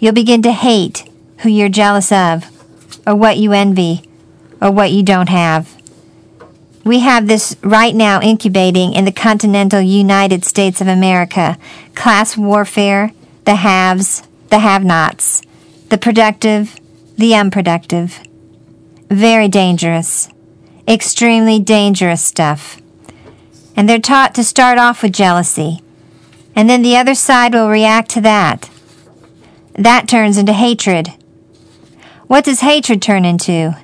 You'll 0.00 0.14
begin 0.14 0.42
to 0.42 0.52
hate 0.52 1.08
who 1.40 1.50
you're 1.50 1.68
jealous 1.68 2.10
of, 2.10 2.50
or 3.06 3.14
what 3.14 3.36
you 3.36 3.52
envy, 3.52 4.02
or 4.60 4.70
what 4.70 4.90
you 4.90 5.02
don't 5.02 5.28
have. 5.28 5.76
We 6.84 7.00
have 7.00 7.26
this 7.26 7.54
right 7.62 7.94
now 7.94 8.20
incubating 8.22 8.94
in 8.94 9.04
the 9.04 9.12
continental 9.12 9.82
United 9.82 10.44
States 10.44 10.80
of 10.80 10.88
America 10.88 11.58
class 11.94 12.36
warfare, 12.36 13.12
the 13.44 13.56
haves, 13.56 14.22
the 14.48 14.60
have 14.60 14.82
nots, 14.82 15.42
the 15.90 15.98
productive, 15.98 16.80
the 17.18 17.34
unproductive. 17.34 18.20
Very 19.10 19.48
dangerous, 19.48 20.30
extremely 20.88 21.58
dangerous 21.58 22.24
stuff. 22.24 22.80
And 23.76 23.88
they're 23.88 23.98
taught 23.98 24.34
to 24.36 24.44
start 24.44 24.78
off 24.78 25.02
with 25.02 25.12
jealousy, 25.12 25.82
and 26.56 26.70
then 26.70 26.80
the 26.80 26.96
other 26.96 27.14
side 27.14 27.52
will 27.52 27.68
react 27.68 28.10
to 28.12 28.20
that. 28.22 28.70
That 29.80 30.08
turns 30.08 30.36
into 30.36 30.52
hatred. 30.52 31.08
What 32.26 32.44
does 32.44 32.60
hatred 32.60 33.00
turn 33.00 33.24
into? 33.24 33.74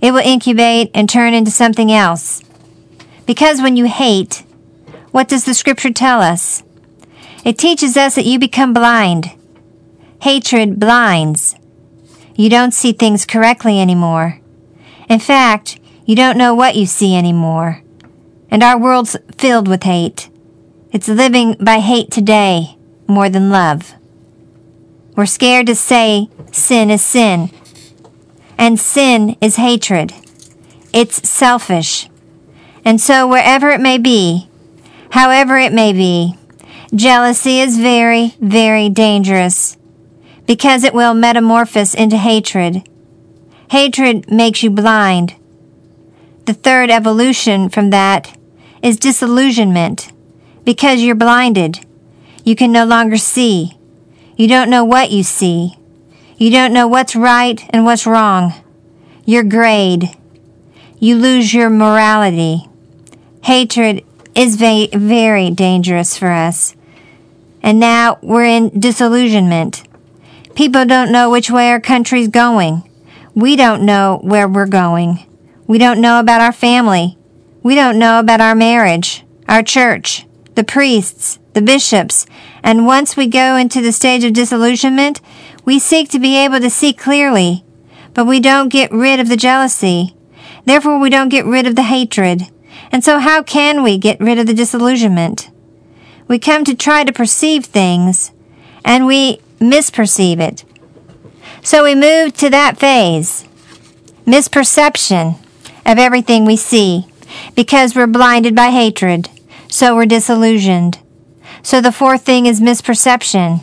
It 0.00 0.12
will 0.12 0.24
incubate 0.24 0.90
and 0.94 1.10
turn 1.10 1.34
into 1.34 1.50
something 1.50 1.92
else. 1.92 2.42
Because 3.26 3.60
when 3.60 3.76
you 3.76 3.84
hate, 3.84 4.44
what 5.10 5.28
does 5.28 5.44
the 5.44 5.52
scripture 5.52 5.92
tell 5.92 6.22
us? 6.22 6.62
It 7.44 7.58
teaches 7.58 7.98
us 7.98 8.14
that 8.14 8.24
you 8.24 8.38
become 8.38 8.72
blind. 8.72 9.32
Hatred 10.22 10.80
blinds. 10.80 11.54
You 12.34 12.48
don't 12.48 12.72
see 12.72 12.94
things 12.94 13.26
correctly 13.26 13.78
anymore. 13.78 14.40
In 15.06 15.18
fact, 15.18 15.78
you 16.06 16.16
don't 16.16 16.38
know 16.38 16.54
what 16.54 16.76
you 16.76 16.86
see 16.86 17.14
anymore. 17.14 17.82
And 18.50 18.62
our 18.62 18.78
world's 18.78 19.18
filled 19.36 19.68
with 19.68 19.82
hate. 19.82 20.30
It's 20.92 21.08
living 21.08 21.56
by 21.60 21.80
hate 21.80 22.10
today 22.10 22.78
more 23.06 23.28
than 23.28 23.50
love. 23.50 23.92
We're 25.16 25.26
scared 25.26 25.66
to 25.66 25.74
say 25.74 26.28
sin 26.52 26.90
is 26.90 27.02
sin 27.02 27.50
and 28.58 28.78
sin 28.78 29.36
is 29.40 29.56
hatred. 29.56 30.12
It's 30.92 31.28
selfish. 31.28 32.08
And 32.84 33.00
so, 33.00 33.26
wherever 33.26 33.70
it 33.70 33.80
may 33.80 33.98
be, 33.98 34.48
however 35.10 35.58
it 35.58 35.72
may 35.72 35.92
be, 35.92 36.38
jealousy 36.94 37.60
is 37.60 37.78
very, 37.78 38.34
very 38.40 38.88
dangerous 38.88 39.76
because 40.46 40.84
it 40.84 40.94
will 40.94 41.14
metamorphose 41.14 41.94
into 41.94 42.16
hatred. 42.16 42.88
Hatred 43.70 44.30
makes 44.30 44.62
you 44.62 44.70
blind. 44.70 45.34
The 46.44 46.54
third 46.54 46.90
evolution 46.90 47.68
from 47.68 47.90
that 47.90 48.38
is 48.82 48.96
disillusionment 48.98 50.12
because 50.64 51.02
you're 51.02 51.16
blinded. 51.16 51.84
You 52.44 52.54
can 52.54 52.70
no 52.70 52.84
longer 52.84 53.16
see. 53.16 53.76
You 54.36 54.48
don't 54.48 54.68
know 54.68 54.84
what 54.84 55.10
you 55.10 55.22
see. 55.22 55.78
You 56.36 56.50
don't 56.50 56.74
know 56.74 56.86
what's 56.86 57.16
right 57.16 57.64
and 57.70 57.86
what's 57.86 58.06
wrong. 58.06 58.52
Your 59.24 59.42
grade. 59.42 60.10
You 60.98 61.16
lose 61.16 61.54
your 61.54 61.70
morality. 61.70 62.68
Hatred 63.44 64.04
is 64.34 64.56
very 64.56 65.50
dangerous 65.50 66.18
for 66.18 66.30
us. 66.30 66.74
And 67.62 67.80
now 67.80 68.18
we're 68.22 68.44
in 68.44 68.78
disillusionment. 68.78 69.88
People 70.54 70.84
don't 70.84 71.10
know 71.10 71.30
which 71.30 71.50
way 71.50 71.70
our 71.70 71.80
country's 71.80 72.28
going. 72.28 72.82
We 73.34 73.56
don't 73.56 73.86
know 73.86 74.20
where 74.22 74.46
we're 74.46 74.66
going. 74.66 75.26
We 75.66 75.78
don't 75.78 76.00
know 76.00 76.20
about 76.20 76.42
our 76.42 76.52
family. 76.52 77.16
We 77.62 77.74
don't 77.74 77.98
know 77.98 78.20
about 78.20 78.42
our 78.42 78.54
marriage, 78.54 79.24
our 79.48 79.62
church, 79.62 80.25
the 80.56 80.64
priests, 80.64 81.38
the 81.52 81.62
bishops. 81.62 82.26
And 82.62 82.86
once 82.86 83.16
we 83.16 83.28
go 83.28 83.56
into 83.56 83.80
the 83.80 83.92
stage 83.92 84.24
of 84.24 84.32
disillusionment, 84.32 85.20
we 85.64 85.78
seek 85.78 86.08
to 86.10 86.18
be 86.18 86.36
able 86.36 86.58
to 86.60 86.70
see 86.70 86.92
clearly, 86.92 87.64
but 88.12 88.26
we 88.26 88.40
don't 88.40 88.68
get 88.68 88.90
rid 88.90 89.20
of 89.20 89.28
the 89.28 89.36
jealousy. 89.36 90.16
Therefore, 90.64 90.98
we 90.98 91.10
don't 91.10 91.28
get 91.28 91.44
rid 91.44 91.66
of 91.66 91.76
the 91.76 91.84
hatred. 91.84 92.48
And 92.90 93.04
so 93.04 93.18
how 93.18 93.42
can 93.42 93.82
we 93.82 93.98
get 93.98 94.20
rid 94.20 94.38
of 94.38 94.46
the 94.46 94.54
disillusionment? 94.54 95.50
We 96.28 96.38
come 96.38 96.64
to 96.64 96.74
try 96.74 97.04
to 97.04 97.12
perceive 97.12 97.66
things, 97.66 98.32
and 98.84 99.06
we 99.06 99.40
misperceive 99.60 100.40
it. 100.40 100.64
So 101.62 101.84
we 101.84 101.94
move 101.94 102.36
to 102.38 102.50
that 102.50 102.78
phase, 102.78 103.46
misperception 104.24 105.38
of 105.84 105.98
everything 105.98 106.44
we 106.44 106.56
see, 106.56 107.06
because 107.54 107.94
we're 107.94 108.06
blinded 108.06 108.54
by 108.56 108.70
hatred, 108.70 109.28
so 109.68 109.94
we're 109.94 110.06
disillusioned. 110.06 110.98
So 111.62 111.80
the 111.80 111.92
fourth 111.92 112.22
thing 112.22 112.46
is 112.46 112.60
misperception. 112.60 113.60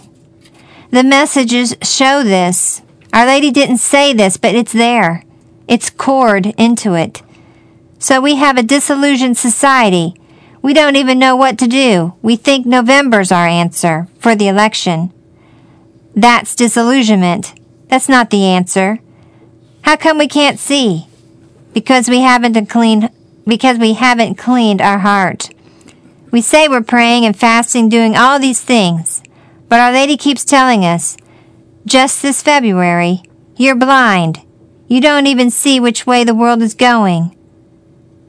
The 0.92 1.04
messages 1.04 1.76
show 1.82 2.24
this. 2.24 2.82
Our 3.14 3.26
Lady 3.26 3.52
didn't 3.52 3.78
say 3.78 4.14
this, 4.14 4.38
but 4.38 4.56
it's 4.56 4.74
there. 4.74 5.24
It's 5.68 5.90
cored 5.90 6.48
into 6.58 6.94
it. 6.94 7.22
So 8.00 8.20
we 8.20 8.36
have 8.36 8.58
a 8.58 8.64
disillusioned 8.64 9.38
society. 9.38 10.16
We 10.62 10.74
don't 10.74 10.96
even 10.96 11.20
know 11.20 11.36
what 11.36 11.58
to 11.60 11.68
do. 11.68 12.14
We 12.22 12.36
think 12.36 12.66
November's 12.66 13.32
our 13.32 13.48
answer 13.48 14.08
for 14.20 14.36
the 14.36 14.48
election. 14.48 15.12
That's 16.16 16.56
disillusionment. 16.56 17.54
That's 17.88 18.10
not 18.10 18.30
the 18.30 18.46
answer. 18.46 19.00
How 19.84 19.96
come 19.96 20.18
we 20.18 20.28
can't 20.28 20.60
see? 20.60 21.08
Because 21.74 22.10
we 22.10 22.22
haven't 22.22 22.66
cleaned 22.68 23.10
because 23.46 23.78
we 23.78 23.94
haven't 23.94 24.36
cleaned 24.36 24.82
our 24.82 25.00
heart. 25.00 25.50
We 26.34 26.42
say 26.42 26.68
we're 26.68 26.82
praying 26.82 27.28
and 27.28 27.38
fasting, 27.38 27.90
doing 27.90 28.18
all 28.18 28.40
these 28.40 28.60
things. 28.60 29.22
But 29.70 29.80
Our 29.80 29.92
Lady 29.92 30.18
keeps 30.18 30.44
telling 30.44 30.84
us, 30.84 31.16
just 31.86 32.24
this 32.24 32.42
February, 32.42 33.22
you're 33.56 33.76
blind. 33.76 34.42
You 34.88 35.00
don't 35.00 35.28
even 35.28 35.52
see 35.52 35.80
which 35.80 36.08
way 36.08 36.24
the 36.24 36.34
world 36.34 36.64
is 36.64 36.74
going. 36.74 37.38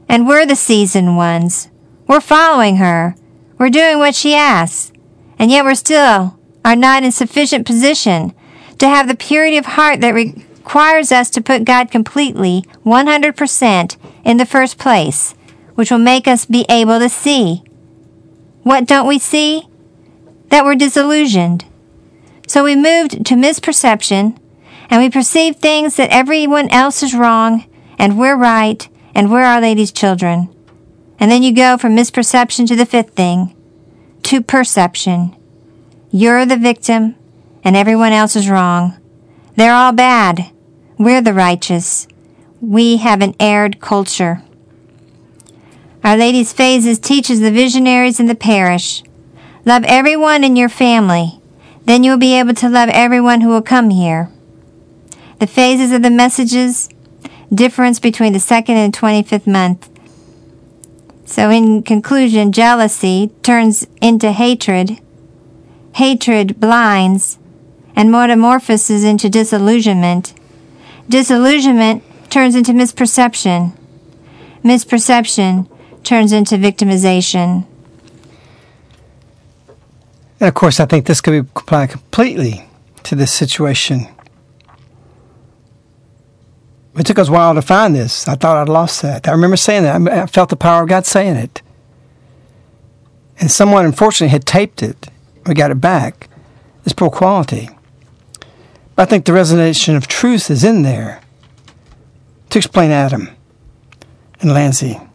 And 0.07 0.29
we're 0.29 0.45
the 0.45 0.55
seasoned 0.55 1.17
ones. 1.17 1.71
We're 2.07 2.21
following 2.21 2.77
her. 2.77 3.17
We're 3.57 3.71
doing 3.71 3.99
what 3.99 4.15
she 4.15 4.35
asks. 4.35 4.93
And 5.39 5.51
yet 5.51 5.65
we're 5.65 5.75
still 5.75 6.39
are 6.63 6.77
not 6.77 7.05
in 7.05 7.11
sufficient 7.11 7.67
position 7.67 8.35
to 8.81 8.87
have 8.87 9.09
the 9.09 9.17
purity 9.17 9.57
of 9.57 9.65
heart 9.65 10.03
that 10.03 10.11
requires 10.11 11.11
us 11.11 11.31
to 11.31 11.41
put 11.41 11.65
God 11.65 11.91
completely, 11.91 12.67
100% 12.85 13.97
in 14.27 14.37
the 14.37 14.45
first 14.45 14.77
place, 14.77 15.35
which 15.75 15.91
will 15.91 15.97
make 15.97 16.29
us 16.29 16.45
be 16.45 16.67
able 16.69 16.99
to 16.99 17.09
see. 17.09 17.63
What 18.65 18.86
don't 18.86 19.07
we 19.07 19.19
see? 19.19 19.69
That 20.49 20.65
we're 20.65 20.74
disillusioned. 20.74 21.66
So 22.47 22.65
we 22.65 22.74
moved 22.74 23.24
to 23.27 23.35
misperception 23.35 24.39
and 24.91 25.03
we 25.03 25.11
perceive 25.11 25.57
things 25.57 25.97
that 25.97 26.11
everyone 26.11 26.69
else 26.70 27.03
is 27.03 27.15
wrong 27.15 27.66
and 27.99 28.19
we're 28.19 28.36
right 28.36 28.89
and 29.15 29.31
we're 29.31 29.43
Our 29.43 29.61
Lady's 29.61 29.93
children. 29.93 30.49
And 31.20 31.31
then 31.31 31.43
you 31.43 31.55
go 31.55 31.77
from 31.77 31.95
misperception 31.97 32.66
to 32.69 32.77
the 32.77 32.86
fifth 32.86 33.11
thing, 33.11 33.55
to 34.24 34.41
perception. 34.41 35.36
You're 36.11 36.47
the 36.47 36.57
victim 36.57 37.16
and 37.62 37.77
everyone 37.77 38.12
else 38.12 38.35
is 38.35 38.49
wrong. 38.49 38.99
They're 39.57 39.74
all 39.74 39.93
bad. 39.93 40.51
We're 40.99 41.23
the 41.23 41.35
righteous. 41.35 42.09
We 42.62 42.97
have 42.97 43.20
an 43.20 43.35
erred 43.39 43.81
culture. 43.81 44.43
Our 46.05 46.19
Lady's 46.19 46.53
phases 46.53 46.99
teaches 46.99 47.41
the 47.41 47.51
visionaries 47.51 48.21
in 48.21 48.27
the 48.27 48.35
parish. 48.35 49.03
Love 49.65 49.85
everyone 49.85 50.45
in 50.45 50.55
your 50.55 50.69
family. 50.69 51.41
Then 51.87 52.05
you'll 52.05 52.19
be 52.19 52.39
able 52.39 52.53
to 52.55 52.69
love 52.69 52.91
everyone 52.91 53.41
who 53.41 53.49
will 53.49 53.63
come 53.63 53.89
here. 53.89 54.31
The 55.39 55.47
phases 55.47 55.93
of 55.93 56.03
the 56.03 56.11
messages, 56.11 56.91
difference 57.53 57.99
between 58.01 58.35
the 58.35 58.39
second 58.39 58.77
and 58.77 58.93
25th 58.93 59.47
month. 59.47 59.89
So 61.25 61.49
in 61.49 61.83
conclusion, 61.83 62.53
jealousy 62.53 63.33
turns 63.43 63.87
into 64.03 64.31
hatred. 64.31 64.99
Hatred 65.95 66.61
blinds 66.61 67.39
and 67.97 68.13
metamorphoses 68.13 69.05
into 69.05 69.31
disillusionment. 69.31 70.35
Disillusionment 71.09 72.03
turns 72.29 72.55
into 72.55 72.73
misperception. 72.73 73.75
Misperception 74.63 75.67
turns 76.05 76.33
into 76.33 76.57
victimization. 76.57 77.67
And 80.41 80.49
of 80.49 80.55
course, 80.55 80.81
I 80.81 80.87
think 80.87 81.07
this 81.07 81.21
could 81.21 81.31
be 81.31 81.39
applied 81.39 81.91
completely 81.91 82.69
to 83.05 83.15
this 83.15 83.33
situation. 83.33 84.09
It 86.97 87.07
took 87.07 87.19
us 87.19 87.29
a 87.29 87.33
while 87.33 87.55
to 87.55 87.63
find 87.63 87.95
this. 87.95 88.29
I 88.29 88.37
thought 88.37 88.57
I'd 88.57 88.69
lost 88.69 89.03
that. 89.03 89.27
I 89.27 89.33
remember 89.33 89.57
saying 89.57 89.83
that. 89.83 90.09
I 90.09 90.27
felt 90.27 90.51
the 90.51 90.57
power 90.57 90.83
of 90.83 90.89
God 90.89 91.07
saying 91.07 91.37
it. 91.37 91.61
And 93.41 93.51
someone, 93.51 93.85
unfortunately, 93.85 94.31
had 94.31 94.47
taped 94.47 94.83
it. 94.83 95.09
We 95.47 95.55
got 95.55 95.73
it 95.73 95.81
back. 95.81 96.29
It's 96.85 96.93
poor 96.93 97.11
quality. 97.11 97.69
But 98.95 99.03
I 99.03 99.07
think 99.07 99.25
the 99.25 99.33
resonation 99.33 99.97
of 99.97 100.07
truth 100.07 100.51
is 100.51 100.63
in 100.63 100.83
there 100.83 101.21
to 102.51 102.59
explain 102.59 102.93
Adam 102.93 103.31
and 104.41 104.53
Lanza. 104.53 105.11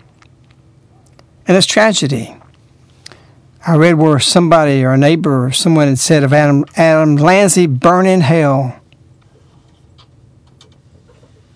And 1.50 1.58
it's 1.58 1.66
tragedy. 1.66 2.36
I 3.66 3.76
read 3.76 3.96
where 3.96 4.20
somebody 4.20 4.84
or 4.84 4.92
a 4.92 4.98
neighbor 5.00 5.48
or 5.48 5.52
someone 5.52 5.88
had 5.88 5.98
said 5.98 6.24
of 6.24 6.32
Adam, 6.32 6.64
Adam 6.76 7.16
Lanza, 7.16 7.68
burn 7.68 8.06
in 8.06 8.22
hell. 8.22 8.80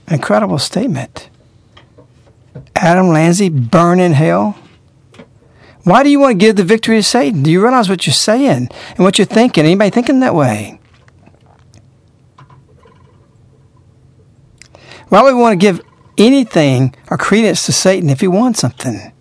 Incredible 0.08 0.58
statement. 0.58 1.30
Adam 2.76 3.10
Lanza, 3.10 3.52
burn 3.52 4.00
in 4.00 4.14
hell? 4.14 4.58
Why 5.84 6.02
do 6.02 6.10
you 6.10 6.20
want 6.20 6.40
to 6.40 6.44
give 6.44 6.56
the 6.56 6.64
victory 6.64 6.96
to 6.96 7.04
Satan? 7.04 7.44
Do 7.44 7.52
you 7.52 7.62
realize 7.62 7.88
what 7.88 8.08
you're 8.08 8.16
saying 8.16 8.70
and 8.90 9.00
what 9.00 9.20
you're 9.20 9.26
thinking? 9.26 9.64
Anybody 9.64 9.92
thinking 9.92 10.22
that 10.22 10.34
way? 10.34 10.80
Why 15.10 15.22
would 15.22 15.36
we 15.36 15.40
want 15.40 15.54
to 15.54 15.64
give 15.64 15.82
anything 16.18 16.96
or 17.12 17.18
credence 17.20 17.68
to 17.68 17.72
Satan 17.72 18.10
if 18.10 18.22
he 18.22 18.28
wants 18.28 18.62
something? 18.62 19.13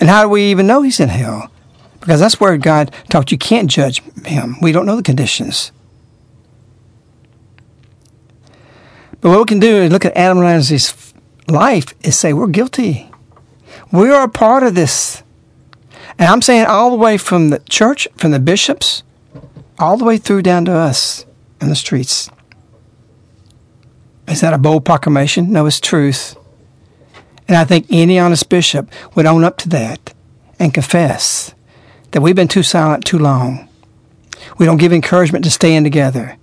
And 0.00 0.08
how 0.08 0.22
do 0.22 0.28
we 0.28 0.50
even 0.50 0.66
know 0.66 0.82
he's 0.82 1.00
in 1.00 1.08
hell? 1.08 1.50
Because 2.00 2.20
that's 2.20 2.40
where 2.40 2.56
God 2.56 2.94
taught 3.08 3.32
You 3.32 3.38
can't 3.38 3.70
judge 3.70 4.02
him. 4.24 4.56
We 4.62 4.72
don't 4.72 4.86
know 4.86 4.96
the 4.96 5.02
conditions. 5.02 5.72
But 9.20 9.30
what 9.30 9.40
we 9.40 9.44
can 9.46 9.58
do 9.58 9.82
is 9.82 9.92
look 9.92 10.04
at 10.04 10.16
Adam 10.16 10.38
Lanza's 10.38 11.12
life 11.48 11.94
is 12.02 12.16
say 12.16 12.32
we're 12.32 12.46
guilty. 12.46 13.10
We 13.92 14.10
are 14.10 14.24
a 14.24 14.28
part 14.28 14.62
of 14.62 14.74
this. 14.74 15.22
And 16.18 16.28
I'm 16.28 16.42
saying 16.42 16.66
all 16.66 16.90
the 16.90 16.96
way 16.96 17.18
from 17.18 17.50
the 17.50 17.58
church, 17.60 18.06
from 18.16 18.30
the 18.30 18.38
bishops, 18.38 19.02
all 19.78 19.96
the 19.96 20.04
way 20.04 20.18
through 20.18 20.42
down 20.42 20.64
to 20.66 20.72
us 20.72 21.26
in 21.60 21.68
the 21.68 21.76
streets. 21.76 22.30
Is 24.28 24.40
that 24.40 24.52
a 24.52 24.58
bold 24.58 24.84
proclamation? 24.84 25.52
No, 25.52 25.66
it's 25.66 25.80
truth. 25.80 26.37
And 27.48 27.56
I 27.56 27.64
think 27.64 27.86
any 27.90 28.18
honest 28.18 28.48
bishop 28.50 28.92
would 29.14 29.26
own 29.26 29.42
up 29.42 29.56
to 29.58 29.68
that 29.70 30.12
and 30.58 30.74
confess 30.74 31.54
that 32.10 32.20
we've 32.20 32.36
been 32.36 32.48
too 32.48 32.62
silent 32.62 33.04
too 33.04 33.18
long. 33.18 33.68
We 34.58 34.66
don't 34.66 34.76
give 34.76 34.92
encouragement 34.92 35.44
to 35.44 35.50
stand 35.50 35.86
together. 35.86 36.36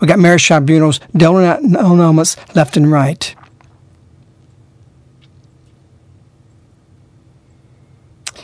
We 0.00 0.06
got 0.06 0.20
marriage 0.20 0.46
tribunals 0.46 1.00
doling 1.16 1.44
out 1.44 1.60
annulments 1.60 2.36
left 2.54 2.76
and 2.76 2.90
right. 2.90 3.34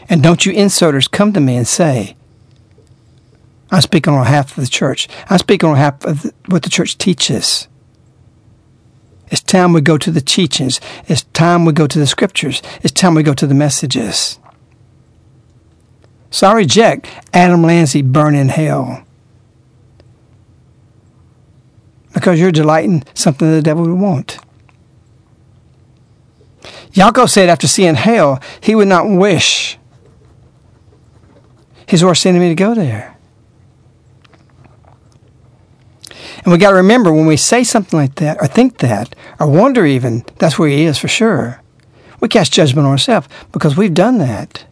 And 0.08 0.22
don't 0.22 0.44
you 0.44 0.52
inserters 0.52 1.10
come 1.10 1.32
to 1.32 1.40
me 1.40 1.56
and 1.56 1.66
say, 1.66 2.16
I'm 3.70 3.80
speaking 3.80 4.12
on 4.12 4.26
half 4.26 4.56
of 4.56 4.62
the 4.62 4.70
church. 4.70 5.08
I'm 5.30 5.38
speaking 5.38 5.68
on 5.68 5.76
half 5.76 6.04
of 6.04 6.30
what 6.46 6.62
the 6.62 6.70
church 6.70 6.98
teaches. 6.98 7.68
It's 9.30 9.40
time 9.40 9.72
we 9.72 9.80
go 9.80 9.98
to 9.98 10.10
the 10.10 10.20
teachings. 10.20 10.80
It's 11.06 11.22
time 11.32 11.64
we 11.64 11.72
go 11.72 11.86
to 11.86 11.98
the 11.98 12.06
scriptures. 12.06 12.62
It's 12.82 12.92
time 12.92 13.14
we 13.14 13.22
go 13.22 13.34
to 13.34 13.46
the 13.46 13.54
messages. 13.54 14.38
So 16.30 16.48
I 16.48 16.52
reject 16.54 17.08
Adam 17.32 17.62
Lanza 17.62 18.02
burn 18.02 18.34
in 18.34 18.48
hell. 18.48 19.04
Because 22.12 22.38
you're 22.38 22.52
delighting 22.52 23.04
something 23.14 23.50
the 23.50 23.62
devil 23.62 23.84
would 23.86 24.00
want. 24.00 24.38
Jakov 26.92 27.28
said 27.28 27.48
after 27.48 27.66
seeing 27.66 27.96
hell, 27.96 28.40
he 28.60 28.74
would 28.74 28.88
not 28.88 29.08
wish 29.08 29.78
his 31.86 32.04
worst 32.04 32.24
enemy 32.26 32.48
to 32.48 32.54
go 32.54 32.74
there. 32.74 33.13
And 36.44 36.52
we 36.52 36.58
got 36.58 36.70
to 36.70 36.76
remember 36.76 37.12
when 37.12 37.26
we 37.26 37.36
say 37.36 37.64
something 37.64 37.98
like 37.98 38.16
that, 38.16 38.36
or 38.40 38.46
think 38.46 38.78
that, 38.78 39.14
or 39.40 39.46
wonder 39.46 39.86
even, 39.86 40.24
that's 40.38 40.58
where 40.58 40.68
he 40.68 40.84
is 40.84 40.98
for 40.98 41.08
sure. 41.08 41.62
We 42.20 42.28
cast 42.28 42.52
judgment 42.52 42.86
on 42.86 42.92
ourselves 42.92 43.28
because 43.50 43.76
we've 43.76 43.94
done 43.94 44.18
that. 44.18 44.66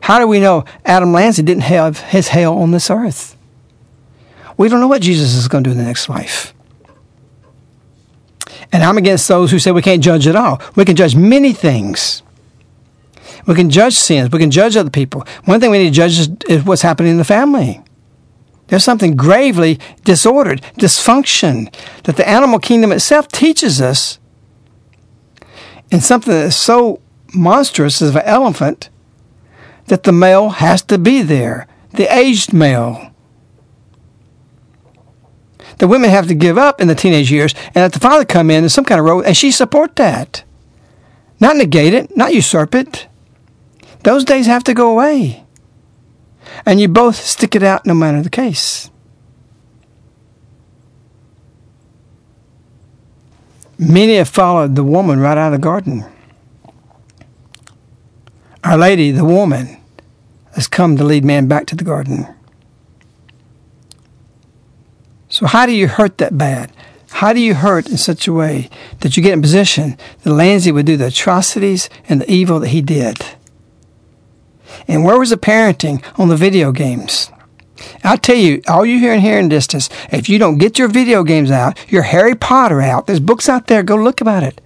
How 0.00 0.18
do 0.18 0.26
we 0.26 0.40
know 0.40 0.64
Adam 0.84 1.12
Lanza 1.12 1.42
didn't 1.42 1.62
have 1.62 2.00
his 2.00 2.28
hell 2.28 2.58
on 2.58 2.72
this 2.72 2.90
earth? 2.90 3.36
We 4.56 4.68
don't 4.68 4.80
know 4.80 4.88
what 4.88 5.02
Jesus 5.02 5.34
is 5.34 5.48
going 5.48 5.64
to 5.64 5.70
do 5.70 5.72
in 5.72 5.78
the 5.78 5.84
next 5.84 6.08
life. 6.08 6.52
And 8.70 8.82
I'm 8.82 8.98
against 8.98 9.28
those 9.28 9.50
who 9.50 9.58
say 9.58 9.70
we 9.70 9.82
can't 9.82 10.02
judge 10.02 10.26
at 10.26 10.36
all. 10.36 10.60
We 10.76 10.84
can 10.84 10.96
judge 10.96 11.14
many 11.14 11.52
things. 11.52 12.22
We 13.46 13.54
can 13.54 13.70
judge 13.70 13.94
sins. 13.94 14.30
We 14.30 14.38
can 14.38 14.50
judge 14.50 14.76
other 14.76 14.90
people. 14.90 15.26
One 15.44 15.60
thing 15.60 15.70
we 15.70 15.78
need 15.78 15.88
to 15.88 15.90
judge 15.90 16.18
is, 16.18 16.30
is 16.48 16.64
what's 16.64 16.82
happening 16.82 17.12
in 17.12 17.18
the 17.18 17.24
family. 17.24 17.81
There's 18.68 18.84
something 18.84 19.16
gravely 19.16 19.78
disordered, 20.04 20.62
dysfunction 20.78 21.72
that 22.04 22.16
the 22.16 22.28
animal 22.28 22.58
kingdom 22.58 22.92
itself 22.92 23.28
teaches 23.28 23.80
us. 23.80 24.18
And 25.90 26.02
something 26.02 26.32
that's 26.32 26.56
so 26.56 27.00
monstrous 27.34 28.00
as 28.00 28.14
an 28.14 28.22
elephant 28.24 28.88
that 29.86 30.04
the 30.04 30.12
male 30.12 30.50
has 30.50 30.80
to 30.82 30.98
be 30.98 31.22
there, 31.22 31.66
the 31.92 32.12
aged 32.14 32.52
male. 32.52 33.12
The 35.78 35.88
women 35.88 36.10
have 36.10 36.28
to 36.28 36.34
give 36.34 36.56
up 36.56 36.80
in 36.80 36.88
the 36.88 36.94
teenage 36.94 37.30
years 37.30 37.54
and 37.66 37.76
let 37.76 37.92
the 37.92 38.00
father 38.00 38.24
come 38.24 38.50
in 38.50 38.62
in 38.62 38.70
some 38.70 38.84
kind 38.84 38.98
of 38.98 39.04
role, 39.04 39.20
and 39.20 39.36
she 39.36 39.50
support 39.50 39.96
that. 39.96 40.44
Not 41.40 41.56
negate 41.56 41.92
it, 41.92 42.16
not 42.16 42.32
usurp 42.32 42.74
it. 42.74 43.08
Those 44.04 44.24
days 44.24 44.46
have 44.46 44.64
to 44.64 44.74
go 44.74 44.90
away 44.90 45.41
and 46.64 46.80
you 46.80 46.88
both 46.88 47.16
stick 47.16 47.54
it 47.54 47.62
out 47.62 47.86
no 47.86 47.94
matter 47.94 48.22
the 48.22 48.30
case. 48.30 48.90
Many 53.78 54.16
have 54.16 54.28
followed 54.28 54.76
the 54.76 54.84
woman 54.84 55.18
right 55.18 55.36
out 55.36 55.52
of 55.52 55.60
the 55.60 55.64
garden. 55.64 56.04
Our 58.62 58.76
Lady, 58.76 59.10
the 59.10 59.24
woman, 59.24 59.76
has 60.54 60.68
come 60.68 60.96
to 60.96 61.04
lead 61.04 61.24
man 61.24 61.48
back 61.48 61.66
to 61.66 61.76
the 61.76 61.82
garden. 61.82 62.32
So, 65.28 65.46
how 65.46 65.66
do 65.66 65.72
you 65.72 65.88
hurt 65.88 66.18
that 66.18 66.38
bad? 66.38 66.70
How 67.10 67.32
do 67.32 67.40
you 67.40 67.54
hurt 67.54 67.88
in 67.88 67.96
such 67.96 68.28
a 68.28 68.32
way 68.32 68.70
that 69.00 69.16
you 69.16 69.22
get 69.22 69.32
in 69.32 69.42
position 69.42 69.96
that 70.22 70.32
Lansing 70.32 70.74
would 70.74 70.86
do 70.86 70.96
the 70.96 71.06
atrocities 71.06 71.90
and 72.08 72.20
the 72.20 72.30
evil 72.30 72.60
that 72.60 72.68
he 72.68 72.82
did? 72.82 73.18
And 74.88 75.04
where 75.04 75.18
was 75.18 75.30
the 75.30 75.36
parenting 75.36 76.02
on 76.18 76.28
the 76.28 76.36
video 76.36 76.72
games? 76.72 77.30
I'll 78.04 78.18
tell 78.18 78.36
you, 78.36 78.62
all 78.68 78.86
you 78.86 78.98
hear 78.98 79.38
in 79.38 79.48
distance, 79.48 79.88
if 80.10 80.28
you 80.28 80.38
don't 80.38 80.58
get 80.58 80.78
your 80.78 80.88
video 80.88 81.24
games 81.24 81.50
out, 81.50 81.78
your 81.90 82.02
Harry 82.02 82.34
Potter 82.34 82.80
out, 82.80 83.06
there's 83.06 83.20
books 83.20 83.48
out 83.48 83.66
there, 83.66 83.82
go 83.82 83.96
look 83.96 84.20
about 84.20 84.42
it. 84.42 84.60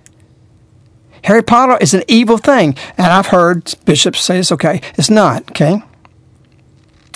Harry 1.25 1.43
Potter 1.43 1.77
is 1.81 1.93
an 1.93 2.05
evil 2.07 2.39
thing. 2.39 2.77
And 2.97 3.09
I've 3.09 3.29
heard 3.29 3.75
bishops 3.85 4.21
say 4.21 4.39
it's 4.39 4.53
okay. 4.53 4.81
It's 4.97 5.11
not, 5.11 5.51
okay? 5.51 5.83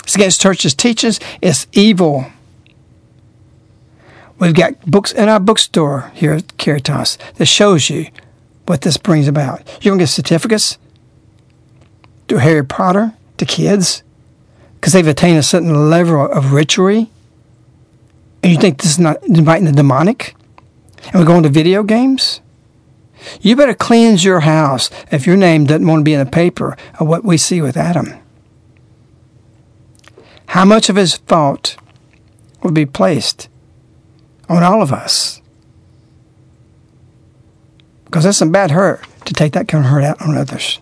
It's 0.03 0.15
against 0.15 0.41
church's 0.41 0.73
teachings. 0.73 1.19
It's 1.41 1.65
evil. 1.71 2.25
We've 4.37 4.53
got 4.53 4.81
books 4.85 5.13
in 5.13 5.29
our 5.29 5.39
bookstore 5.39 6.11
here 6.13 6.33
at 6.33 6.57
Caritas 6.57 7.17
that 7.35 7.45
shows 7.45 7.89
you 7.89 8.07
what 8.65 8.81
this 8.81 8.97
brings 8.97 9.29
about. 9.29 9.61
You're 9.81 9.91
going 9.91 9.99
to 9.99 10.03
get 10.03 10.09
certificates 10.09 10.77
to 12.31 12.37
Harry 12.37 12.63
Potter 12.63 13.13
to 13.35 13.45
kids 13.45 14.03
because 14.75 14.93
they've 14.93 15.05
attained 15.05 15.37
a 15.37 15.43
certain 15.43 15.89
level 15.89 16.31
of 16.31 16.53
ritual. 16.53 17.07
And 18.41 18.51
you 18.53 18.57
think 18.57 18.81
this 18.81 18.91
is 18.91 18.99
not 18.99 19.21
inviting 19.23 19.65
the 19.65 19.73
demonic? 19.73 20.33
And 21.07 21.15
we're 21.15 21.25
going 21.25 21.43
to 21.43 21.49
video 21.49 21.83
games? 21.83 22.39
You 23.41 23.57
better 23.57 23.73
cleanse 23.73 24.23
your 24.23 24.39
house 24.39 24.89
if 25.11 25.27
your 25.27 25.35
name 25.35 25.65
doesn't 25.65 25.85
want 25.85 25.99
to 25.99 26.03
be 26.05 26.13
in 26.13 26.23
the 26.23 26.31
paper 26.31 26.77
of 26.99 27.07
what 27.07 27.25
we 27.25 27.35
see 27.35 27.61
with 27.61 27.75
Adam. 27.75 28.13
How 30.47 30.63
much 30.63 30.89
of 30.89 30.95
his 30.95 31.17
fault 31.17 31.75
will 32.63 32.71
be 32.71 32.85
placed 32.85 33.49
on 34.47 34.63
all 34.63 34.81
of 34.81 34.93
us? 34.93 35.41
Because 38.05 38.23
that's 38.23 38.37
some 38.37 38.51
bad 38.53 38.71
hurt 38.71 39.01
to 39.25 39.33
take 39.33 39.51
that 39.51 39.67
kind 39.67 39.83
of 39.83 39.91
hurt 39.91 40.03
out 40.03 40.21
on 40.21 40.37
others. 40.37 40.79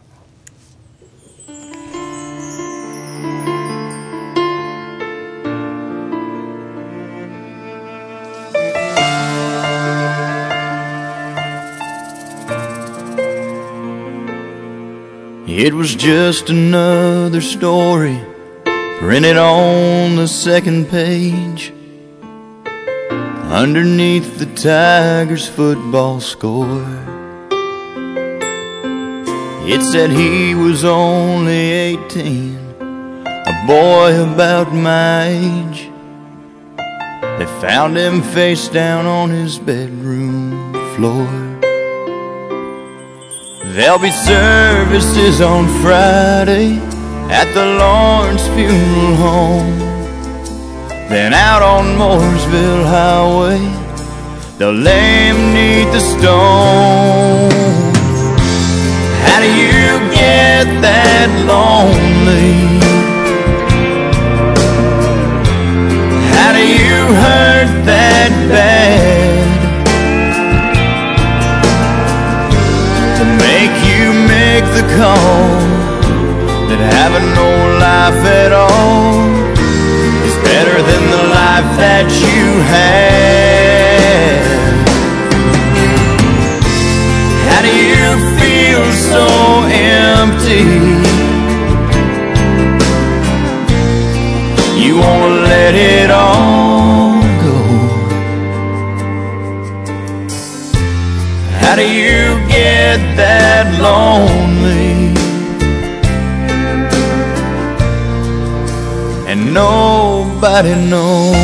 It 15.51 15.73
was 15.73 15.95
just 15.95 16.51
another 16.51 17.41
story 17.41 18.23
printed 18.99 19.35
on 19.35 20.15
the 20.15 20.27
second 20.27 20.89
page 20.89 21.73
underneath 23.49 24.37
the 24.37 24.45
Tigers 24.45 25.47
football 25.49 26.19
score. 26.19 26.85
It 29.65 29.81
said 29.91 30.11
he 30.11 30.53
was 30.53 30.85
only 30.85 31.71
18, 31.71 32.55
a 33.25 33.63
boy 33.65 34.21
about 34.31 34.71
my 34.71 35.29
age. 35.29 35.89
They 37.39 37.47
found 37.59 37.97
him 37.97 38.21
face 38.21 38.67
down 38.67 39.07
on 39.07 39.31
his 39.31 39.57
bedroom 39.57 40.73
floor. 40.95 41.58
There'll 43.71 43.99
be 43.99 44.09
services 44.09 45.41
on 45.41 45.67
Friday 45.83 46.79
at 47.29 47.53
the 47.53 47.63
Lawrence 47.77 48.47
Funeral 48.55 49.15
Home. 49.15 49.77
Then 51.07 51.35
out 51.35 51.61
on 51.61 51.85
Mooresville 51.95 52.83
Highway, 52.89 53.59
they'll 54.57 54.73
lay 54.73 55.27
him 55.27 55.53
neath 55.53 55.93
the 55.93 55.99
stone. 55.99 57.51
How 59.27 59.39
do 59.39 59.49
you 59.53 59.99
get 60.15 60.65
that 60.81 61.29
lonely? 61.45 62.55
How 66.33 66.53
do 66.53 66.67
you 66.67 67.13
hurt 67.21 67.85
that 67.85 68.31
bad? 68.49 69.18
The 74.79 74.87
call 74.95 75.59
that 76.69 76.79
having 76.95 77.27
no 77.35 77.49
life 77.83 78.21
at 78.43 78.51
all 78.53 79.27
is 80.27 80.35
better 80.47 80.77
than 80.89 81.03
the 81.15 81.23
life 81.39 81.69
that 81.83 82.07
you 82.23 82.45
had. 82.73 84.39
How 87.49 87.61
do 87.67 87.71
you 87.91 88.07
feel 88.39 88.85
so 89.11 89.25
empty? 89.67 90.78
Nobody 110.41 110.73
knows 110.89 111.35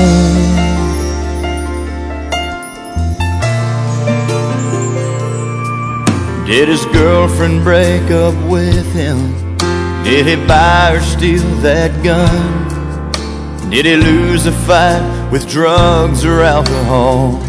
Did 6.48 6.70
his 6.70 6.86
girlfriend 6.86 7.64
break 7.64 8.10
up 8.12 8.36
with 8.50 8.94
him? 8.94 9.58
Did 10.04 10.28
he 10.28 10.36
buy 10.48 10.94
or 10.94 11.02
steal 11.02 11.44
that 11.62 11.92
gun? 12.04 13.70
Did 13.70 13.86
he 13.86 13.96
lose 13.98 14.46
a 14.46 14.52
fight 14.52 15.30
with 15.32 15.50
drugs 15.50 16.24
or 16.24 16.42
alcohol? 16.42 17.42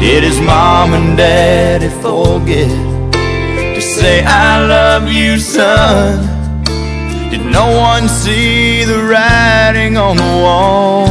Did 0.00 0.24
his 0.24 0.40
mom 0.40 0.92
and 0.92 1.16
daddy 1.16 1.88
forget 1.88 2.68
to 3.74 3.80
say 3.80 4.24
I 4.24 4.66
love 4.66 5.10
you, 5.10 5.38
son? 5.38 6.35
No 7.56 7.66
one 7.72 8.06
see 8.06 8.84
the 8.84 9.00
writing 9.02 9.96
on 9.96 10.18
the 10.18 10.32
wall? 10.44 11.08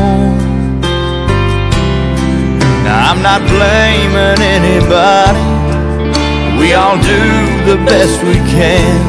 I'm 2.85 3.19
not 3.30 3.41
blaming 3.49 4.39
anybody. 4.57 5.45
We 6.59 6.67
all 6.76 6.97
do 7.01 7.23
the 7.69 7.77
best 7.89 8.22
we 8.30 8.38
can. 8.53 8.99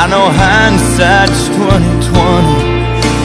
I 0.00 0.06
know 0.12 0.28
hindsight's 0.44 1.48
2020, 1.48 2.12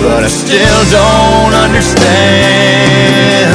but 0.01 0.23
I 0.23 0.29
still 0.29 0.83
don't 0.99 1.53
understand. 1.67 3.51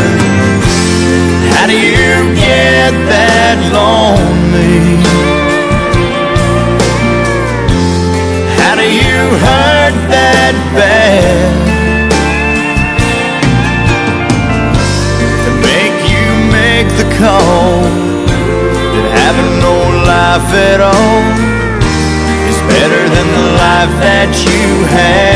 How 1.55 1.67
do 1.67 1.73
you 1.73 2.35
get 2.37 2.93
that 3.13 3.57
lonely? 3.73 5.48
You 8.89 9.37
hurt 9.45 9.97
that 10.09 10.55
bad? 10.75 11.69
To 15.45 15.51
make 15.69 15.99
you 16.13 16.29
make 16.49 16.89
the 16.97 17.09
call 17.21 17.85
that 18.95 19.07
having 19.21 19.51
no 19.61 19.77
life 20.09 20.51
at 20.71 20.81
all 20.81 21.21
is 22.49 22.59
better 22.73 23.03
than 23.15 23.29
the 23.39 23.47
life 23.61 23.95
that 24.01 24.31
you 24.49 24.65
had. 24.97 25.29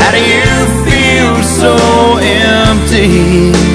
How 0.00 0.10
do 0.10 0.20
you 0.22 0.50
feel 0.86 1.34
so 1.60 1.72
empty? 2.18 3.73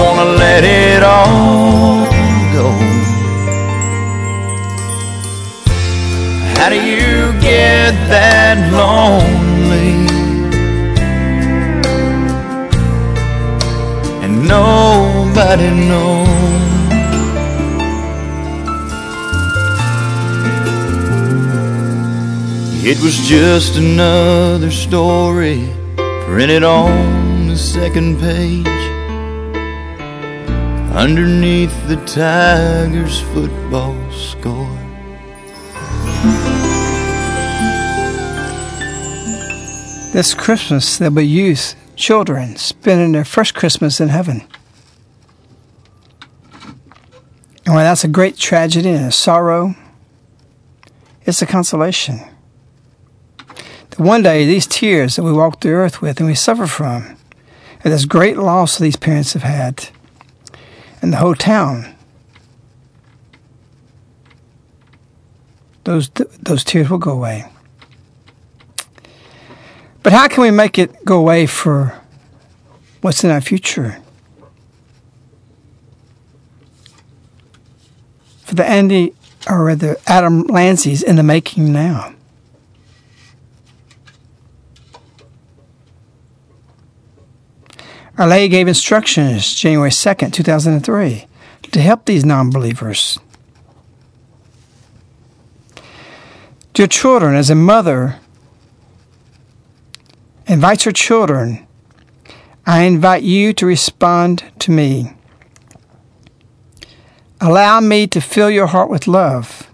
Wanna 0.00 0.28
let 0.44 0.62
it 0.64 1.02
all 1.02 2.04
go. 2.56 2.66
How 6.58 6.68
do 6.68 6.76
you 6.76 7.32
get 7.40 7.92
that 8.12 8.56
lonely? 8.72 9.92
And 14.24 14.34
nobody 14.48 15.70
knows. 15.88 16.36
It 22.92 23.00
was 23.02 23.16
just 23.26 23.76
another 23.76 24.70
story 24.70 25.68
printed 26.26 26.62
on 26.62 27.48
the 27.48 27.56
second 27.56 28.20
page 28.20 28.75
underneath 30.96 31.88
the 31.88 31.96
Tigers 32.06 33.20
football 33.34 33.94
score. 34.10 34.66
This 40.14 40.32
Christmas, 40.32 40.96
there'll 40.96 41.14
be 41.14 41.26
youth, 41.26 41.76
children, 41.96 42.56
spending 42.56 43.12
their 43.12 43.26
first 43.26 43.54
Christmas 43.54 44.00
in 44.00 44.08
heaven. 44.08 44.48
And 47.66 47.74
while 47.74 47.84
that's 47.84 48.04
a 48.04 48.08
great 48.08 48.38
tragedy 48.38 48.88
and 48.88 49.04
a 49.04 49.12
sorrow, 49.12 49.74
it's 51.26 51.42
a 51.42 51.46
consolation. 51.46 52.20
That 53.90 53.98
one 53.98 54.22
day, 54.22 54.46
these 54.46 54.66
tears 54.66 55.16
that 55.16 55.24
we 55.24 55.32
walk 55.32 55.60
the 55.60 55.72
earth 55.72 56.00
with 56.00 56.20
and 56.20 56.26
we 56.26 56.34
suffer 56.34 56.66
from, 56.66 57.18
and 57.84 57.92
this 57.92 58.06
great 58.06 58.38
loss 58.38 58.78
that 58.78 58.84
these 58.84 58.96
parents 58.96 59.34
have 59.34 59.42
had, 59.42 59.90
and 61.02 61.12
the 61.12 61.18
whole 61.18 61.34
town, 61.34 61.94
those, 65.84 66.08
those 66.10 66.64
tears 66.64 66.90
will 66.90 66.98
go 66.98 67.12
away. 67.12 67.44
But 70.02 70.12
how 70.12 70.28
can 70.28 70.42
we 70.42 70.50
make 70.50 70.78
it 70.78 71.04
go 71.04 71.18
away 71.18 71.46
for 71.46 72.00
what's 73.00 73.24
in 73.24 73.30
our 73.30 73.40
future? 73.40 74.00
For 78.44 78.54
the 78.54 78.64
Andy, 78.64 79.14
or 79.48 79.64
rather 79.64 79.96
Adam 80.06 80.42
Lanza's 80.42 81.02
in 81.02 81.16
the 81.16 81.22
making 81.22 81.72
now. 81.72 82.15
Lady 88.24 88.48
gave 88.48 88.66
instructions 88.66 89.54
January 89.54 89.90
2nd, 89.90 90.32
2003, 90.32 91.26
to 91.72 91.80
help 91.80 92.06
these 92.06 92.24
non 92.24 92.50
believers. 92.50 93.18
Dear 96.72 96.86
children, 96.86 97.34
as 97.34 97.50
a 97.50 97.54
mother 97.54 98.18
invites 100.46 100.84
her 100.84 100.92
children, 100.92 101.66
I 102.64 102.82
invite 102.82 103.22
you 103.22 103.52
to 103.54 103.66
respond 103.66 104.44
to 104.60 104.70
me. 104.70 105.12
Allow 107.40 107.80
me 107.80 108.06
to 108.08 108.20
fill 108.20 108.50
your 108.50 108.66
heart 108.66 108.88
with 108.88 109.06
love 109.06 109.70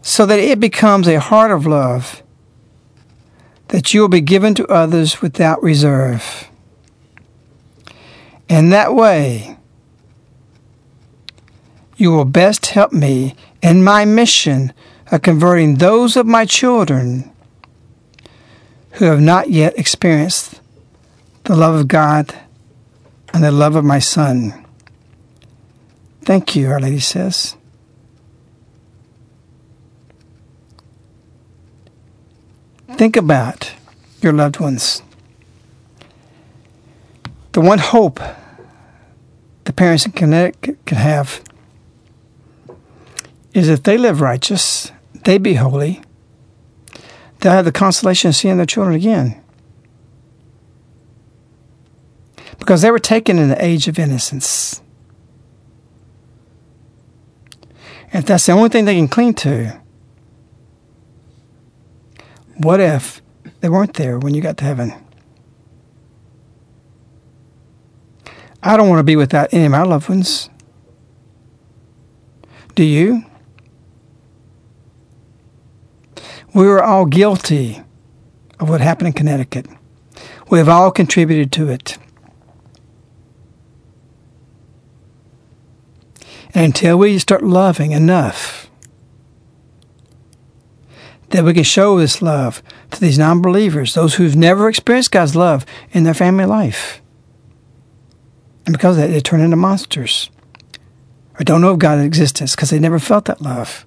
so 0.00 0.24
that 0.24 0.38
it 0.38 0.58
becomes 0.58 1.06
a 1.06 1.20
heart 1.20 1.50
of 1.50 1.66
love 1.66 2.22
that 3.68 3.92
you 3.92 4.00
will 4.00 4.08
be 4.08 4.22
given 4.22 4.54
to 4.54 4.66
others 4.68 5.20
without 5.20 5.62
reserve. 5.62 6.48
In 8.48 8.70
that 8.70 8.94
way, 8.94 9.58
you 11.96 12.12
will 12.12 12.24
best 12.24 12.66
help 12.66 12.92
me 12.92 13.34
in 13.60 13.84
my 13.84 14.04
mission 14.04 14.72
of 15.10 15.22
converting 15.22 15.76
those 15.76 16.16
of 16.16 16.26
my 16.26 16.44
children 16.44 17.30
who 18.92 19.06
have 19.06 19.20
not 19.20 19.50
yet 19.50 19.78
experienced 19.78 20.60
the 21.44 21.56
love 21.56 21.74
of 21.74 21.88
God 21.88 22.34
and 23.32 23.42
the 23.42 23.52
love 23.52 23.74
of 23.74 23.84
my 23.84 23.98
Son. 23.98 24.64
Thank 26.22 26.54
you, 26.56 26.70
Our 26.70 26.80
Lady 26.80 27.00
says. 27.00 27.56
Think 32.92 33.16
about 33.16 33.72
your 34.20 34.32
loved 34.32 34.60
ones. 34.60 35.02
The 37.58 37.64
one 37.64 37.80
hope 37.80 38.20
the 39.64 39.72
parents 39.72 40.06
in 40.06 40.12
Connecticut 40.12 40.78
can 40.86 40.96
have 40.96 41.42
is 43.52 43.68
if 43.68 43.82
they 43.82 43.98
live 43.98 44.20
righteous, 44.20 44.92
they 45.24 45.38
be 45.38 45.54
holy, 45.54 46.00
they'll 47.40 47.50
have 47.50 47.64
the 47.64 47.72
consolation 47.72 48.28
of 48.28 48.36
seeing 48.36 48.58
their 48.58 48.64
children 48.64 48.94
again. 48.94 49.42
Because 52.60 52.82
they 52.82 52.92
were 52.92 53.00
taken 53.00 53.40
in 53.40 53.48
the 53.48 53.64
age 53.64 53.88
of 53.88 53.98
innocence. 53.98 54.80
And 58.12 58.22
if 58.22 58.26
that's 58.26 58.46
the 58.46 58.52
only 58.52 58.68
thing 58.68 58.84
they 58.84 58.94
can 58.94 59.08
cling 59.08 59.34
to, 59.34 59.80
what 62.56 62.78
if 62.78 63.20
they 63.62 63.68
weren't 63.68 63.94
there 63.94 64.16
when 64.16 64.32
you 64.34 64.42
got 64.42 64.58
to 64.58 64.64
heaven? 64.64 65.07
I 68.62 68.76
don't 68.76 68.88
want 68.88 68.98
to 68.98 69.04
be 69.04 69.16
without 69.16 69.52
any 69.52 69.64
of 69.64 69.70
my 69.72 69.82
loved 69.82 70.08
ones. 70.08 70.50
Do 72.74 72.84
you? 72.84 73.24
We 76.54 76.66
were 76.66 76.82
all 76.82 77.06
guilty 77.06 77.82
of 78.58 78.68
what 78.68 78.80
happened 78.80 79.08
in 79.08 79.12
Connecticut. 79.12 79.66
We 80.50 80.58
have 80.58 80.68
all 80.68 80.90
contributed 80.90 81.52
to 81.52 81.68
it. 81.68 81.98
And 86.54 86.64
until 86.64 86.98
we 86.98 87.18
start 87.18 87.44
loving 87.44 87.92
enough 87.92 88.70
that 91.30 91.44
we 91.44 91.52
can 91.52 91.62
show 91.62 91.98
this 91.98 92.22
love 92.22 92.62
to 92.90 93.00
these 93.00 93.18
non 93.18 93.42
believers, 93.42 93.94
those 93.94 94.14
who've 94.14 94.34
never 94.34 94.68
experienced 94.68 95.12
God's 95.12 95.36
love 95.36 95.66
in 95.92 96.04
their 96.04 96.14
family 96.14 96.46
life. 96.46 97.02
And 98.68 98.76
because 98.76 98.98
of 98.98 99.02
that, 99.02 99.08
they 99.08 99.20
turn 99.20 99.40
into 99.40 99.56
monsters 99.56 100.28
or 101.40 101.42
don't 101.42 101.62
know 101.62 101.70
of 101.70 101.78
God's 101.78 102.04
existence 102.04 102.54
because 102.54 102.68
they 102.68 102.78
never 102.78 102.98
felt 102.98 103.24
that 103.24 103.40
love. 103.40 103.86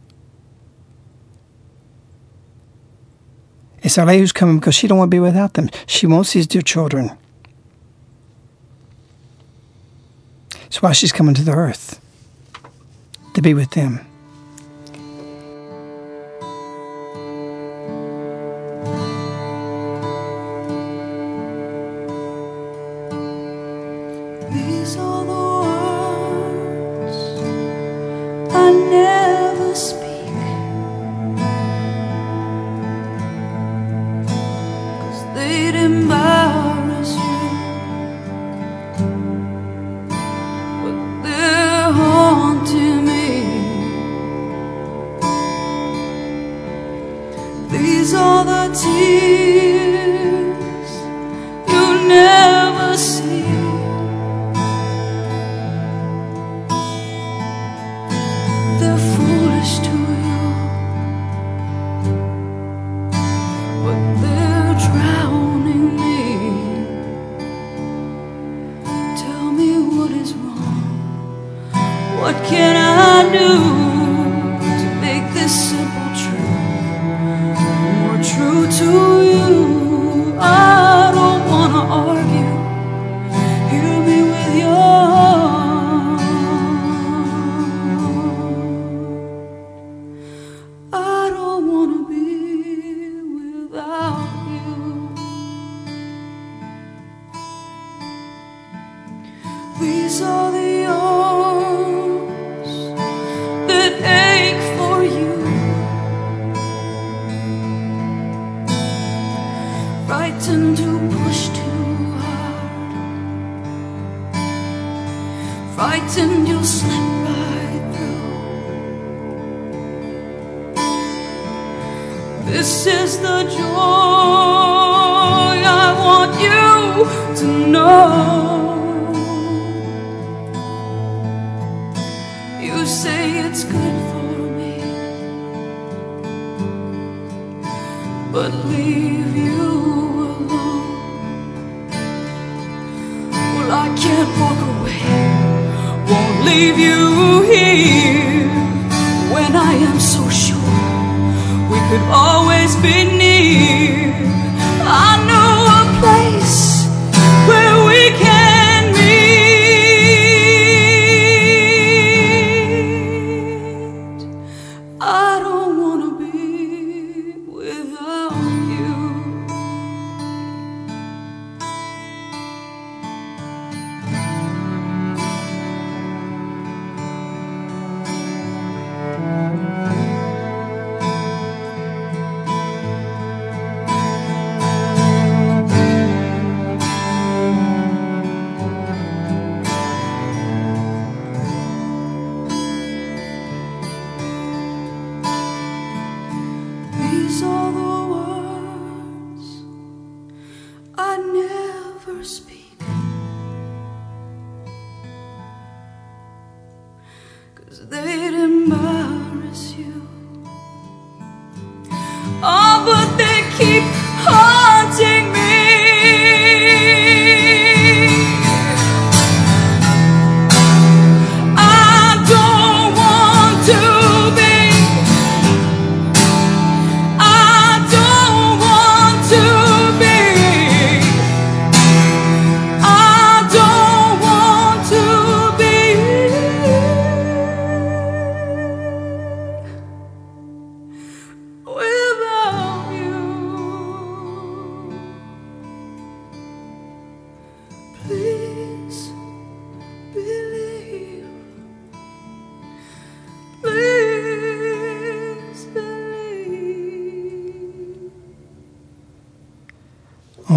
It's 3.84 3.96
Lady 3.96 4.22
who's 4.22 4.32
coming 4.32 4.58
because 4.58 4.74
she 4.74 4.88
don't 4.88 4.98
want 4.98 5.12
to 5.12 5.16
be 5.16 5.20
without 5.20 5.54
them. 5.54 5.70
She 5.86 6.08
wants 6.08 6.34
these 6.34 6.48
dear 6.48 6.64
children. 6.64 7.16
That's 10.50 10.82
why 10.82 10.94
she's 10.94 11.12
coming 11.12 11.36
to 11.36 11.44
the 11.44 11.52
earth 11.52 12.02
to 13.36 13.42
be 13.44 13.54
with 13.54 13.70
them. 13.74 14.11
Are 48.72 48.78
the 48.78 49.41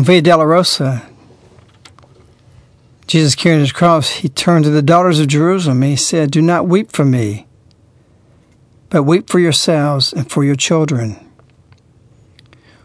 Via 0.05 0.37
Rosa, 0.37 1.09
Jesus 3.07 3.35
carrying 3.35 3.61
his 3.61 3.73
cross, 3.73 4.11
he 4.11 4.29
turned 4.29 4.67
to 4.67 4.71
the 4.71 4.83
daughters 4.83 5.19
of 5.19 5.29
Jerusalem 5.29 5.83
and 5.83 5.93
he 5.93 5.97
said, 5.97 6.31
Do 6.31 6.43
not 6.43 6.69
weep 6.69 6.93
for 6.93 7.07
me, 7.07 7.47
but 8.91 9.05
weep 9.05 9.31
for 9.31 9.39
yourselves 9.39 10.13
and 10.13 10.31
for 10.31 10.45
your 10.45 10.57
children. 10.57 11.17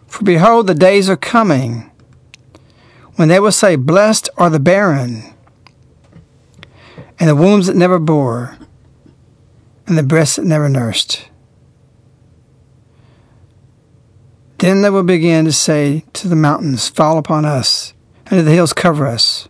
For 0.07 0.23
behold, 0.23 0.67
the 0.67 0.73
days 0.73 1.09
are 1.09 1.17
coming 1.17 1.91
when 3.15 3.27
they 3.27 3.41
will 3.41 3.51
say, 3.51 3.75
Blessed 3.75 4.29
are 4.37 4.49
the 4.49 4.57
barren, 4.57 5.33
and 7.19 7.27
the 7.27 7.35
wombs 7.35 7.67
that 7.67 7.75
never 7.75 7.99
bore, 7.99 8.57
and 9.87 9.97
the 9.97 10.03
breasts 10.03 10.37
that 10.37 10.45
never 10.45 10.69
nursed. 10.69 11.28
Then 14.59 14.81
they 14.81 14.89
will 14.89 15.03
begin 15.03 15.45
to 15.45 15.53
say 15.53 16.03
to 16.13 16.27
the 16.27 16.35
mountains, 16.35 16.89
Fall 16.89 17.17
upon 17.17 17.45
us, 17.45 17.93
and 18.25 18.39
to 18.39 18.43
the 18.43 18.51
hills, 18.51 18.73
cover 18.73 19.07
us. 19.07 19.47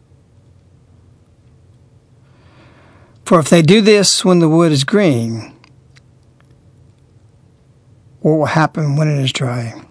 For 3.26 3.40
if 3.40 3.50
they 3.50 3.64
do 3.64 3.82
this 3.82 4.24
when 4.24 4.40
the 4.40 4.50
wood 4.50 4.72
is 4.72 4.84
green, 4.84 5.56
what 8.22 8.36
will 8.36 8.46
happen 8.46 8.96
when 8.96 9.08
it 9.08 9.20
is 9.20 9.34
dry? 9.34 9.84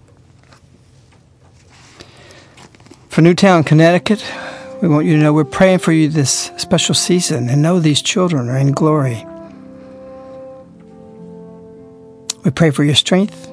For 3.08 3.20
Newtown, 3.20 3.64
Connecticut, 3.64 4.24
we 4.80 4.86
want 4.86 5.06
you 5.06 5.16
to 5.16 5.22
know 5.22 5.32
we're 5.32 5.44
praying 5.44 5.80
for 5.80 5.90
you 5.90 6.08
this 6.08 6.52
special 6.56 6.94
season 6.94 7.48
and 7.48 7.60
know 7.60 7.80
these 7.80 8.02
children 8.02 8.48
are 8.48 8.58
in 8.58 8.70
glory. 8.70 9.26
We 12.44 12.52
pray 12.52 12.70
for 12.70 12.84
your 12.84 12.94
strength. 12.94 13.50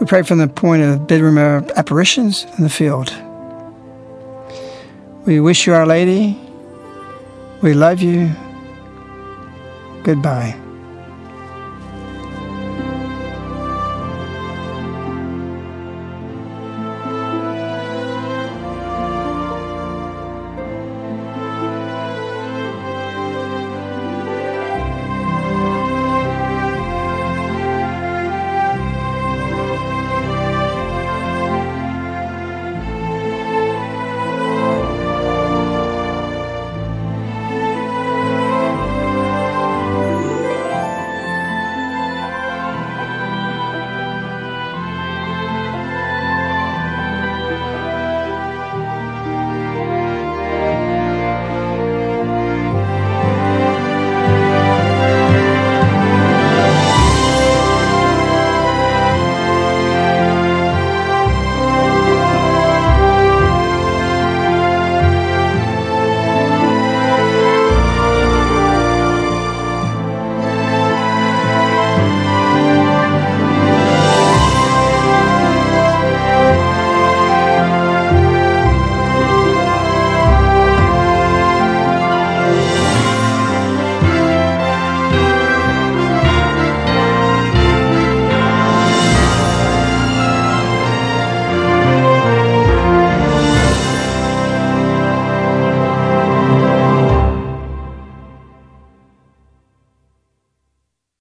We 0.00 0.06
pray 0.06 0.22
from 0.22 0.38
the 0.38 0.48
point 0.48 0.82
of 0.82 1.06
bedroom 1.06 1.38
apparitions 1.38 2.44
in 2.58 2.64
the 2.64 2.70
field. 2.70 3.14
We 5.24 5.40
wish 5.40 5.66
you 5.66 5.74
Our 5.74 5.86
Lady. 5.86 6.38
We 7.62 7.72
love 7.74 8.02
you. 8.02 8.30
Goodbye. 10.02 10.63